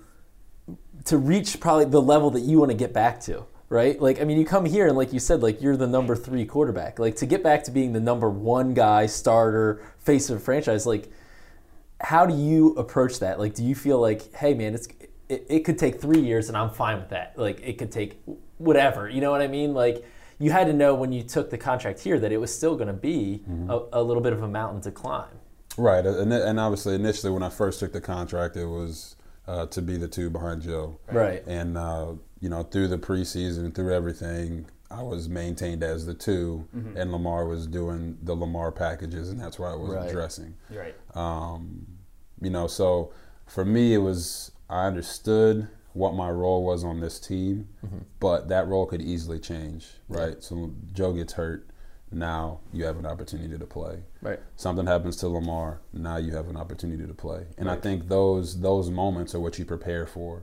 to 1.05 1.17
reach 1.17 1.61
probably 1.61 1.85
the 1.85 2.03
level 2.03 2.31
that 2.31 2.41
you 2.41 2.59
want 2.59 2.71
to 2.73 2.77
get 2.77 2.93
back 2.93 3.21
to, 3.21 3.45
right? 3.69 4.01
Like, 4.01 4.21
I 4.21 4.25
mean, 4.25 4.39
you 4.39 4.45
come 4.45 4.65
here 4.65 4.87
and 4.89 4.97
like 4.97 5.13
you 5.13 5.19
said, 5.21 5.43
like 5.43 5.61
you're 5.63 5.77
the 5.77 5.87
number 5.87 6.15
three 6.17 6.45
quarterback. 6.45 6.99
Like 6.99 7.17
to 7.17 7.27
get 7.27 7.43
back 7.45 7.63
to 7.65 7.71
being 7.71 7.93
the 7.93 8.01
number 8.01 8.29
one 8.31 8.75
guy, 8.75 9.07
starter, 9.07 9.81
face 9.99 10.29
of 10.31 10.39
a 10.39 10.41
franchise, 10.41 10.87
like 10.87 11.11
how 12.03 12.27
do 12.27 12.35
you 12.35 12.71
approach 12.75 13.21
that? 13.21 13.39
Like, 13.39 13.55
do 13.55 13.65
you 13.65 13.75
feel 13.75 14.01
like, 14.01 14.35
hey, 14.35 14.55
man, 14.55 14.75
it's 14.75 14.89
it, 15.29 15.47
it 15.49 15.61
could 15.61 15.79
take 15.79 16.01
three 16.01 16.21
years 16.21 16.49
and 16.49 16.57
I'm 16.57 16.71
fine 16.71 16.99
with 16.99 17.11
that. 17.11 17.35
Like, 17.37 17.61
it 17.63 17.79
could 17.79 17.93
take 17.93 18.21
whatever. 18.59 19.09
You 19.09 19.21
know 19.21 19.31
what 19.31 19.41
I 19.41 19.47
mean? 19.47 19.73
Like, 19.73 20.05
you 20.39 20.51
had 20.51 20.67
to 20.67 20.73
know 20.73 20.95
when 20.95 21.13
you 21.13 21.23
took 21.23 21.51
the 21.51 21.59
contract 21.59 22.01
here 22.01 22.19
that 22.19 22.33
it 22.33 22.39
was 22.39 22.53
still 22.53 22.75
going 22.75 22.89
to 22.89 22.93
be 22.93 23.45
a, 23.69 23.81
a 23.93 24.03
little 24.03 24.23
bit 24.23 24.33
of 24.33 24.43
a 24.43 24.49
mountain 24.49 24.81
to 24.83 24.91
climb. 24.91 25.29
Right, 25.79 26.05
and, 26.05 26.33
and 26.33 26.61
obviously 26.61 26.95
initially 26.97 27.33
when 27.33 27.43
I 27.43 27.49
first 27.49 27.81
took 27.81 27.93
the 27.93 28.01
contract, 28.01 28.57
it 28.57 28.67
was 28.67 29.17
uh, 29.47 29.67
to 29.67 29.81
be 29.81 29.97
the 29.97 30.09
two 30.09 30.31
behind 30.31 30.63
Joe. 30.63 30.99
Right. 31.11 31.45
And 31.47 31.79
uh, 31.79 32.15
you 32.41 32.49
know, 32.49 32.63
through 32.65 32.89
the 32.89 32.99
preseason, 32.99 33.75
through 33.75 33.95
everything, 33.95 34.67
I 34.93 35.03
was 35.03 35.29
maintained 35.29 35.83
as 35.83 36.05
the 36.07 36.15
2 36.15 36.69
and 36.97 37.11
Lamar 37.13 37.47
was 37.47 37.67
doing 37.67 38.19
the 38.23 38.35
Lamar 38.35 38.71
packages, 38.73 39.31
and 39.31 39.41
that's 39.41 39.59
why 39.59 39.71
I 39.73 39.75
was 39.75 39.91
Right. 39.95 40.09
addressing. 40.11 40.55
Right. 40.71 40.95
Um, 41.17 41.87
you 42.41 42.51
know, 42.51 42.67
so 42.67 43.13
for 43.47 43.65
me, 43.65 43.95
it 43.95 43.99
was 43.99 44.53
I 44.69 44.87
understood 44.87 45.69
what 45.93 46.15
my 46.15 46.31
role 46.31 46.65
was 46.65 46.85
on 46.85 47.01
this 47.01 47.21
team, 47.21 47.69
but 48.21 48.49
that 48.49 48.67
role 48.69 48.87
could 48.87 49.03
easily 49.03 49.39
change. 49.39 49.91
Right. 50.09 50.43
So 50.43 50.71
Joe 50.93 51.13
gets 51.13 51.35
hurt. 51.35 51.67
Now 52.15 52.61
you 52.73 52.85
have 52.85 52.99
an 52.99 53.07
opportunity 53.07 53.57
to 53.59 53.65
play 53.67 54.03
Right. 54.21 54.39
something 54.57 54.87
happens 54.87 55.17
to 55.17 55.29
Lamar, 55.29 55.81
now 55.95 56.19
you 56.19 56.33
have 56.37 56.49
an 56.51 56.57
opportunity 56.59 57.07
to 57.07 57.15
play. 57.15 57.47
And 57.57 57.71
I 57.71 57.77
think 57.77 58.09
those 58.09 58.61
those 58.61 58.91
moments 58.91 59.35
are 59.35 59.41
what 59.41 59.59
you 59.59 59.65
prepare 59.65 60.07
for. 60.07 60.43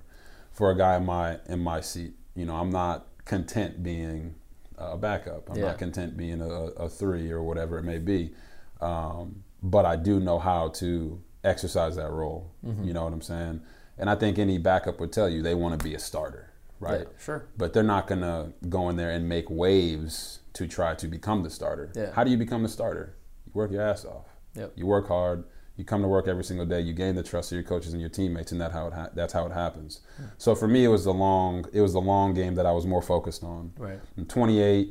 For 0.51 0.71
a 0.71 0.75
guy 0.77 0.95
in 0.97 1.05
my 1.05 1.37
in 1.47 1.59
my 1.59 1.79
seat, 1.81 2.13
you 2.35 2.45
know, 2.45 2.55
I'm 2.55 2.71
not 2.71 3.05
content 3.25 3.83
being 3.83 4.33
a 4.79 4.97
backup. 4.97 5.49
I'm 5.49 5.57
Yeah. 5.57 5.65
not 5.67 5.77
content 5.77 6.17
being 6.17 6.41
a, 6.41 6.45
a 6.85 6.89
three 6.89 7.31
or 7.31 7.43
whatever 7.43 7.77
it 7.77 7.83
may 7.83 7.97
be. 7.99 8.33
Um, 8.81 9.43
but 9.61 9.85
I 9.85 9.95
do 9.95 10.19
know 10.19 10.39
how 10.39 10.69
to 10.69 11.21
exercise 11.43 11.95
that 11.97 12.09
role. 12.11 12.51
Mm-hmm. 12.65 12.83
You 12.85 12.93
know 12.93 13.03
what 13.03 13.13
I'm 13.13 13.21
saying? 13.21 13.61
And 13.97 14.09
I 14.09 14.15
think 14.15 14.39
any 14.39 14.57
backup 14.57 14.99
would 14.99 15.11
tell 15.11 15.27
you 15.29 15.41
they 15.41 15.55
want 15.55 15.77
to 15.77 15.83
be 15.83 15.93
a 15.95 15.99
starter, 15.99 16.51
right? 16.79 17.01
Yeah, 17.01 17.23
sure. 17.23 17.45
But 17.57 17.73
they're 17.73 17.83
not 17.83 18.07
going 18.07 18.21
to 18.21 18.53
go 18.69 18.87
in 18.89 18.95
there 18.95 19.11
and 19.11 19.27
make 19.27 19.49
waves 19.49 20.39
to 20.53 20.67
try 20.67 20.95
to 20.95 21.07
become 21.07 21.43
the 21.43 21.49
starter. 21.49 21.91
Yeah. 21.95 22.11
How 22.13 22.23
do 22.23 22.31
you 22.31 22.37
become 22.37 22.63
the 22.63 22.69
starter? 22.69 23.15
You 23.45 23.51
work 23.53 23.71
your 23.71 23.81
ass 23.81 24.05
off. 24.05 24.27
Yep. 24.55 24.73
You 24.75 24.85
work 24.85 25.07
hard. 25.09 25.43
You 25.79 25.85
come 25.85 26.01
to 26.01 26.09
work 26.09 26.27
every 26.27 26.43
single 26.43 26.65
day. 26.65 26.81
You 26.81 26.91
gain 26.91 27.15
the 27.15 27.23
trust 27.23 27.53
of 27.53 27.55
your 27.55 27.63
coaches 27.63 27.93
and 27.93 28.01
your 28.01 28.09
teammates, 28.09 28.51
and 28.51 28.59
that 28.59 28.73
how 28.73 28.87
it 28.87 28.93
ha- 28.93 29.11
that's 29.13 29.31
how 29.31 29.45
it 29.45 29.53
happens. 29.53 30.01
Hmm. 30.17 30.23
So 30.37 30.53
for 30.53 30.67
me, 30.67 30.83
it 30.83 30.89
was 30.89 31.05
the 31.05 31.13
long 31.13 31.63
it 31.71 31.79
was 31.79 31.93
the 31.93 32.01
long 32.01 32.33
game 32.33 32.55
that 32.55 32.65
I 32.65 32.73
was 32.73 32.85
more 32.85 33.01
focused 33.01 33.45
on. 33.45 33.71
Right. 33.77 33.97
I'm 34.17 34.25
28. 34.25 34.89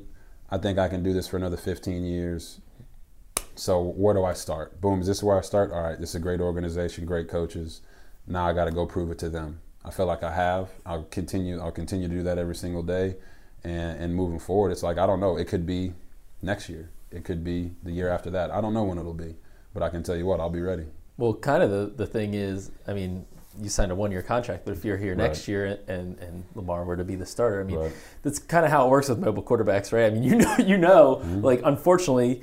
I 0.50 0.56
think 0.56 0.78
I 0.78 0.88
can 0.88 1.02
do 1.02 1.12
this 1.12 1.28
for 1.28 1.36
another 1.36 1.58
15 1.58 2.04
years. 2.04 2.60
So 3.54 3.82
where 3.82 4.14
do 4.14 4.24
I 4.24 4.32
start? 4.32 4.80
Boom. 4.80 5.02
Is 5.02 5.06
this 5.06 5.22
where 5.22 5.36
I 5.36 5.42
start? 5.42 5.72
All 5.72 5.82
right. 5.82 6.00
This 6.00 6.08
is 6.10 6.14
a 6.14 6.20
great 6.20 6.40
organization, 6.40 7.04
great 7.04 7.28
coaches. 7.28 7.82
Now 8.26 8.46
I 8.46 8.54
got 8.54 8.64
to 8.64 8.70
go 8.70 8.86
prove 8.86 9.10
it 9.10 9.18
to 9.18 9.28
them. 9.28 9.60
I 9.84 9.90
feel 9.90 10.06
like 10.06 10.22
I 10.22 10.32
have. 10.32 10.70
I'll 10.86 11.02
continue. 11.04 11.60
I'll 11.60 11.70
continue 11.70 12.08
to 12.08 12.14
do 12.14 12.22
that 12.22 12.38
every 12.38 12.54
single 12.54 12.82
day, 12.82 13.16
and, 13.62 14.00
and 14.00 14.14
moving 14.14 14.38
forward, 14.38 14.70
it's 14.70 14.82
like 14.82 14.96
I 14.96 15.06
don't 15.06 15.20
know. 15.20 15.36
It 15.36 15.48
could 15.48 15.66
be 15.66 15.92
next 16.40 16.70
year. 16.70 16.88
It 17.10 17.24
could 17.24 17.44
be 17.44 17.72
the 17.82 17.92
year 17.92 18.08
after 18.08 18.30
that. 18.30 18.50
I 18.50 18.62
don't 18.62 18.72
know 18.72 18.84
when 18.84 18.96
it'll 18.96 19.12
be, 19.12 19.36
but 19.78 19.84
I 19.86 19.90
can 19.90 20.02
tell 20.02 20.16
you 20.16 20.26
what. 20.26 20.40
I'll 20.40 20.50
be 20.50 20.60
ready. 20.60 20.84
Well, 21.16 21.34
kind 21.34 21.62
of 21.62 21.70
the, 21.70 21.92
the 21.96 22.06
thing 22.06 22.34
is, 22.34 22.70
I 22.86 22.94
mean, 22.94 23.24
you 23.60 23.68
signed 23.68 23.90
a 23.92 23.94
one 23.94 24.10
year 24.10 24.22
contract, 24.22 24.64
but 24.64 24.72
if 24.72 24.84
you're 24.84 24.96
here 24.96 25.14
next 25.14 25.40
Right. 25.40 25.48
year 25.48 25.78
and, 25.88 26.18
and 26.18 26.44
Lamar 26.54 26.84
were 26.84 26.96
to 26.96 27.04
be 27.04 27.14
the 27.16 27.26
starter, 27.26 27.60
I 27.60 27.64
mean, 27.64 27.78
Right. 27.78 27.92
that's 28.22 28.38
kind 28.38 28.64
of 28.64 28.70
how 28.72 28.86
it 28.86 28.90
works 28.90 29.08
with 29.08 29.18
mobile 29.18 29.42
quarterbacks, 29.42 29.92
right? 29.92 30.06
I 30.06 30.10
mean, 30.10 30.22
you 30.24 30.36
know, 30.36 30.56
you 30.58 30.76
know, 30.78 31.16
Mm-hmm. 31.16 31.40
like 31.42 31.60
unfortunately, 31.64 32.42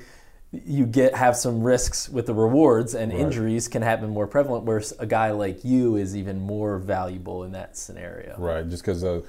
you 0.52 0.86
get 0.86 1.16
have 1.16 1.36
some 1.36 1.64
risks 1.64 2.08
with 2.08 2.26
the 2.28 2.34
rewards, 2.34 2.96
and 2.96 3.12
Right. 3.12 3.20
injuries 3.22 3.68
can 3.68 3.82
happen 3.82 4.10
more 4.10 4.28
prevalent. 4.28 4.64
Whereas 4.64 4.94
a 5.00 5.06
guy 5.06 5.32
like 5.32 5.66
you 5.66 5.98
is 5.98 6.16
even 6.16 6.40
more 6.40 6.78
valuable 6.80 7.44
in 7.44 7.52
that 7.52 7.76
scenario. 7.76 8.36
Right, 8.38 8.68
just 8.70 8.84
because 8.84 9.04
of 9.04 9.26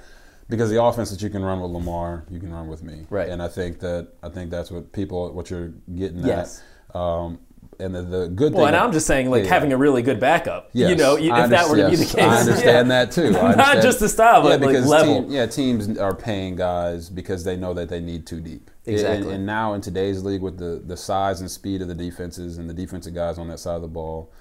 because 0.49 0.69
the 0.69 0.81
offense 0.81 1.09
that 1.11 1.21
you 1.21 1.29
can 1.29 1.43
run 1.43 1.59
with 1.59 1.71
Lamar, 1.71 2.23
you 2.29 2.39
can 2.39 2.53
run 2.53 2.69
with 2.69 2.81
me. 2.81 3.05
Right. 3.09 3.27
and 3.29 3.41
I 3.43 3.49
think 3.49 3.79
that 3.81 4.07
I 4.23 4.29
think 4.29 4.49
that's 4.51 4.71
what 4.71 4.93
people 4.93 5.33
what 5.33 5.49
you're 5.49 5.73
getting 5.93 6.23
Yes. 6.25 6.61
at. 6.93 6.95
Um, 6.97 7.39
and 7.79 7.93
the, 7.93 8.01
the 8.01 8.27
good 8.29 8.39
Well, 8.39 8.49
thing. 8.51 8.53
Well, 8.53 8.65
and 8.67 8.75
I'm 8.75 8.91
just 8.91 9.05
saying, 9.07 9.29
like 9.29 9.43
Yeah. 9.43 9.49
having 9.49 9.73
a 9.73 9.77
really 9.77 10.01
good 10.01 10.19
backup. 10.19 10.69
You 10.73 10.95
know, 10.95 11.17
if 11.17 11.31
I 11.31 11.47
that 11.47 11.69
were 11.69 11.77
to 11.77 11.89
be 11.89 11.95
the 11.95 12.05
case, 12.05 12.15
I 12.15 12.39
understand 12.39 12.87
Yeah. 12.89 13.05
that 13.05 13.11
too. 13.11 13.37
I 13.37 13.55
Not 13.55 13.81
just 13.81 13.99
the 13.99 14.09
style, 14.09 14.41
but, 14.41 14.59
yeah, 14.59 14.65
like, 14.67 14.85
level. 14.85 15.21
team- 15.23 15.31
yeah, 15.31 15.45
teams 15.45 15.97
are 15.97 16.15
paying 16.15 16.55
guys 16.55 17.09
because 17.09 17.43
they 17.43 17.55
know 17.55 17.73
that 17.73 17.89
they 17.89 17.99
need 17.99 18.25
too 18.25 18.39
deep. 18.41 18.69
Exactly. 18.85 19.27
And, 19.27 19.35
and 19.35 19.45
now 19.45 19.73
in 19.73 19.81
today's 19.81 20.23
league, 20.23 20.41
with 20.41 20.57
the 20.57 20.81
the 20.85 20.95
size 20.97 21.41
and 21.41 21.51
speed 21.51 21.81
of 21.81 21.87
the 21.87 21.95
defenses 21.95 22.57
and 22.57 22.69
the 22.69 22.73
defensive 22.73 23.13
guys 23.13 23.37
on 23.37 23.47
that 23.49 23.59
side 23.59 23.75
of 23.75 23.81
the 23.81 23.87
ball, 23.87 24.31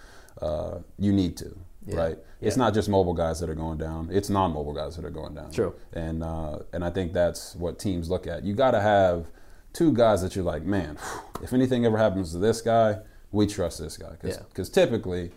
uh, 0.40 0.78
you 0.98 1.12
need 1.12 1.36
to. 1.38 1.56
Yeah. 1.86 1.96
Right. 1.96 2.18
It's 2.40 2.56
not 2.56 2.74
just 2.74 2.88
mobile 2.88 3.14
guys 3.14 3.38
that 3.40 3.48
are 3.48 3.54
going 3.54 3.78
down. 3.78 4.08
It's 4.10 4.28
non-mobile 4.28 4.72
guys 4.72 4.96
that 4.96 5.04
are 5.04 5.10
going 5.10 5.34
down. 5.34 5.50
True. 5.52 5.74
And 5.92 6.22
uh, 6.22 6.58
and 6.72 6.84
I 6.84 6.90
think 6.90 7.12
that's 7.12 7.54
what 7.56 7.78
teams 7.78 8.10
look 8.10 8.26
at. 8.26 8.42
You 8.44 8.54
got 8.54 8.72
to 8.72 8.80
have 8.80 9.26
two 9.72 9.92
guys 9.92 10.20
that 10.22 10.34
you're 10.34 10.44
like, 10.44 10.64
man, 10.64 10.98
if 11.42 11.52
anything 11.52 11.86
ever 11.86 11.96
happens 11.96 12.32
to 12.32 12.38
this 12.38 12.60
guy, 12.60 12.96
we 13.36 13.46
trust 13.46 13.78
this 13.78 13.96
guy. 13.96 14.16
Yeah. 14.22 14.38
Because 14.48 14.68
typically, 14.70 15.30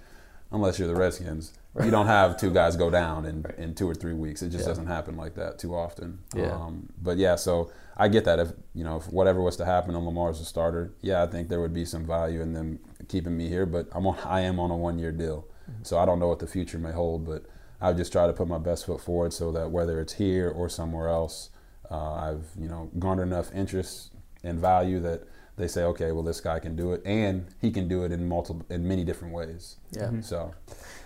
unless 0.51 0.79
you're 0.79 0.88
the 0.88 0.95
Redskins, 0.95 1.53
you 1.83 1.91
don't 1.91 2.07
have 2.07 2.38
two 2.38 2.51
guys 2.51 2.75
go 2.75 2.89
down 2.89 3.25
in, 3.25 3.45
in 3.57 3.75
two 3.75 3.88
or 3.88 3.93
three 3.93 4.13
weeks. 4.13 4.41
It 4.41 4.49
just 4.49 4.63
Yeah. 4.63 4.69
doesn't 4.69 4.88
happen 4.88 5.15
like 5.17 5.35
that 5.35 5.59
too 5.59 5.75
often. 5.75 6.19
Yeah. 6.35 6.53
Um, 6.55 6.89
but 7.01 7.17
yeah, 7.17 7.35
so 7.35 7.71
I 7.95 8.07
get 8.07 8.25
that. 8.25 8.39
If 8.39 8.49
you 8.73 8.83
know, 8.83 8.97
if 8.97 9.12
whatever 9.12 9.41
was 9.41 9.55
to 9.57 9.65
happen 9.65 9.93
and 9.95 10.05
Lamar 10.05 10.29
as 10.29 10.39
a 10.39 10.45
starter, 10.45 10.93
yeah, 11.01 11.21
I 11.23 11.27
think 11.27 11.49
there 11.49 11.62
would 11.62 11.73
be 11.73 11.85
some 11.85 12.05
value 12.05 12.41
in 12.41 12.53
them 12.53 12.79
keeping 13.07 13.38
me 13.38 13.47
here, 13.49 13.65
but 13.65 13.88
I'm 13.91 14.07
on, 14.07 14.17
I 14.25 14.41
am 14.41 14.59
on 14.59 14.71
a 14.71 14.77
one 14.77 14.97
year 14.97 15.12
deal. 15.12 15.45
So 15.83 15.99
I 15.99 16.05
don't 16.05 16.17
know 16.19 16.27
what 16.27 16.39
the 16.39 16.47
future 16.47 16.79
may 16.79 16.91
hold, 16.91 17.25
but 17.25 17.43
I've 17.79 17.95
just 17.95 18.12
try 18.12 18.25
to 18.25 18.33
put 18.33 18.47
my 18.47 18.57
best 18.57 18.85
foot 18.88 18.99
forward 19.01 19.33
so 19.33 19.51
that 19.51 19.69
whether 19.69 20.01
it's 20.01 20.13
here 20.13 20.49
or 20.49 20.67
somewhere 20.67 21.09
else, 21.09 21.51
uh, 21.91 22.13
I've 22.13 22.45
you 22.59 22.67
know 22.67 22.89
garnered 22.97 23.27
enough 23.27 23.53
interest 23.53 24.12
and 24.43 24.57
value 24.59 24.99
that 25.01 25.23
they 25.60 25.67
say, 25.67 25.84
okay, 25.84 26.12
well 26.12 26.24
this 26.24 26.41
guy 26.41 26.58
can 26.58 26.76
do 26.76 26.93
it, 26.93 27.02
and 27.06 27.48
he 27.62 27.69
can 27.69 27.88
do 27.88 28.04
it 28.04 28.12
in 28.12 28.28
multiple 28.28 28.65
in 28.69 28.88
many 28.88 29.04
different 29.04 29.34
ways. 29.34 29.76
Yeah. 29.91 30.22
So 30.22 30.54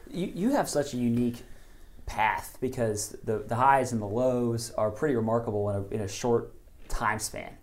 You, 0.09 0.31
you 0.33 0.51
have 0.51 0.69
such 0.69 0.93
a 0.93 0.97
unique 0.97 1.43
path 2.05 2.57
because 2.61 3.17
the, 3.23 3.39
the 3.39 3.55
highs 3.55 3.91
and 3.91 4.01
the 4.01 4.07
lows 4.07 4.71
are 4.71 4.91
pretty 4.91 5.15
remarkable 5.15 5.69
in 5.69 5.75
a, 5.75 5.95
in 5.95 6.01
a 6.01 6.07
short 6.07 6.53
time 6.87 7.19
span. 7.19 7.57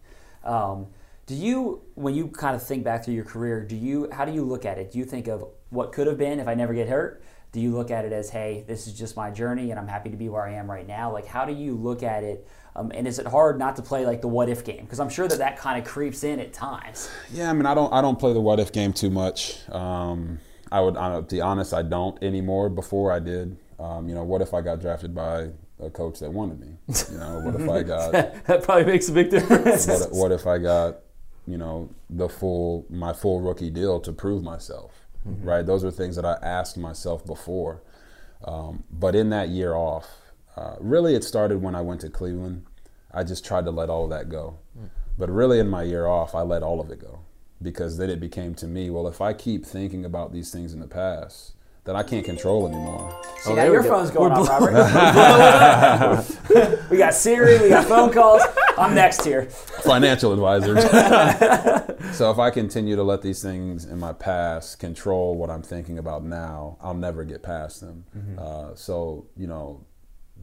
Um, 0.44 0.88
do 1.26 1.34
you, 1.34 1.82
when 1.94 2.14
you 2.14 2.26
kind 2.28 2.56
of 2.56 2.62
think 2.62 2.82
back 2.82 3.04
through 3.04 3.14
your 3.14 3.24
career, 3.24 3.62
do 3.64 3.76
you, 3.76 4.08
how 4.10 4.24
do 4.24 4.32
you 4.32 4.42
look 4.42 4.64
at 4.64 4.78
it? 4.78 4.90
Do 4.90 4.98
you 4.98 5.04
think 5.04 5.28
of 5.28 5.44
what 5.68 5.92
could 5.92 6.06
have 6.08 6.18
been 6.18 6.40
if 6.40 6.48
I 6.48 6.54
never 6.54 6.74
get 6.74 6.88
hurt? 6.88 7.22
Do 7.52 7.60
you 7.60 7.72
look 7.72 7.90
at 7.90 8.04
it 8.04 8.12
as, 8.12 8.30
hey, 8.30 8.64
this 8.66 8.86
is 8.86 8.94
just 8.94 9.16
my 9.16 9.30
journey 9.30 9.70
and 9.70 9.78
I'm 9.78 9.86
happy 9.88 10.10
to 10.10 10.16
be 10.16 10.28
where 10.28 10.42
I 10.42 10.54
am 10.54 10.68
right 10.68 10.86
now? 10.86 11.12
Like, 11.12 11.26
how 11.26 11.44
do 11.44 11.52
you 11.52 11.74
look 11.76 12.02
at 12.02 12.24
it? 12.24 12.48
Um, 12.76 12.92
and 12.94 13.06
is 13.06 13.18
it 13.18 13.26
hard 13.26 13.58
not 13.58 13.76
to 13.76 13.82
play 13.82 14.06
like 14.06 14.20
the 14.20 14.28
what 14.28 14.48
if 14.48 14.64
game? 14.64 14.84
Because 14.84 15.00
I'm 15.00 15.08
sure 15.08 15.26
that 15.26 15.38
that 15.38 15.58
kind 15.58 15.80
of 15.80 15.88
creeps 15.88 16.22
in 16.22 16.38
at 16.38 16.52
times. 16.52 17.10
Yeah, 17.32 17.50
I 17.50 17.52
mean, 17.52 17.66
I 17.66 17.74
don't, 17.74 17.92
I 17.92 18.00
don't 18.00 18.18
play 18.18 18.32
the 18.32 18.40
what 18.40 18.60
if 18.60 18.72
game 18.72 18.92
too 18.92 19.10
much. 19.10 19.68
Um, 19.70 20.38
I 20.70 20.80
would, 20.80 20.94
to 20.94 21.26
be 21.28 21.40
honest, 21.40 21.74
I 21.74 21.82
don't 21.82 22.22
anymore. 22.22 22.68
Before 22.68 23.12
I 23.12 23.18
did. 23.18 23.56
Um, 23.80 24.08
you 24.08 24.14
know, 24.14 24.24
what 24.24 24.42
if 24.42 24.52
I 24.52 24.60
got 24.60 24.80
drafted 24.80 25.14
by 25.14 25.48
a 25.82 25.88
coach 25.90 26.20
that 26.20 26.30
wanted 26.30 26.60
me? 26.60 26.76
You 27.10 27.18
know, 27.18 27.40
what 27.40 27.58
if 27.58 27.68
I 27.68 27.82
got, 27.82 28.12
that 28.46 28.62
probably 28.62 28.84
makes 28.84 29.08
a 29.08 29.12
big 29.12 29.30
difference. 29.30 29.86
what, 29.86 30.12
what 30.12 30.32
if 30.32 30.46
I 30.46 30.58
got, 30.58 30.98
you 31.46 31.56
know, 31.56 31.88
the 32.10 32.28
full, 32.28 32.84
my 32.90 33.14
full 33.14 33.40
rookie 33.40 33.70
deal 33.70 33.98
to 34.00 34.12
prove 34.12 34.42
myself, 34.42 35.06
right? 35.24 35.64
Those 35.64 35.82
are 35.82 35.90
things 35.90 36.14
that 36.16 36.26
I 36.26 36.36
asked 36.42 36.76
myself 36.76 37.24
before. 37.24 37.82
Um, 38.44 38.84
but 38.90 39.14
in 39.14 39.30
that 39.30 39.48
year 39.48 39.74
off, 39.74 40.06
uh, 40.56 40.76
really, 40.80 41.14
it 41.14 41.24
started 41.24 41.62
when 41.62 41.74
I 41.74 41.80
went 41.80 42.00
to 42.02 42.10
Cleveland. 42.10 42.64
I 43.12 43.24
just 43.24 43.44
tried 43.44 43.64
to 43.64 43.70
let 43.70 43.90
all 43.90 44.04
of 44.04 44.10
that 44.10 44.28
go. 44.28 44.58
But 45.18 45.28
really, 45.30 45.58
in 45.58 45.68
my 45.68 45.82
year 45.82 46.06
off, 46.06 46.34
I 46.34 46.42
let 46.42 46.62
all 46.62 46.80
of 46.80 46.90
it 46.90 47.00
go 47.00 47.20
because 47.62 47.98
then 47.98 48.08
it 48.08 48.20
became 48.20 48.54
to 48.54 48.66
me, 48.66 48.88
well, 48.88 49.06
if 49.06 49.20
I 49.20 49.32
keep 49.34 49.66
thinking 49.66 50.04
about 50.04 50.32
these 50.32 50.50
things 50.50 50.72
in 50.72 50.80
the 50.80 50.86
past 50.86 51.52
that 51.84 51.94
I 51.96 52.02
can't 52.02 52.24
control 52.24 52.66
anymore. 52.68 53.10
See, 53.40 53.52
Oh, 53.52 53.54
now 53.54 53.64
your 53.64 53.82
go. 53.82 53.88
phone's 53.88 54.10
going 54.10 54.32
We're 54.32 54.38
off, 54.40 54.48
Robert. 56.50 56.80
we 56.90 56.98
got 56.98 57.14
Siri, 57.14 57.58
we 57.60 57.68
got 57.70 57.86
phone 57.86 58.12
calls. 58.12 58.42
I'm 58.78 58.94
next 58.94 59.24
here. 59.24 59.46
financial 59.46 60.32
advisors. 60.32 60.82
so 62.16 62.30
if 62.30 62.38
I 62.38 62.50
continue 62.50 62.96
to 62.96 63.02
let 63.02 63.22
these 63.22 63.42
things 63.42 63.84
in 63.84 63.98
my 63.98 64.12
past 64.12 64.78
control 64.78 65.34
what 65.36 65.50
I'm 65.50 65.62
thinking 65.62 65.98
about 65.98 66.22
now, 66.24 66.76
I'll 66.80 66.94
never 66.94 67.24
get 67.24 67.42
past 67.42 67.80
them. 67.80 68.04
Uh, 68.38 68.74
so 68.74 69.26
you 69.36 69.46
know, 69.46 69.84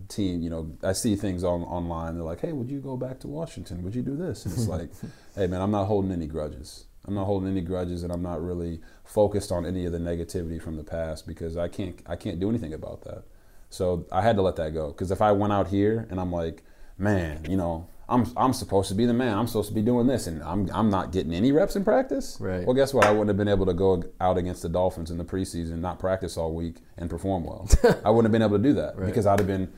team, 0.08 0.42
you 0.42 0.50
know, 0.50 0.72
I 0.84 0.94
see 0.94 1.16
things 1.16 1.44
on 1.44 1.64
online. 1.64 2.16
They're 2.16 2.24
like, 2.24 2.42
"Hey, 2.42 2.54
would 2.54 2.70
you 2.70 2.80
go 2.80 2.98
back 2.98 3.20
to 3.22 3.28
Washington? 3.28 3.84
Would 3.84 3.96
you 3.96 4.02
do 4.02 4.16
this?" 4.16 4.46
And 4.46 4.54
it's 4.54 4.68
like, 4.68 4.90
"Hey, 5.36 5.48
man, 5.48 5.62
I'm 5.62 5.72
not 5.72 5.86
holding 5.86 6.12
any 6.12 6.28
grudges. 6.28 6.86
I'm 7.06 7.14
not 7.14 7.26
holding 7.26 7.50
any 7.50 7.62
grudges, 7.62 8.04
and 8.04 8.12
I'm 8.12 8.22
not 8.22 8.44
really 8.44 8.82
focused 9.06 9.52
on 9.52 9.66
any 9.66 9.86
of 9.86 9.94
the 9.94 10.00
negativity 10.00 10.62
from 10.62 10.76
the 10.76 10.84
past 10.84 11.26
because 11.26 11.56
I 11.58 11.68
can't 11.68 12.00
I 12.06 12.16
can't 12.16 12.40
do 12.40 12.50
anything 12.50 12.74
about 12.74 13.04
that. 13.04 13.24
So 13.70 14.06
I 14.12 14.22
had 14.22 14.36
to 14.36 14.42
let 14.42 14.56
that 14.58 14.74
go 14.74 14.88
because 14.88 15.12
if 15.12 15.22
I 15.22 15.32
went 15.32 15.54
out 15.54 15.68
here 15.68 16.08
and 16.10 16.20
I'm 16.20 16.32
like, 16.32 16.64
man, 16.98 17.46
you 17.50 17.58
know, 17.58 17.88
I'm 18.10 18.32
I'm 18.38 18.54
supposed 18.54 18.90
to 18.90 18.96
be 18.96 19.06
the 19.06 19.14
man. 19.14 19.38
I'm 19.38 19.48
supposed 19.48 19.70
to 19.70 19.76
be 19.76 19.82
doing 19.82 20.08
this, 20.08 20.28
and 20.28 20.42
I'm 20.44 20.70
I'm 20.74 20.90
not 20.90 21.12
getting 21.12 21.34
any 21.34 21.52
reps 21.52 21.76
in 21.76 21.84
practice. 21.84 22.38
Right. 22.40 22.66
Well, 22.66 22.76
guess 22.76 22.94
what? 22.94 23.06
I 23.06 23.12
wouldn't 23.12 23.30
have 23.30 23.38
been 23.38 23.50
able 23.50 23.66
to 23.66 23.74
go 23.74 24.04
out 24.22 24.38
against 24.38 24.62
the 24.62 24.70
Dolphins 24.70 25.12
in 25.12 25.18
the 25.18 25.26
preseason, 25.26 25.80
not 25.80 26.00
practice 26.00 26.38
all 26.38 26.54
week, 26.54 26.78
and 26.98 27.10
perform 27.10 27.44
well. 27.44 27.68
I 28.06 28.10
wouldn't 28.10 28.26
have 28.26 28.32
been 28.32 28.42
able 28.42 28.58
to 28.58 28.64
do 28.64 28.74
that 28.74 28.98
because 28.98 29.26
I'd 29.26 29.40
have 29.40 29.48
been, 29.48 29.72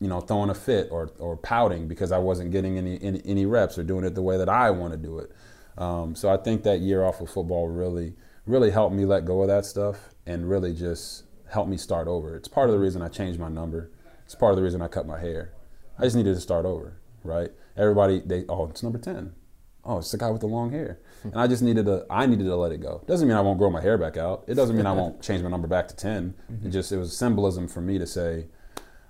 you 0.00 0.08
know, 0.08 0.20
throwing 0.20 0.50
a 0.50 0.54
fit 0.54 0.88
or 0.90 1.10
or 1.18 1.36
pouting 1.36 1.86
because 1.86 2.10
I 2.10 2.18
wasn't 2.18 2.50
getting 2.50 2.78
any 2.78 3.00
any, 3.02 3.22
any 3.24 3.46
reps 3.46 3.78
or 3.78 3.82
doing 3.84 4.04
it 4.04 4.14
the 4.14 4.22
way 4.22 4.36
that 4.38 4.48
I 4.48 4.70
want 4.70 4.92
to 4.92 4.98
do 4.98 5.18
it. 5.18 5.30
Um, 5.78 6.14
so 6.14 6.28
I 6.28 6.36
think 6.36 6.62
that 6.64 6.80
year 6.80 7.04
off 7.04 7.20
of 7.20 7.30
football 7.30 7.68
really 7.68 8.14
really 8.46 8.70
helped 8.70 8.94
me 8.94 9.04
let 9.04 9.24
go 9.24 9.42
of 9.42 9.48
that 9.48 9.64
stuff 9.64 10.14
and 10.26 10.48
really 10.48 10.74
just 10.74 11.24
helped 11.50 11.70
me 11.70 11.76
start 11.76 12.08
over. 12.08 12.36
It's 12.36 12.48
part 12.48 12.68
of 12.68 12.72
the 12.72 12.78
reason 12.78 13.02
I 13.02 13.08
changed 13.08 13.38
my 13.38 13.48
number. 13.48 13.90
It's 14.24 14.34
part 14.34 14.52
of 14.52 14.56
the 14.56 14.62
reason 14.62 14.80
I 14.80 14.88
cut 14.88 15.06
my 15.06 15.18
hair. 15.18 15.52
I 15.98 16.04
just 16.04 16.16
needed 16.16 16.34
to 16.34 16.40
start 16.40 16.64
over, 16.64 16.98
right? 17.24 17.50
Everybody, 17.76 18.20
they, 18.24 18.44
oh, 18.48 18.68
it's 18.68 18.82
number 18.82 18.98
10. 18.98 19.34
Oh, 19.84 19.98
it's 19.98 20.10
the 20.10 20.18
guy 20.18 20.30
with 20.30 20.40
the 20.40 20.46
long 20.46 20.70
hair. 20.70 21.00
And 21.24 21.36
I 21.36 21.46
just 21.46 21.62
needed 21.62 21.86
to, 21.86 22.06
I 22.08 22.26
needed 22.26 22.44
to 22.44 22.56
let 22.56 22.72
it 22.72 22.80
go. 22.80 23.02
Doesn't 23.06 23.26
mean 23.26 23.36
I 23.36 23.40
won't 23.40 23.58
grow 23.58 23.70
my 23.70 23.80
hair 23.80 23.98
back 23.98 24.16
out. 24.16 24.44
It 24.46 24.54
doesn't 24.54 24.76
mean 24.76 24.86
I 24.86 24.92
won't 24.92 25.22
change 25.22 25.42
my 25.42 25.50
number 25.50 25.68
back 25.68 25.88
to 25.88 25.96
10. 25.96 26.34
It 26.64 26.68
just, 26.70 26.92
it 26.92 26.98
was 26.98 27.16
symbolism 27.16 27.66
for 27.66 27.80
me 27.80 27.98
to 27.98 28.06
say, 28.06 28.46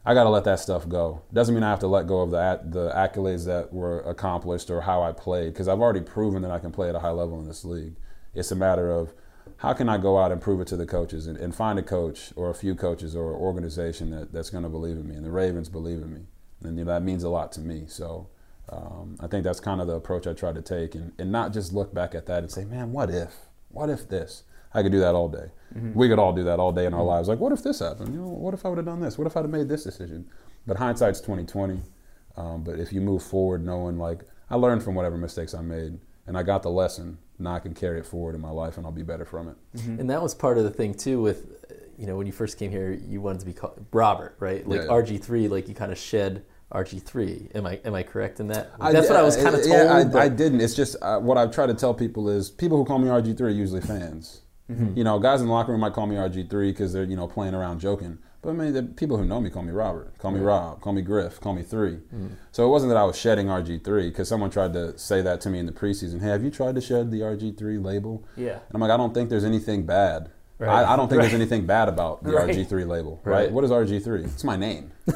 I 0.05 0.15
got 0.15 0.25
to 0.25 0.31
let 0.31 0.45
that 0.45 0.61
stuff 0.61 0.89
go. 0.89 1.23
Doesn't 1.33 1.55
mean 1.55 1.63
I 1.63 1.71
have 1.71 1.81
to 1.81 1.87
let 1.87 2.07
go 2.07 2.23
of 2.23 2.31
the, 2.31 2.61
the 2.65 2.91
accolades 2.91 3.45
that 3.47 3.73
were 3.73 4.01
accomplished 4.01 4.71
or 4.71 4.81
how 4.81 5.03
I 5.03 5.13
played, 5.13 5.53
because 5.53 5.69
I've 5.69 5.81
already 5.81 6.01
proven 6.01 6.43
that 6.43 6.51
I 6.51 6.59
can 6.59 6.73
play 6.73 6.89
at 6.89 6.95
a 6.95 7.01
high 7.01 7.11
level 7.11 7.39
in 7.39 7.47
this 7.47 7.65
league. 7.65 7.97
It's 8.35 8.51
a 8.51 8.57
matter 8.57 8.91
of 8.91 9.13
how 9.59 9.75
can 9.75 9.91
I 9.91 9.99
go 9.99 10.19
out 10.19 10.33
and 10.33 10.41
prove 10.41 10.61
it 10.61 10.69
to 10.69 10.77
the 10.77 10.87
coaches 10.87 11.27
and, 11.27 11.37
and 11.37 11.55
find 11.55 11.79
a 11.79 11.83
coach 11.83 12.33
or 12.35 12.49
a 12.49 12.55
few 12.55 12.75
coaches 12.75 13.15
or 13.15 13.35
an 13.35 13.41
organization 13.41 14.11
that, 14.11 14.33
that's 14.33 14.49
going 14.49 14.63
to 14.63 14.71
believe 14.71 14.97
in 14.97 15.07
me. 15.07 15.17
And 15.17 15.25
the 15.25 15.31
Ravens 15.31 15.69
believe 15.69 15.99
in 15.99 16.15
me. 16.15 16.21
And 16.63 16.79
you 16.79 16.85
know, 16.85 16.93
that 16.93 17.03
means 17.03 17.23
a 17.23 17.29
lot 17.29 17.53
to 17.53 17.61
me. 17.61 17.85
So 17.87 18.29
um, 18.71 19.17
I 19.21 19.27
think 19.27 19.45
that's 19.45 19.61
kind 19.61 19.81
of 19.81 19.87
the 19.87 19.95
approach 19.95 20.27
I 20.27 20.33
try 20.33 20.53
to 20.53 20.63
take 20.63 20.95
and, 20.95 21.13
and 21.19 21.31
not 21.31 21.53
just 21.53 21.75
look 21.75 21.93
back 21.93 22.15
at 22.15 22.27
that 22.27 22.39
and 22.39 22.51
say, 22.51 22.65
man, 22.65 22.93
what 22.93 23.11
if? 23.11 23.35
What 23.69 23.91
if 23.91 24.09
this? 24.09 24.45
I 24.73 24.83
could 24.83 24.93
do 24.93 25.01
that 25.01 25.15
all 25.15 25.29
day. 25.29 25.51
We 25.95 26.09
could 26.09 26.19
all 26.19 26.33
do 26.33 26.43
that 26.45 26.59
all 26.59 26.73
day 26.73 26.85
in 26.87 26.95
our 26.95 27.03
lives. 27.03 27.29
Like, 27.29 27.39
what 27.39 27.53
if 27.53 27.63
this 27.63 27.79
happened? 27.79 28.13
You 28.13 28.21
know, 28.21 28.29
what 28.29 28.55
if 28.55 28.67
I 28.67 28.69
would 28.69 28.79
have 28.79 28.87
done 28.87 29.01
this? 29.01 29.17
What 29.19 29.27
if 29.29 29.37
I'd 29.37 29.43
have 29.43 29.51
made 29.51 29.69
this 29.69 29.85
decision? 29.85 30.27
But 30.67 30.77
hindsight's 30.79 31.21
twenty 31.21 31.45
twenty. 31.45 31.81
Um, 32.37 32.65
but 32.65 32.79
if 32.81 32.93
you 32.93 33.01
move 33.01 33.23
forward, 33.23 33.65
knowing 33.65 33.97
like 33.99 34.21
I 34.51 34.57
learned 34.57 34.83
from 34.83 34.95
whatever 34.97 35.17
mistakes 35.17 35.55
I 35.55 35.61
made, 35.63 35.99
and 36.27 36.37
I 36.37 36.43
got 36.43 36.63
the 36.65 36.71
lesson, 36.71 37.19
now 37.39 37.55
I 37.55 37.61
can 37.61 37.73
carry 37.75 37.99
it 38.01 38.07
forward 38.07 38.35
in 38.35 38.41
my 38.41 38.51
life, 38.51 38.77
and 38.79 38.87
I'll 38.87 38.93
be 38.93 39.03
better 39.05 39.25
from 39.25 39.49
it. 39.49 39.57
And 39.87 40.11
that 40.11 40.21
was 40.23 40.35
part 40.35 40.59
of 40.59 40.65
the 40.65 40.71
thing 40.71 40.95
too 40.95 41.21
with, 41.23 41.65
uh, 41.71 41.75
you 41.97 42.07
know, 42.07 42.17
when 42.17 42.27
you 42.27 42.33
first 42.33 42.59
came 42.59 42.71
here, 42.73 42.91
you 42.93 43.21
wanted 43.21 43.41
to 43.41 43.47
be 43.47 43.53
called 43.53 43.85
Robert, 43.93 44.35
right? 44.41 44.67
Like 44.69 44.83
Yeah. 44.83 44.89
RG 44.89 45.23
three, 45.23 45.47
like 45.49 45.69
you 45.69 45.75
kind 45.75 45.93
of 45.93 45.99
shed 45.99 46.45
RG 46.73 47.01
three. 47.03 47.49
Am 47.55 47.65
I 47.65 47.77
am 47.85 47.95
I 47.95 48.03
correct 48.03 48.41
in 48.41 48.49
that? 48.49 48.73
That's 48.81 49.09
what 49.09 49.17
I 49.17 49.23
was 49.23 49.37
kind 49.37 49.55
of 49.55 49.63
told. 49.63 49.69
Yeah, 49.69 49.95
I, 49.95 50.05
but- 50.05 50.21
I 50.21 50.29
didn't. 50.29 50.61
It's 50.61 50.75
just 50.75 50.97
uh, 51.01 51.21
what 51.21 51.39
I've 51.39 51.53
tried 51.53 51.67
to 51.69 51.75
tell 51.75 51.95
people 51.95 52.29
is 52.29 52.51
people 52.51 52.77
who 52.77 52.85
call 52.85 52.99
me 52.99 53.07
RG3 53.09 53.41
are 53.43 53.49
usually 53.49 53.81
fans. 53.81 54.43
Mm-hmm. 54.71 54.97
You 54.97 55.05
know, 55.05 55.19
guys 55.19 55.41
in 55.41 55.49
the 55.49 55.53
locker 55.53 55.73
room 55.73 55.81
might 55.81 55.93
call 55.93 56.07
me 56.07 56.17
RG3 56.17 56.69
because 56.69 56.93
they're 56.93 57.05
you 57.05 57.17
know 57.17 57.27
playing 57.27 57.55
around 57.55 57.81
joking. 57.81 58.19
But 58.43 58.51
I 58.51 58.53
mean, 58.55 58.73
the 58.73 58.83
people 58.83 59.19
who 59.19 59.27
know 59.27 59.41
me 59.41 59.51
call 59.51 59.63
me 59.63 59.73
Robert, 59.73 60.17
call 60.19 60.31
me 60.31 60.41
Rob, 60.41 60.81
call 60.81 60.95
me 60.95 61.03
Griff, 61.03 61.41
call 61.41 61.53
me 61.53 61.63
3 61.63 61.91
Mm-hmm. 61.91 62.27
So 62.53 62.65
it 62.65 62.69
wasn't 62.69 62.91
that 62.91 62.97
I 62.97 63.05
was 63.05 63.19
shedding 63.19 63.47
RG3 63.47 64.09
because 64.09 64.29
someone 64.29 64.51
tried 64.51 64.73
to 64.73 64.97
say 64.99 65.21
that 65.23 65.41
to 65.43 65.51
me 65.51 65.59
in 65.59 65.67
the 65.67 65.73
preseason. 65.73 66.21
Hey, 66.21 66.29
have 66.29 66.43
you 66.43 66.51
tried 66.51 66.75
to 66.77 66.81
shed 66.81 67.11
the 67.11 67.21
RG3 67.21 67.85
label? 67.85 68.25
Yeah. 68.37 68.53
And 68.53 68.75
I'm 68.75 68.81
like, 68.81 68.91
I 68.91 68.97
don't 68.97 69.13
think 69.13 69.29
there's 69.29 69.45
anything 69.45 69.85
bad. 69.85 70.31
Right. 70.61 70.69
I, 70.69 70.93
I 70.93 70.97
don't 70.97 71.09
think 71.09 71.19
Right. 71.21 71.25
there's 71.31 71.35
anything 71.41 71.65
bad 71.67 71.89
about 71.89 72.23
the 72.23 72.33
Right. 72.33 72.49
RG3 72.55 72.87
label, 72.87 73.19
right? 73.25 73.33
Right. 73.45 73.53
What 73.53 73.65
is 73.65 73.71
RG3? 73.71 74.25
It's 74.25 74.45
my 74.45 74.57
name. 74.57 74.93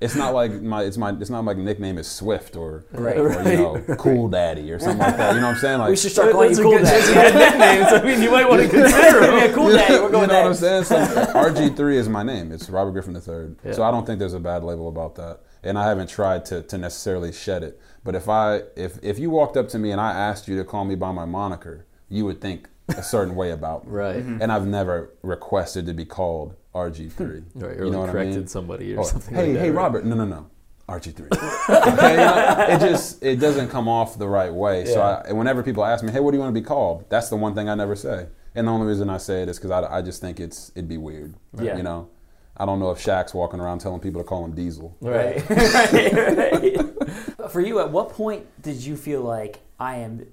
it's 0.00 0.14
not 0.14 0.34
like 0.34 0.52
my 0.62 0.82
it's 0.82 0.96
my 0.96 1.10
it's 1.12 1.30
not 1.30 1.42
my 1.42 1.54
nickname 1.54 1.98
is 1.98 2.06
Swift 2.06 2.54
or, 2.56 2.84
Right. 2.92 3.16
or 3.18 3.30
you 3.50 3.56
know 3.56 3.96
Cool 3.98 4.28
Daddy 4.28 4.70
or 4.72 4.78
something 4.78 4.98
like 4.98 5.16
that. 5.16 5.34
You 5.34 5.40
know 5.40 5.46
what 5.48 5.54
I'm 5.54 5.60
saying? 5.60 5.78
Like 5.78 5.90
We 5.90 5.96
should 5.96 6.12
start 6.12 6.32
calling 6.32 6.50
you 6.50 6.56
Those 6.56 6.60
are 6.60 6.62
Cool 6.64 6.78
good- 6.78 6.84
Dad. 6.84 7.02
those 7.02 7.10
are 7.10 7.14
good 7.14 7.34
nicknames. 7.34 7.92
I 7.92 8.02
mean, 8.04 8.22
you 8.22 8.30
might 8.30 8.48
want 8.48 8.62
to 8.62 8.68
consider 8.78 9.20
them. 9.20 9.38
yeah, 9.38 9.52
Cool 9.52 9.70
Dad. 9.70 9.88
We're 9.90 9.96
you 10.06 10.10
know 10.12 10.18
what 10.20 10.30
I'm 10.32 10.54
saying? 10.54 10.84
So 10.84 10.96
RG3 10.96 11.94
is 11.94 12.08
my 12.08 12.22
name. 12.22 12.52
It's 12.52 12.68
Robert 12.70 12.92
Griffin 12.92 13.14
III. 13.16 13.54
Yeah. 13.64 13.72
So 13.72 13.82
I 13.82 13.90
don't 13.90 14.06
think 14.06 14.18
there's 14.18 14.34
a 14.34 14.40
bad 14.40 14.62
label 14.64 14.88
about 14.88 15.14
that. 15.16 15.40
And 15.62 15.78
I 15.78 15.88
haven't 15.88 16.10
tried 16.10 16.44
to, 16.46 16.60
to 16.62 16.76
necessarily 16.78 17.32
shed 17.32 17.62
it. 17.62 17.80
But 18.04 18.14
if 18.14 18.28
I 18.28 18.60
if 18.76 18.98
if 19.02 19.18
you 19.18 19.30
walked 19.30 19.56
up 19.56 19.68
to 19.70 19.78
me 19.78 19.90
and 19.92 20.00
I 20.00 20.12
asked 20.12 20.46
you 20.46 20.58
to 20.58 20.64
call 20.64 20.84
me 20.84 20.94
by 20.94 21.10
my 21.10 21.24
moniker, 21.24 21.86
you 22.10 22.26
would 22.26 22.40
think 22.42 22.68
a 22.88 23.02
certain 23.02 23.34
way 23.34 23.50
about 23.50 23.86
me. 23.86 23.92
Right. 23.92 24.16
Mm-hmm. 24.16 24.42
And 24.42 24.52
I've 24.52 24.66
never 24.66 25.12
requested 25.22 25.86
to 25.86 25.94
be 25.94 26.04
called 26.04 26.54
RG3. 26.74 27.44
Right, 27.54 27.76
you 27.76 27.84
or 27.84 27.90
know 27.90 27.90
like 27.90 28.00
what 28.00 28.08
I 28.08 28.12
corrected 28.12 28.36
mean? 28.36 28.46
somebody 28.48 28.94
or 28.94 29.00
Oh, 29.00 29.04
something. 29.04 29.34
hey, 29.34 29.46
like 29.46 29.54
that, 29.54 29.60
hey, 29.60 29.70
right? 29.70 29.76
Robert. 29.82 30.04
No, 30.04 30.16
no, 30.16 30.24
no. 30.24 30.46
RG3. 30.88 31.20
okay, 31.70 32.10
you 32.10 32.16
know, 32.18 32.66
it 32.68 32.78
just 32.80 33.22
it 33.22 33.36
doesn't 33.40 33.68
come 33.70 33.88
off 33.88 34.18
the 34.18 34.28
right 34.28 34.52
way. 34.52 34.84
So 34.84 35.00
I, 35.00 35.32
whenever 35.32 35.62
people 35.62 35.82
ask 35.82 36.04
me, 36.04 36.12
"Hey, 36.12 36.20
what 36.20 36.32
do 36.32 36.36
you 36.36 36.42
want 36.42 36.54
to 36.54 36.60
be 36.60 36.64
called?" 36.66 37.06
That's 37.08 37.30
the 37.30 37.36
one 37.36 37.54
thing 37.54 37.70
I 37.70 37.74
never 37.74 37.96
say. 37.96 38.26
And 38.54 38.68
the 38.68 38.72
only 38.72 38.86
reason 38.86 39.08
I 39.08 39.16
say 39.16 39.42
it 39.42 39.48
is 39.48 39.56
because 39.58 39.70
I, 39.70 39.98
I 39.98 40.02
just 40.02 40.20
think 40.20 40.38
it's 40.40 40.70
it'd 40.74 40.86
be 40.88 40.98
weird. 40.98 41.36
Yeah. 41.58 41.78
You 41.78 41.82
know, 41.84 42.10
I 42.58 42.66
don't 42.66 42.80
know 42.80 42.90
if 42.90 42.98
Shaq's 43.02 43.32
walking 43.32 43.60
around 43.60 43.78
telling 43.78 44.00
people 44.00 44.20
to 44.20 44.26
call 44.28 44.44
him 44.44 44.52
Diesel. 44.54 44.94
Right. 45.00 45.48
right, 45.48 46.12
right. 46.12 47.50
For 47.50 47.60
you, 47.62 47.80
at 47.80 47.90
what 47.90 48.10
point 48.10 48.44
did 48.60 48.76
you 48.76 48.96
feel 48.96 49.22
like 49.22 49.60
I 49.80 49.96
am? 49.96 50.26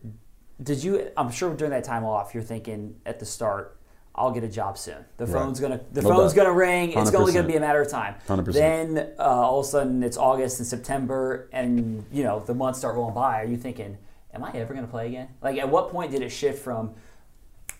Did 0.62 0.84
you? 0.84 1.10
I'm 1.18 1.32
sure 1.32 1.54
during 1.56 1.72
that 1.72 1.84
time 1.84 2.04
off, 2.06 2.34
you're 2.34 2.44
thinking 2.44 2.96
at 3.06 3.20
the 3.20 3.26
start, 3.26 3.78
I'll 4.14 4.32
get 4.32 4.44
a 4.44 4.48
job 4.48 4.78
soon. 4.78 5.04
The 5.18 5.26
Right. 5.26 5.34
phone's 5.34 5.60
gonna, 5.60 5.80
the 5.92 6.02
No 6.02 6.10
phone's 6.10 6.34
doubt. 6.34 6.44
gonna 6.44 6.56
ring. 6.56 6.92
It's 6.92 7.14
only 7.14 7.34
gonna 7.34 7.48
be 7.48 7.56
a 7.56 7.60
matter 7.60 7.82
of 7.82 7.90
time. 7.90 8.16
100%. 8.28 8.54
Then 8.54 9.12
uh, 9.18 9.24
all 9.24 9.62
of 9.62 9.66
a 9.66 9.70
sudden 9.70 10.04
it's 10.04 10.18
August 10.18 10.60
and 10.60 10.68
September, 10.68 11.50
and 11.52 12.06
you 12.12 12.24
know 12.24 12.40
the 12.42 12.54
months 12.54 12.80
start 12.80 12.96
rolling 12.96 13.16
by. 13.16 13.42
Are 13.42 13.46
you 13.46 13.58
thinking, 13.58 13.98
am 14.34 14.44
I 14.44 14.52
ever 14.54 14.74
gonna 14.74 14.88
play 14.88 15.08
again? 15.08 15.30
Like, 15.42 15.58
at 15.58 15.70
what 15.70 15.90
point 15.92 16.12
did 16.12 16.22
it 16.22 16.30
shift 16.30 16.64
from? 16.64 16.94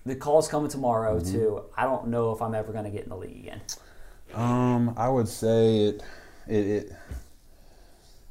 the 0.04 0.16
call's 0.16 0.48
coming 0.48 0.68
tomorrow 0.68 1.20
Mm-hmm. 1.20 1.32
to 1.34 1.62
I 1.78 1.84
don't 1.84 2.08
know 2.08 2.32
if 2.32 2.42
I'm 2.42 2.56
ever 2.56 2.72
going 2.72 2.86
to 2.86 2.90
get 2.90 3.04
in 3.04 3.10
the 3.10 3.16
league 3.16 3.38
again. 3.38 3.62
Um, 4.34 4.96
I 4.98 5.08
would 5.08 5.28
say 5.28 5.76
it, 5.90 6.04
it, 6.48 6.66
it. 6.68 6.92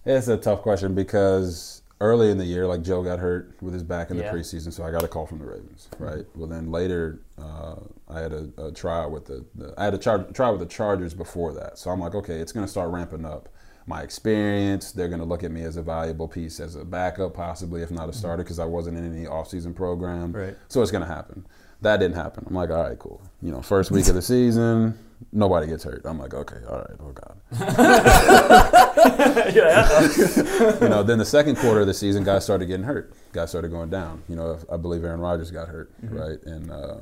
It's 0.04 0.26
a 0.26 0.36
tough 0.36 0.62
question 0.62 0.96
because 0.96 1.79
early 2.00 2.30
in 2.30 2.38
the 2.38 2.44
year, 2.44 2.66
like 2.66 2.82
Joe 2.82 3.02
got 3.02 3.18
hurt 3.18 3.54
with 3.60 3.74
his 3.74 3.82
back 3.82 4.10
in 4.10 4.16
the 4.16 4.22
Yeah. 4.24 4.32
preseason, 4.32 4.72
so 4.72 4.82
I 4.84 4.90
got 4.90 5.04
a 5.04 5.08
call 5.08 5.26
from 5.26 5.38
the 5.38 5.44
Ravens, 5.44 5.88
right? 5.98 6.24
Well, 6.34 6.48
then 6.48 6.70
later, 6.72 7.20
uh, 7.38 7.76
I 8.08 8.20
had 8.20 8.32
a, 8.32 8.48
a 8.58 8.72
trial 8.72 9.10
with 9.10 9.26
the, 9.26 9.44
the 9.54 9.74
I 9.76 9.84
had 9.84 9.94
a 9.94 9.98
char- 9.98 10.24
trial 10.32 10.52
with 10.52 10.60
the 10.60 10.66
Chargers 10.74 11.12
before 11.14 11.52
that, 11.54 11.78
so 11.78 11.90
I'm 11.90 12.00
like, 12.00 12.14
okay, 12.14 12.36
it's 12.36 12.52
going 12.52 12.64
to 12.64 12.70
start 12.70 12.90
ramping 12.90 13.24
up. 13.24 13.48
My 13.86 14.02
experience, 14.02 14.92
they're 14.92 15.08
going 15.08 15.20
to 15.20 15.26
look 15.26 15.42
at 15.42 15.50
me 15.50 15.62
as 15.62 15.76
a 15.76 15.82
valuable 15.82 16.28
piece, 16.28 16.60
as 16.60 16.76
a 16.76 16.84
backup, 16.84 17.34
possibly, 17.34 17.82
if 17.82 17.90
not 17.90 18.08
a 18.08 18.12
starter, 18.12 18.42
because 18.44 18.58
I 18.58 18.64
wasn't 18.64 18.96
in 18.98 19.04
any 19.16 19.26
offseason 19.26 19.74
program. 19.74 20.32
Right. 20.32 20.56
So 20.68 20.80
it's 20.82 20.90
going 20.92 21.02
to 21.06 21.12
happen. 21.12 21.44
That 21.82 21.96
didn't 21.98 22.14
happen. 22.16 22.44
I'm 22.48 22.54
like, 22.54 22.70
all 22.70 22.82
right, 22.82 22.98
cool. 22.98 23.20
You 23.42 23.50
know, 23.50 23.62
first 23.62 23.90
week 23.90 24.06
of 24.08 24.14
the 24.14 24.22
season, 24.36 24.96
nobody 25.32 25.66
gets 25.66 25.84
hurt. 25.84 26.02
I'm 26.04 26.18
like, 26.18 26.34
okay, 26.34 26.56
all 26.68 26.78
right, 26.78 26.96
oh 27.00 27.12
God. 27.12 27.40
you 30.82 30.88
know, 30.88 31.02
then 31.02 31.18
the 31.18 31.24
second 31.24 31.56
quarter 31.56 31.80
of 31.80 31.86
the 31.86 31.94
season, 31.94 32.24
guys 32.24 32.44
started 32.44 32.66
getting 32.66 32.84
hurt. 32.84 33.12
Guys 33.32 33.50
started 33.50 33.70
going 33.70 33.90
down. 33.90 34.22
You 34.28 34.36
know, 34.36 34.58
I 34.70 34.76
believe 34.76 35.04
Aaron 35.04 35.20
Rodgers 35.20 35.50
got 35.50 35.68
hurt, 35.68 35.92
right? 36.02 36.38
And 36.44 36.70
uh, 36.70 36.96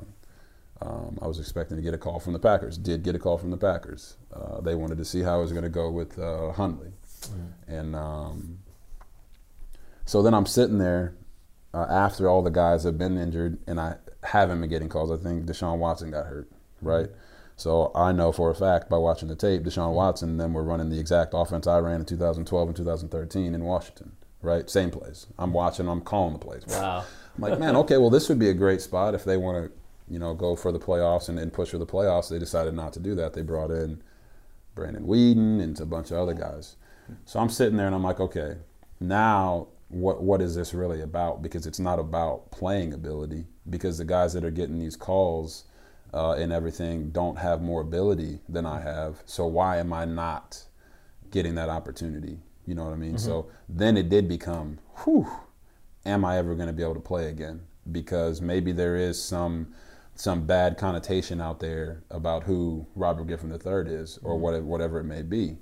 um, 0.81 1.19
I 1.21 1.27
was 1.27 1.39
expecting 1.39 1.77
to 1.77 1.83
get 1.83 1.95
a 1.95 1.99
call 1.99 2.21
from 2.21 2.33
the 2.33 2.39
Packers. 2.39 2.79
Did 2.79 3.03
get 3.03 3.15
a 3.15 3.19
call 3.19 3.39
from 3.39 3.51
the 3.51 3.57
Packers. 3.57 4.17
Uh, 4.33 4.61
they 4.61 4.75
wanted 4.75 4.99
to 4.99 5.05
see 5.05 5.23
how 5.23 5.35
I 5.35 5.39
was 5.39 5.53
going 5.53 5.65
to 5.65 5.71
go 5.71 5.91
with 5.91 6.19
uh, 6.19 6.53
Hundley, 6.53 6.93
and 7.67 7.97
um, 7.97 8.59
so 10.05 10.23
then 10.23 10.35
I'm 10.35 10.47
sitting 10.47 10.79
there 10.79 11.15
uh, 11.75 11.87
after 11.91 12.29
all 12.29 12.43
the 12.43 12.51
guys 12.51 12.85
have 12.85 12.97
been 12.97 13.19
injured, 13.19 13.59
and 13.67 13.81
I 13.81 13.97
haven't 14.23 14.61
been 14.61 14.71
getting 14.71 14.89
calls. 14.89 15.11
I 15.11 15.23
think 15.23 15.47
Deshaun 15.47 15.79
Watson 15.79 16.11
got 16.11 16.27
hurt, 16.27 16.49
right? 16.81 17.09
So 17.59 17.91
I 17.93 18.13
know 18.13 18.31
for 18.31 18.51
a 18.51 18.55
fact 18.55 18.89
by 18.89 18.99
watching 18.99 19.27
the 19.27 19.35
tape, 19.35 19.65
Deshaun 19.65 19.93
Watson 19.93 20.31
and 20.31 20.41
them 20.41 20.55
were 20.55 20.63
running 20.63 20.91
the 20.91 21.01
exact 21.01 21.33
offense 21.35 21.67
I 21.67 21.79
ran 21.81 22.01
in 22.01 22.07
2012 22.07 22.69
and 22.69 22.77
2013 22.77 23.53
in 23.53 23.65
Washington, 23.65 24.13
right? 24.43 24.71
Same 24.71 24.93
plays. 24.93 25.27
I'm 25.41 25.53
watching, 25.53 25.89
I'm 25.89 26.01
calling 26.01 26.35
the 26.35 26.39
plays. 26.39 26.63
Wow. 26.69 27.05
I'm 27.37 27.43
like, 27.43 27.59
man, 27.59 27.75
okay, 27.75 27.97
well, 27.97 28.11
this 28.11 28.29
would 28.29 28.39
be 28.39 28.49
a 28.49 28.55
great 28.55 28.81
spot 28.81 29.13
if 29.13 29.25
they 29.25 29.37
want 29.37 29.65
to, 29.65 29.73
you 30.09 30.21
know, 30.21 30.35
go 30.35 30.55
for 30.55 30.71
the 30.71 30.79
playoffs 30.79 31.29
and, 31.29 31.37
and 31.37 31.53
push 31.53 31.71
for 31.71 31.79
the 31.79 31.87
playoffs. 31.87 32.31
They 32.31 32.39
decided 32.39 32.75
not 32.75 32.93
to 32.93 33.01
do 33.01 33.17
that. 33.17 33.33
They 33.35 33.43
brought 33.43 33.73
in 33.73 34.03
Brandon 34.77 35.05
Weeden 35.05 35.61
and 35.61 35.79
a 35.81 35.85
bunch 35.85 36.13
of 36.13 36.19
other 36.19 36.35
guys. 36.35 36.77
So 37.25 37.41
I'm 37.41 37.49
sitting 37.49 37.77
there 37.77 37.87
and 37.87 37.95
I'm 37.95 38.05
like, 38.05 38.21
okay, 38.21 38.59
now 39.01 39.67
what 39.89 40.23
what 40.23 40.41
is 40.41 40.55
this 40.55 40.75
really 40.75 41.01
about? 41.01 41.43
Because 41.43 41.67
it's 41.67 41.81
not 41.81 41.99
about 41.99 42.53
playing 42.53 42.93
ability. 42.93 43.47
Because 43.69 43.99
the 43.99 44.05
guys 44.05 44.33
that 44.35 44.45
are 44.45 44.51
getting 44.51 44.79
these 44.79 44.95
calls 44.95 45.65
uh, 46.15 46.33
and 46.33 46.53
everything 46.53 47.11
don't 47.11 47.39
have 47.39 47.63
more 47.63 47.81
ability 47.81 48.41
than 48.49 48.67
I 48.67 48.81
have. 48.81 49.23
So 49.27 49.47
why 49.47 49.79
am 49.79 49.93
I 49.93 50.05
not 50.05 50.65
getting 51.31 51.55
that 51.57 51.69
opportunity? 51.69 52.39
You 52.67 52.75
know 52.75 52.85
what 52.85 52.93
I 52.93 52.97
mean? 52.97 53.19
So 53.19 53.51
then 53.69 53.97
it 53.97 54.09
did 54.09 54.29
become, 54.29 54.79
whew, 55.05 55.27
am 56.05 56.25
I 56.25 56.39
ever 56.39 56.55
going 56.55 56.67
to 56.67 56.73
be 56.73 56.83
able 56.83 56.95
to 56.95 57.01
play 57.01 57.29
again? 57.29 57.63
Because 57.91 58.41
maybe 58.41 58.73
there 58.73 58.97
is 58.97 59.23
some 59.23 59.73
some 60.15 60.45
bad 60.45 60.77
connotation 60.77 61.41
out 61.41 61.61
there 61.61 62.03
about 62.11 62.43
who 62.43 62.85
Robert 62.97 63.29
Griffin 63.29 63.53
III 63.53 63.95
is, 63.95 64.19
or 64.25 64.37
whatever, 64.37 64.65
whatever 64.65 64.99
it 64.99 65.05
may 65.05 65.23
be. 65.23 65.57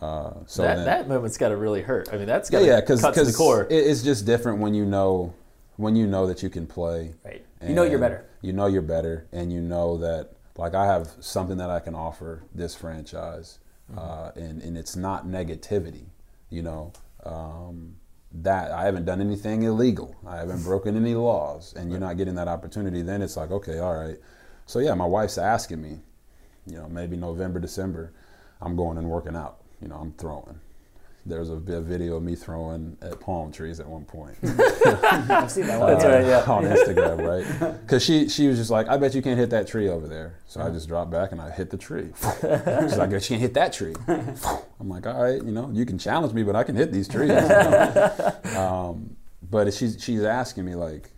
Uh, 0.00 0.32
so 0.46 0.62
that, 0.62 0.76
then, 0.76 0.84
that 0.84 1.08
moment's 1.08 1.38
got 1.38 1.50
to 1.50 1.56
really 1.56 1.80
hurt. 1.80 2.08
I 2.12 2.16
mean, 2.16 2.26
that's 2.26 2.50
got 2.50 2.60
to 2.60 2.66
yeah, 2.66 2.80
because 2.80 3.02
the 3.02 3.34
core. 3.36 3.68
it's 3.70 4.02
just 4.02 4.26
different 4.26 4.58
when 4.58 4.74
you 4.74 4.84
know 4.84 5.32
when 5.76 5.94
you 5.94 6.06
know 6.06 6.26
that 6.26 6.42
you 6.42 6.50
can 6.50 6.66
play. 6.66 7.14
Right. 7.24 7.44
You 7.62 7.74
know 7.74 7.84
you're 7.84 7.98
better. 7.98 8.26
You 8.42 8.52
know 8.52 8.66
you're 8.66 8.82
better, 8.82 9.26
and 9.32 9.52
you 9.52 9.60
know 9.60 9.96
that 9.98 10.32
like 10.56 10.74
I 10.74 10.86
have 10.86 11.08
something 11.20 11.58
that 11.58 11.70
I 11.70 11.80
can 11.80 11.94
offer 11.94 12.42
this 12.54 12.74
franchise, 12.74 13.58
Mm-hmm. 13.90 13.98
uh, 13.98 14.30
and 14.40 14.62
and 14.62 14.78
it's 14.78 14.94
not 14.94 15.26
negativity. 15.26 16.04
You 16.48 16.62
know 16.62 16.92
um, 17.24 17.96
that 18.32 18.70
I 18.70 18.84
haven't 18.84 19.04
done 19.04 19.20
anything 19.20 19.64
illegal. 19.64 20.14
I 20.26 20.36
haven't 20.36 20.62
broken 20.62 20.96
any 20.96 21.14
laws, 21.14 21.74
and 21.76 21.90
you're 21.90 21.98
not 21.98 22.16
getting 22.16 22.36
that 22.36 22.46
opportunity. 22.46 23.02
Then 23.02 23.20
it's 23.22 23.36
like 23.36 23.50
okay, 23.50 23.78
all 23.78 23.96
right. 23.96 24.16
So 24.66 24.78
yeah, 24.78 24.94
my 24.94 25.06
wife's 25.06 25.38
asking 25.38 25.82
me, 25.82 25.98
you 26.66 26.76
know, 26.76 26.88
maybe 26.88 27.16
November, 27.16 27.58
December, 27.58 28.12
I'm 28.60 28.76
going 28.76 28.96
and 28.98 29.10
working 29.10 29.34
out. 29.34 29.58
You 29.82 29.88
know, 29.88 29.96
I'm 29.96 30.12
throwing. 30.12 30.60
There's 31.30 31.48
a, 31.48 31.54
a 31.54 31.80
video 31.80 32.16
of 32.16 32.22
me 32.22 32.34
throwing 32.34 32.96
at 33.00 33.18
palm 33.20 33.52
trees 33.52 33.80
at 33.80 33.86
one 33.86 34.04
point 34.04 34.36
I've 34.42 35.50
seen 35.50 35.66
that 35.66 35.80
one. 35.80 35.92
That's 35.92 36.04
right, 36.04 36.24
yeah. 36.26 36.42
on 36.52 36.64
Instagram, 36.64 37.26
right? 37.26 37.80
Because 37.80 38.04
she 38.04 38.28
she 38.28 38.48
was 38.48 38.58
just 38.58 38.70
like, 38.70 38.88
I 38.88 38.96
bet 38.96 39.14
you 39.14 39.22
can't 39.22 39.38
hit 39.38 39.50
that 39.50 39.66
tree 39.66 39.88
over 39.88 40.06
there. 40.06 40.34
So 40.46 40.60
I 40.60 40.70
just 40.70 40.88
dropped 40.88 41.10
back 41.10 41.32
and 41.32 41.40
I 41.40 41.50
hit 41.50 41.70
the 41.70 41.78
tree. 41.78 42.10
She's 42.20 42.42
like, 42.42 43.00
I 43.00 43.06
bet 43.06 43.22
you 43.30 43.36
can't 43.36 43.40
hit 43.40 43.54
that 43.54 43.72
tree. 43.72 43.94
I'm 44.08 44.88
like, 44.88 45.06
all 45.06 45.22
right, 45.22 45.42
you 45.42 45.52
know, 45.52 45.70
you 45.72 45.86
can 45.86 45.98
challenge 45.98 46.32
me, 46.34 46.42
but 46.42 46.56
I 46.56 46.64
can 46.64 46.76
hit 46.76 46.92
these 46.92 47.08
trees. 47.08 47.30
you 47.30 47.34
know? 47.36 48.32
um, 48.56 49.16
but 49.50 49.72
she's 49.72 50.02
she's 50.02 50.22
asking 50.22 50.64
me 50.64 50.74
like, 50.74 51.10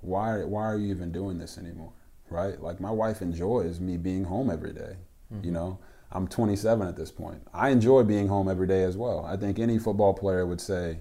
why 0.00 0.44
why 0.44 0.62
are 0.64 0.76
you 0.76 0.88
even 0.90 1.12
doing 1.12 1.38
this 1.38 1.58
anymore, 1.58 1.92
right? 2.28 2.60
Like 2.60 2.80
my 2.80 2.90
wife 2.90 3.22
enjoys 3.22 3.80
me 3.80 3.96
being 3.96 4.24
home 4.24 4.50
every 4.50 4.72
day, 4.72 4.96
You 5.42 5.52
know, 5.52 5.78
I'm 6.12 6.26
27 6.26 6.86
at 6.86 6.96
this 6.96 7.10
point. 7.10 7.42
I 7.54 7.70
enjoy 7.70 8.02
being 8.02 8.28
home 8.28 8.48
every 8.48 8.66
day 8.66 8.82
as 8.82 8.96
well. 8.96 9.24
I 9.24 9.36
think 9.36 9.58
any 9.58 9.78
football 9.78 10.12
player 10.12 10.44
would 10.44 10.60
say, 10.60 10.98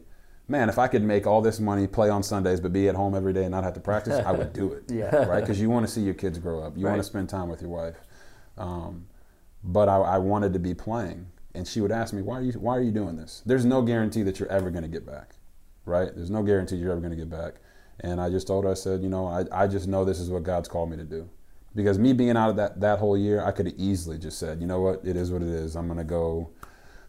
man, 0.48 0.70
if 0.70 0.78
I 0.78 0.88
could 0.88 1.04
make 1.04 1.26
all 1.26 1.42
this 1.42 1.60
money, 1.60 1.88
play 1.88 2.10
on 2.10 2.22
Sundays, 2.22 2.60
but 2.60 2.72
be 2.74 2.88
at 2.90 2.96
home 2.96 3.16
every 3.16 3.34
day 3.34 3.44
and 3.44 3.52
not 3.52 3.64
have 3.64 3.74
to 3.74 3.80
practice, 3.80 4.24
I 4.26 4.32
would 4.32 4.54
do 4.54 4.74
it. 4.74 4.84
Yeah. 4.92 5.16
Right? 5.26 5.42
Because 5.42 5.60
you 5.60 5.70
want 5.70 5.86
to 5.86 5.92
see 5.92 6.02
your 6.02 6.14
kids 6.14 6.38
grow 6.38 6.62
up. 6.62 6.78
You 6.78 6.86
want 6.86 6.98
to 6.98 7.04
spend 7.04 7.30
time 7.30 7.50
with 7.50 7.62
your 7.62 7.70
wife. 7.70 7.98
Um, 8.58 9.08
but 9.64 9.88
I, 9.90 9.98
I 9.98 10.18
wanted 10.18 10.54
to 10.54 10.60
be 10.60 10.74
playing, 10.74 11.28
and 11.54 11.68
she 11.68 11.82
would 11.82 11.92
ask 11.92 12.14
me, 12.14 12.22
"Why 12.22 12.38
are 12.40 12.42
you 12.42 12.54
Why 12.54 12.78
are 12.78 12.82
you 12.82 12.92
doing 12.92 13.16
this?" 13.16 13.42
There's 13.46 13.66
no 13.66 13.82
guarantee 13.82 14.24
that 14.24 14.40
you're 14.40 14.52
ever 14.52 14.70
going 14.70 14.84
to 14.84 14.90
get 14.90 15.06
back, 15.06 15.36
right? 15.86 16.10
There's 16.16 16.30
no 16.30 16.44
guarantee 16.44 16.78
you're 16.78 16.92
ever 16.92 17.02
going 17.02 17.12
to 17.12 17.18
get 17.18 17.30
back. 17.30 17.56
And 18.02 18.22
I 18.22 18.30
just 18.30 18.48
told 18.48 18.64
her, 18.64 18.72
I 18.72 18.76
said, 18.76 19.02
you 19.04 19.10
know, 19.10 19.28
I, 19.28 19.46
I 19.52 19.68
just 19.68 19.88
know 19.88 20.06
this 20.06 20.20
is 20.20 20.30
what 20.30 20.44
God's 20.44 20.70
called 20.70 20.90
me 20.90 20.98
to 20.98 21.04
do. 21.04 21.30
Because 21.76 22.00
me 22.00 22.14
being 22.14 22.36
out 22.36 22.50
of 22.50 22.56
that, 22.58 22.80
that 22.82 23.00
whole 23.00 23.18
year, 23.18 23.44
I 23.44 23.52
could 23.52 23.68
have 23.68 23.76
easily 23.78 24.18
just 24.18 24.40
said, 24.40 24.60
you 24.60 24.68
know 24.68 24.82
what, 24.82 25.02
it 25.06 25.16
is 25.16 25.32
what 25.32 25.42
it 25.42 25.48
is. 25.50 25.76
I'm 25.76 25.86
going 25.88 26.00
to 26.00 26.04
go 26.04 26.50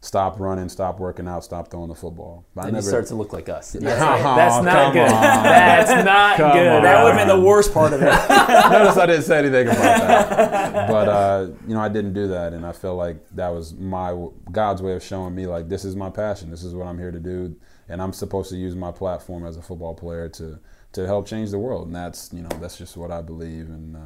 stop 0.02 0.40
running, 0.40 0.68
stop 0.68 0.98
working 0.98 1.28
out, 1.28 1.44
stop 1.44 1.70
throwing 1.70 1.88
the 1.88 1.94
football. 1.94 2.44
But 2.54 2.62
I 2.62 2.64
And 2.68 2.72
you 2.72 2.76
never, 2.80 2.88
start 2.88 3.06
to 3.06 3.14
look 3.14 3.32
like 3.32 3.48
us. 3.48 3.74
Oh, 3.76 3.80
That's 3.84 4.64
not 4.64 4.92
good. 4.92 5.02
on. 5.02 5.11
That's 5.42 6.04
not 6.04 6.36
Come 6.36 6.52
good. 6.52 6.66
on. 6.66 6.82
That 6.82 7.04
would 7.04 7.14
have 7.14 7.26
been 7.26 7.36
the 7.40 7.44
worst 7.46 7.72
part 7.74 7.92
of 7.92 8.00
it. 8.02 8.04
Notice 8.70 8.96
I 8.96 9.06
didn't 9.06 9.22
say 9.24 9.38
anything 9.38 9.66
about 9.68 9.76
that. 9.78 10.88
But 10.88 11.08
uh, 11.08 11.48
you 11.66 11.74
know, 11.74 11.80
I 11.80 11.88
didn't 11.88 12.14
do 12.14 12.28
that, 12.28 12.52
and 12.52 12.64
I 12.66 12.72
feel 12.72 12.96
like 12.96 13.16
that 13.34 13.48
was 13.48 13.74
my 13.74 14.28
God's 14.50 14.82
way 14.82 14.92
of 14.94 15.02
showing 15.02 15.34
me 15.34 15.46
like 15.46 15.68
this 15.68 15.84
is 15.84 15.96
my 15.96 16.11
passion. 16.11 16.50
This 16.50 16.64
is 16.64 16.74
what 16.74 16.86
I'm 16.86 16.98
here 16.98 17.11
to 17.12 17.20
do, 17.20 17.54
and 17.88 18.00
I'm 18.00 18.12
supposed 18.12 18.50
to 18.50 18.56
use 18.56 18.74
my 18.76 18.92
platform 18.92 19.44
as 19.44 19.56
a 19.56 19.62
football 19.62 19.94
player 19.94 20.28
to 20.30 20.58
to 20.92 21.06
help 21.06 21.26
change 21.26 21.50
the 21.50 21.58
world. 21.58 21.86
And 21.88 21.94
that's 21.96 22.30
you 22.32 22.42
know 22.42 22.48
that's 22.61 22.78
just 22.78 22.96
what 22.96 23.11
I 23.11 23.20
believe, 23.22 23.68
and 23.68 23.96
uh, 23.96 24.00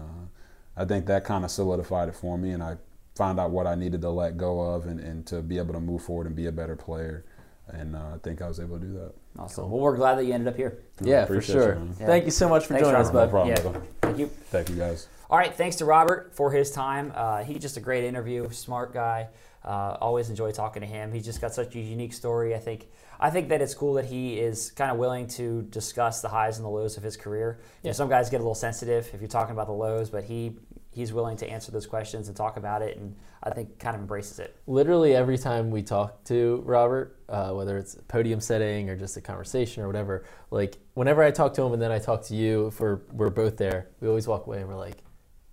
I 0.76 0.84
think 0.84 1.06
that 1.06 1.24
kind 1.24 1.44
of 1.44 1.50
solidified 1.50 2.08
it 2.08 2.16
for 2.16 2.36
me, 2.36 2.50
and 2.50 2.62
I 2.62 2.76
found 3.14 3.38
out 3.38 3.50
what 3.50 3.66
I 3.66 3.74
needed 3.74 4.00
to 4.02 4.10
let 4.10 4.36
go 4.36 4.60
of, 4.60 4.86
and, 4.86 4.98
and 5.00 5.26
to 5.26 5.40
be 5.42 5.58
able 5.58 5.74
to 5.74 5.80
move 5.80 6.02
forward 6.02 6.26
and 6.26 6.34
be 6.34 6.46
a 6.46 6.52
better 6.52 6.76
player. 6.76 7.24
And 7.68 7.96
uh, 7.96 8.14
I 8.14 8.18
think 8.22 8.42
I 8.42 8.48
was 8.48 8.60
able 8.60 8.78
to 8.78 8.84
do 8.84 8.92
that. 8.94 9.12
Awesome. 9.38 9.70
Well, 9.70 9.80
we're 9.80 9.96
glad 9.96 10.16
that 10.16 10.24
you 10.24 10.34
ended 10.34 10.48
up 10.48 10.56
here. 10.56 10.82
Yeah, 11.00 11.24
for 11.24 11.34
Appreciate 11.34 11.54
you, 11.54 11.62
sure. 11.62 11.88
Yeah. 11.98 12.06
Thank 12.06 12.24
you 12.26 12.30
so 12.30 12.48
much 12.48 12.66
for 12.66 12.74
Thanks, 12.74 12.86
joining 12.86 13.00
us, 13.00 13.06
Robert. 13.06 13.14
No 13.14 13.24
bud. 13.24 13.30
problem. 13.62 13.84
Yeah. 13.84 13.90
Thank 14.02 14.18
you. 14.18 14.26
Thank 14.26 14.68
you 14.68 14.76
guys. 14.76 15.08
All 15.30 15.38
right, 15.38 15.54
thanks 15.54 15.76
to 15.76 15.84
Robert 15.86 16.32
for 16.34 16.50
his 16.52 16.70
time. 16.70 17.12
Uh, 17.14 17.42
he's 17.42 17.60
just 17.60 17.76
a 17.76 17.80
great 17.80 18.04
interview, 18.04 18.50
smart 18.50 18.92
guy. 18.92 19.28
Uh, 19.64 19.96
always 20.00 20.28
enjoy 20.28 20.52
talking 20.52 20.82
to 20.82 20.86
him. 20.86 21.12
He's 21.12 21.24
just 21.24 21.40
got 21.40 21.54
such 21.54 21.74
a 21.74 21.80
unique 21.80 22.12
story. 22.12 22.54
I 22.54 22.58
think 22.58 22.88
I 23.18 23.30
think 23.30 23.48
that 23.48 23.62
it's 23.62 23.74
cool 23.74 23.94
that 23.94 24.04
he 24.04 24.38
is 24.38 24.70
kind 24.72 24.90
of 24.90 24.98
willing 24.98 25.26
to 25.28 25.62
discuss 25.62 26.20
the 26.20 26.28
highs 26.28 26.58
and 26.58 26.64
the 26.64 26.70
lows 26.70 26.96
of 26.96 27.02
his 27.02 27.16
career. 27.16 27.60
You 27.82 27.88
know, 27.88 27.94
some 27.94 28.08
guys 28.08 28.28
get 28.28 28.36
a 28.36 28.42
little 28.42 28.54
sensitive 28.54 29.08
if 29.14 29.20
you're 29.20 29.28
talking 29.28 29.52
about 29.52 29.66
the 29.66 29.72
lows, 29.72 30.10
but 30.10 30.24
he 30.24 30.56
he's 30.94 31.12
willing 31.12 31.36
to 31.38 31.48
answer 31.48 31.72
those 31.72 31.86
questions 31.86 32.28
and 32.28 32.36
talk 32.36 32.56
about 32.56 32.82
it, 32.82 32.96
and 32.96 33.16
I 33.42 33.50
think 33.50 33.78
kind 33.78 33.94
of 33.94 34.00
embraces 34.00 34.38
it. 34.38 34.56
Literally 34.66 35.14
every 35.14 35.38
time 35.38 35.70
we 35.70 35.82
talk 35.82 36.24
to 36.24 36.62
Robert, 36.64 37.18
uh, 37.28 37.50
whether 37.50 37.76
it's 37.78 37.94
a 37.94 38.02
podium 38.02 38.40
setting 38.40 38.88
or 38.88 38.96
just 38.96 39.16
a 39.16 39.20
conversation 39.20 39.82
or 39.82 39.86
whatever, 39.86 40.24
like 40.50 40.78
whenever 40.94 41.22
I 41.22 41.30
talk 41.30 41.54
to 41.54 41.62
him 41.62 41.72
and 41.72 41.82
then 41.82 41.90
I 41.90 41.98
talk 41.98 42.22
to 42.24 42.34
you, 42.34 42.68
if 42.68 42.80
we're, 42.80 43.00
we're 43.12 43.30
both 43.30 43.56
there, 43.56 43.88
we 44.00 44.08
always 44.08 44.26
walk 44.26 44.46
away 44.46 44.60
and 44.60 44.68
we're 44.68 44.76
like, 44.76 44.98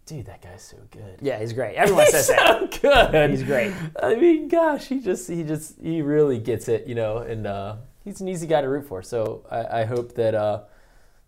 dude, 0.05 0.25
that 0.25 0.41
guy's 0.41 0.61
so 0.63 0.77
good. 0.91 1.19
Yeah, 1.21 1.39
he's 1.39 1.53
great. 1.53 1.75
Everyone 1.75 2.07
says 2.07 2.27
that. 2.27 2.73
so 2.73 2.79
good. 2.81 3.29
He's 3.29 3.43
great. 3.43 3.73
I 4.01 4.15
mean, 4.15 4.47
gosh, 4.47 4.87
he 4.87 4.99
just 4.99 5.29
he 5.29 5.43
just 5.43 5.79
he 5.81 6.01
really 6.01 6.37
gets 6.39 6.67
it, 6.67 6.87
you 6.87 6.95
know, 6.95 7.17
and 7.19 7.47
uh, 7.47 7.77
he's 8.03 8.21
an 8.21 8.27
easy 8.27 8.47
guy 8.47 8.61
to 8.61 8.69
root 8.69 8.87
for. 8.87 9.01
So 9.01 9.45
I, 9.49 9.81
I 9.81 9.85
hope 9.85 10.15
that 10.15 10.35
uh, 10.35 10.63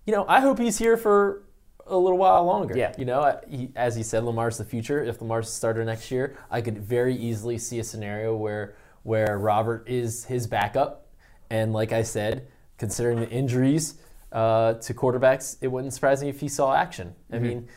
you 0.06 0.14
know, 0.14 0.26
I 0.28 0.40
hope 0.42 0.60
he's 0.60 0.78
here 0.78 0.98
for 0.98 1.44
a 1.86 1.98
little 1.98 2.18
while 2.18 2.44
longer. 2.46 2.78
Yeah. 2.78 2.94
You 2.98 3.06
know, 3.06 3.22
I- 3.22 3.40
he, 3.50 3.72
as 3.76 3.96
he 3.96 4.04
said, 4.04 4.24
Lamar's 4.24 4.58
the 4.58 4.66
future. 4.66 5.04
If 5.04 5.22
Lamar's 5.22 5.48
the 5.48 5.54
starter 5.54 5.84
next 5.84 6.12
year, 6.12 6.38
I 6.50 6.62
could 6.62 6.78
very 6.78 7.16
easily 7.16 7.58
see 7.58 7.80
a 7.80 7.84
scenario 7.84 8.36
where 8.36 8.76
where 9.04 9.38
Robert 9.38 9.88
is 9.88 10.24
his 10.26 10.48
backup, 10.48 11.08
and 11.50 11.74
like 11.74 11.92
I 11.92 12.04
said, 12.04 12.48
considering 12.78 13.20
the 13.20 13.30
injuries 13.30 13.96
uh, 14.32 14.74
to 14.76 14.94
quarterbacks, 14.94 15.58
it 15.62 15.68
wouldn't 15.68 15.94
surprise 15.94 16.22
me 16.24 16.30
if 16.30 16.40
he 16.40 16.48
saw 16.48 16.74
action. 16.74 17.14
I 17.32 17.40
mean. 17.40 17.68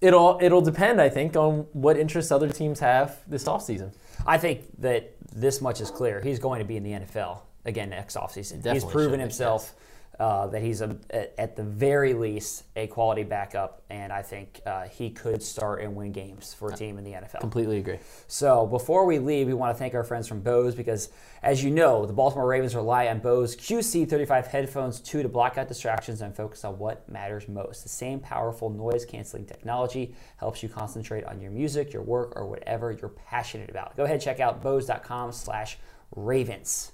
It'll 0.00 0.38
it'll 0.40 0.60
depend, 0.60 1.00
I 1.00 1.08
think, 1.08 1.36
on 1.36 1.66
what 1.72 1.96
interests 1.96 2.30
other 2.32 2.48
teams 2.48 2.80
have 2.80 3.18
this 3.26 3.44
offseason. 3.44 3.92
I 4.26 4.38
think 4.38 4.62
that 4.80 5.14
this 5.32 5.60
much 5.60 5.80
is 5.80 5.90
clear. 5.90 6.20
He's 6.20 6.38
going 6.38 6.58
to 6.60 6.64
be 6.64 6.76
in 6.76 6.82
the 6.82 6.92
NFL 6.92 7.40
again 7.64 7.90
next 7.90 8.16
offseason. 8.16 8.62
He's 8.72 8.84
proven 8.84 9.20
himself 9.20 9.74
uh, 10.18 10.48
that 10.48 10.62
he's 10.62 10.80
a, 10.80 10.96
at- 11.10 11.32
at 11.38 11.54
the 11.56 11.62
very 11.62 12.12
least 12.12 12.64
a 12.74 12.88
quality 12.88 13.22
backup, 13.22 13.82
and 13.88 14.12
I 14.12 14.20
think 14.22 14.60
uh, 14.66 14.88
he 14.88 15.10
could 15.10 15.40
start 15.42 15.80
and 15.80 15.94
win 15.94 16.10
games 16.10 16.52
for 16.52 16.72
a 16.72 16.76
team 16.76 16.98
in 16.98 17.04
the 17.04 17.12
NFL. 17.12 17.38
Completely 17.40 17.78
agree. 17.78 18.00
So 18.26 18.66
before 18.66 19.04
we 19.06 19.20
leave, 19.20 19.46
we 19.46 19.54
want 19.54 19.72
to 19.74 19.78
thank 19.78 19.94
our 19.94 20.02
friends 20.02 20.26
from 20.26 20.40
Bose 20.40 20.74
because, 20.74 21.10
as 21.42 21.62
you 21.62 21.70
know, 21.70 22.04
the 22.04 22.12
Baltimore 22.12 22.48
Ravens 22.48 22.74
rely 22.74 23.06
on 23.06 23.20
Bose 23.20 23.54
QC35 23.56 24.48
headphones 24.48 24.98
too 25.00 25.22
to 25.22 25.28
block 25.28 25.56
out 25.56 25.68
distractions 25.68 26.20
and 26.20 26.34
focus 26.34 26.64
on 26.64 26.78
what 26.78 27.08
matters 27.08 27.46
most. 27.48 27.84
The 27.84 27.88
same 27.88 28.18
powerful 28.18 28.70
noise 28.70 29.04
canceling 29.04 29.46
technology 29.46 30.16
helps 30.38 30.64
you 30.64 30.68
concentrate 30.68 31.22
on 31.24 31.40
your 31.40 31.52
music, 31.52 31.92
your 31.92 32.02
work, 32.02 32.32
or 32.34 32.48
whatever 32.48 32.90
you're 32.90 33.08
passionate 33.10 33.70
about. 33.70 33.96
Go 33.96 34.02
ahead 34.02 34.14
and 34.14 34.22
check 34.22 34.40
out 34.40 34.60
Bose.com/ravens. 34.62 36.92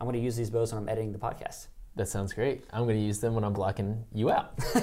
I'm 0.00 0.06
going 0.06 0.14
to 0.14 0.20
use 0.20 0.36
these 0.36 0.50
Bose 0.50 0.72
when 0.72 0.82
I'm 0.82 0.88
editing 0.88 1.12
the 1.12 1.18
podcast. 1.18 1.66
That 1.96 2.08
sounds 2.08 2.34
great. 2.34 2.64
I'm 2.74 2.84
going 2.84 2.96
to 2.96 3.02
use 3.02 3.20
them 3.20 3.34
when 3.34 3.42
I'm 3.42 3.54
blocking 3.54 4.04
you 4.12 4.30
out. 4.30 4.52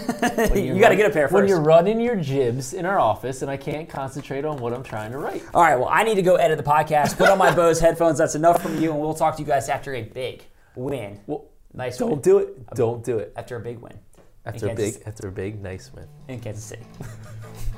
you 0.55 0.79
got 0.79 0.89
to 0.89 0.95
get 0.95 1.07
a 1.07 1.13
pair 1.13 1.25
of 1.25 1.31
When 1.31 1.47
you're 1.47 1.61
running 1.61 1.99
your 2.01 2.15
jibs 2.15 2.73
in 2.73 2.87
our 2.87 2.97
office 2.99 3.43
and 3.43 3.51
I 3.51 3.55
can't 3.57 3.87
concentrate 3.87 4.45
on 4.45 4.57
what 4.57 4.73
I'm 4.73 4.81
trying 4.81 5.11
to 5.11 5.19
write. 5.19 5.43
All 5.53 5.61
right, 5.61 5.75
well, 5.75 5.89
I 5.91 6.03
need 6.03 6.15
to 6.15 6.23
go 6.23 6.35
edit 6.37 6.57
the 6.57 6.63
podcast. 6.63 7.15
Put 7.17 7.29
on 7.29 7.37
my 7.37 7.53
Bose 7.55 7.79
headphones. 7.79 8.17
That's 8.17 8.33
enough 8.33 8.63
from 8.63 8.79
you, 8.81 8.91
and 8.91 8.99
we'll 8.99 9.13
talk 9.13 9.35
to 9.35 9.43
you 9.43 9.47
guys 9.47 9.69
after 9.69 9.93
a 9.93 10.01
big 10.01 10.43
win. 10.75 11.19
Well, 11.27 11.45
Nice 11.75 11.97
don't 11.97 12.11
win. 12.11 12.21
do 12.21 12.37
it. 12.39 12.67
Don't 12.75 13.03
do 13.03 13.17
it. 13.19 13.33
after 13.35 13.55
a 13.57 13.59
big 13.59 13.79
win 13.79 13.97
After 14.45 14.69
a 14.69 14.75
big, 14.75 14.95
after 15.07 15.27
a 15.27 15.31
big, 15.31 15.61
nice 15.61 15.91
win. 15.93 16.07
in 16.27 16.39
Kansas 16.39 16.63
City. 16.63 16.83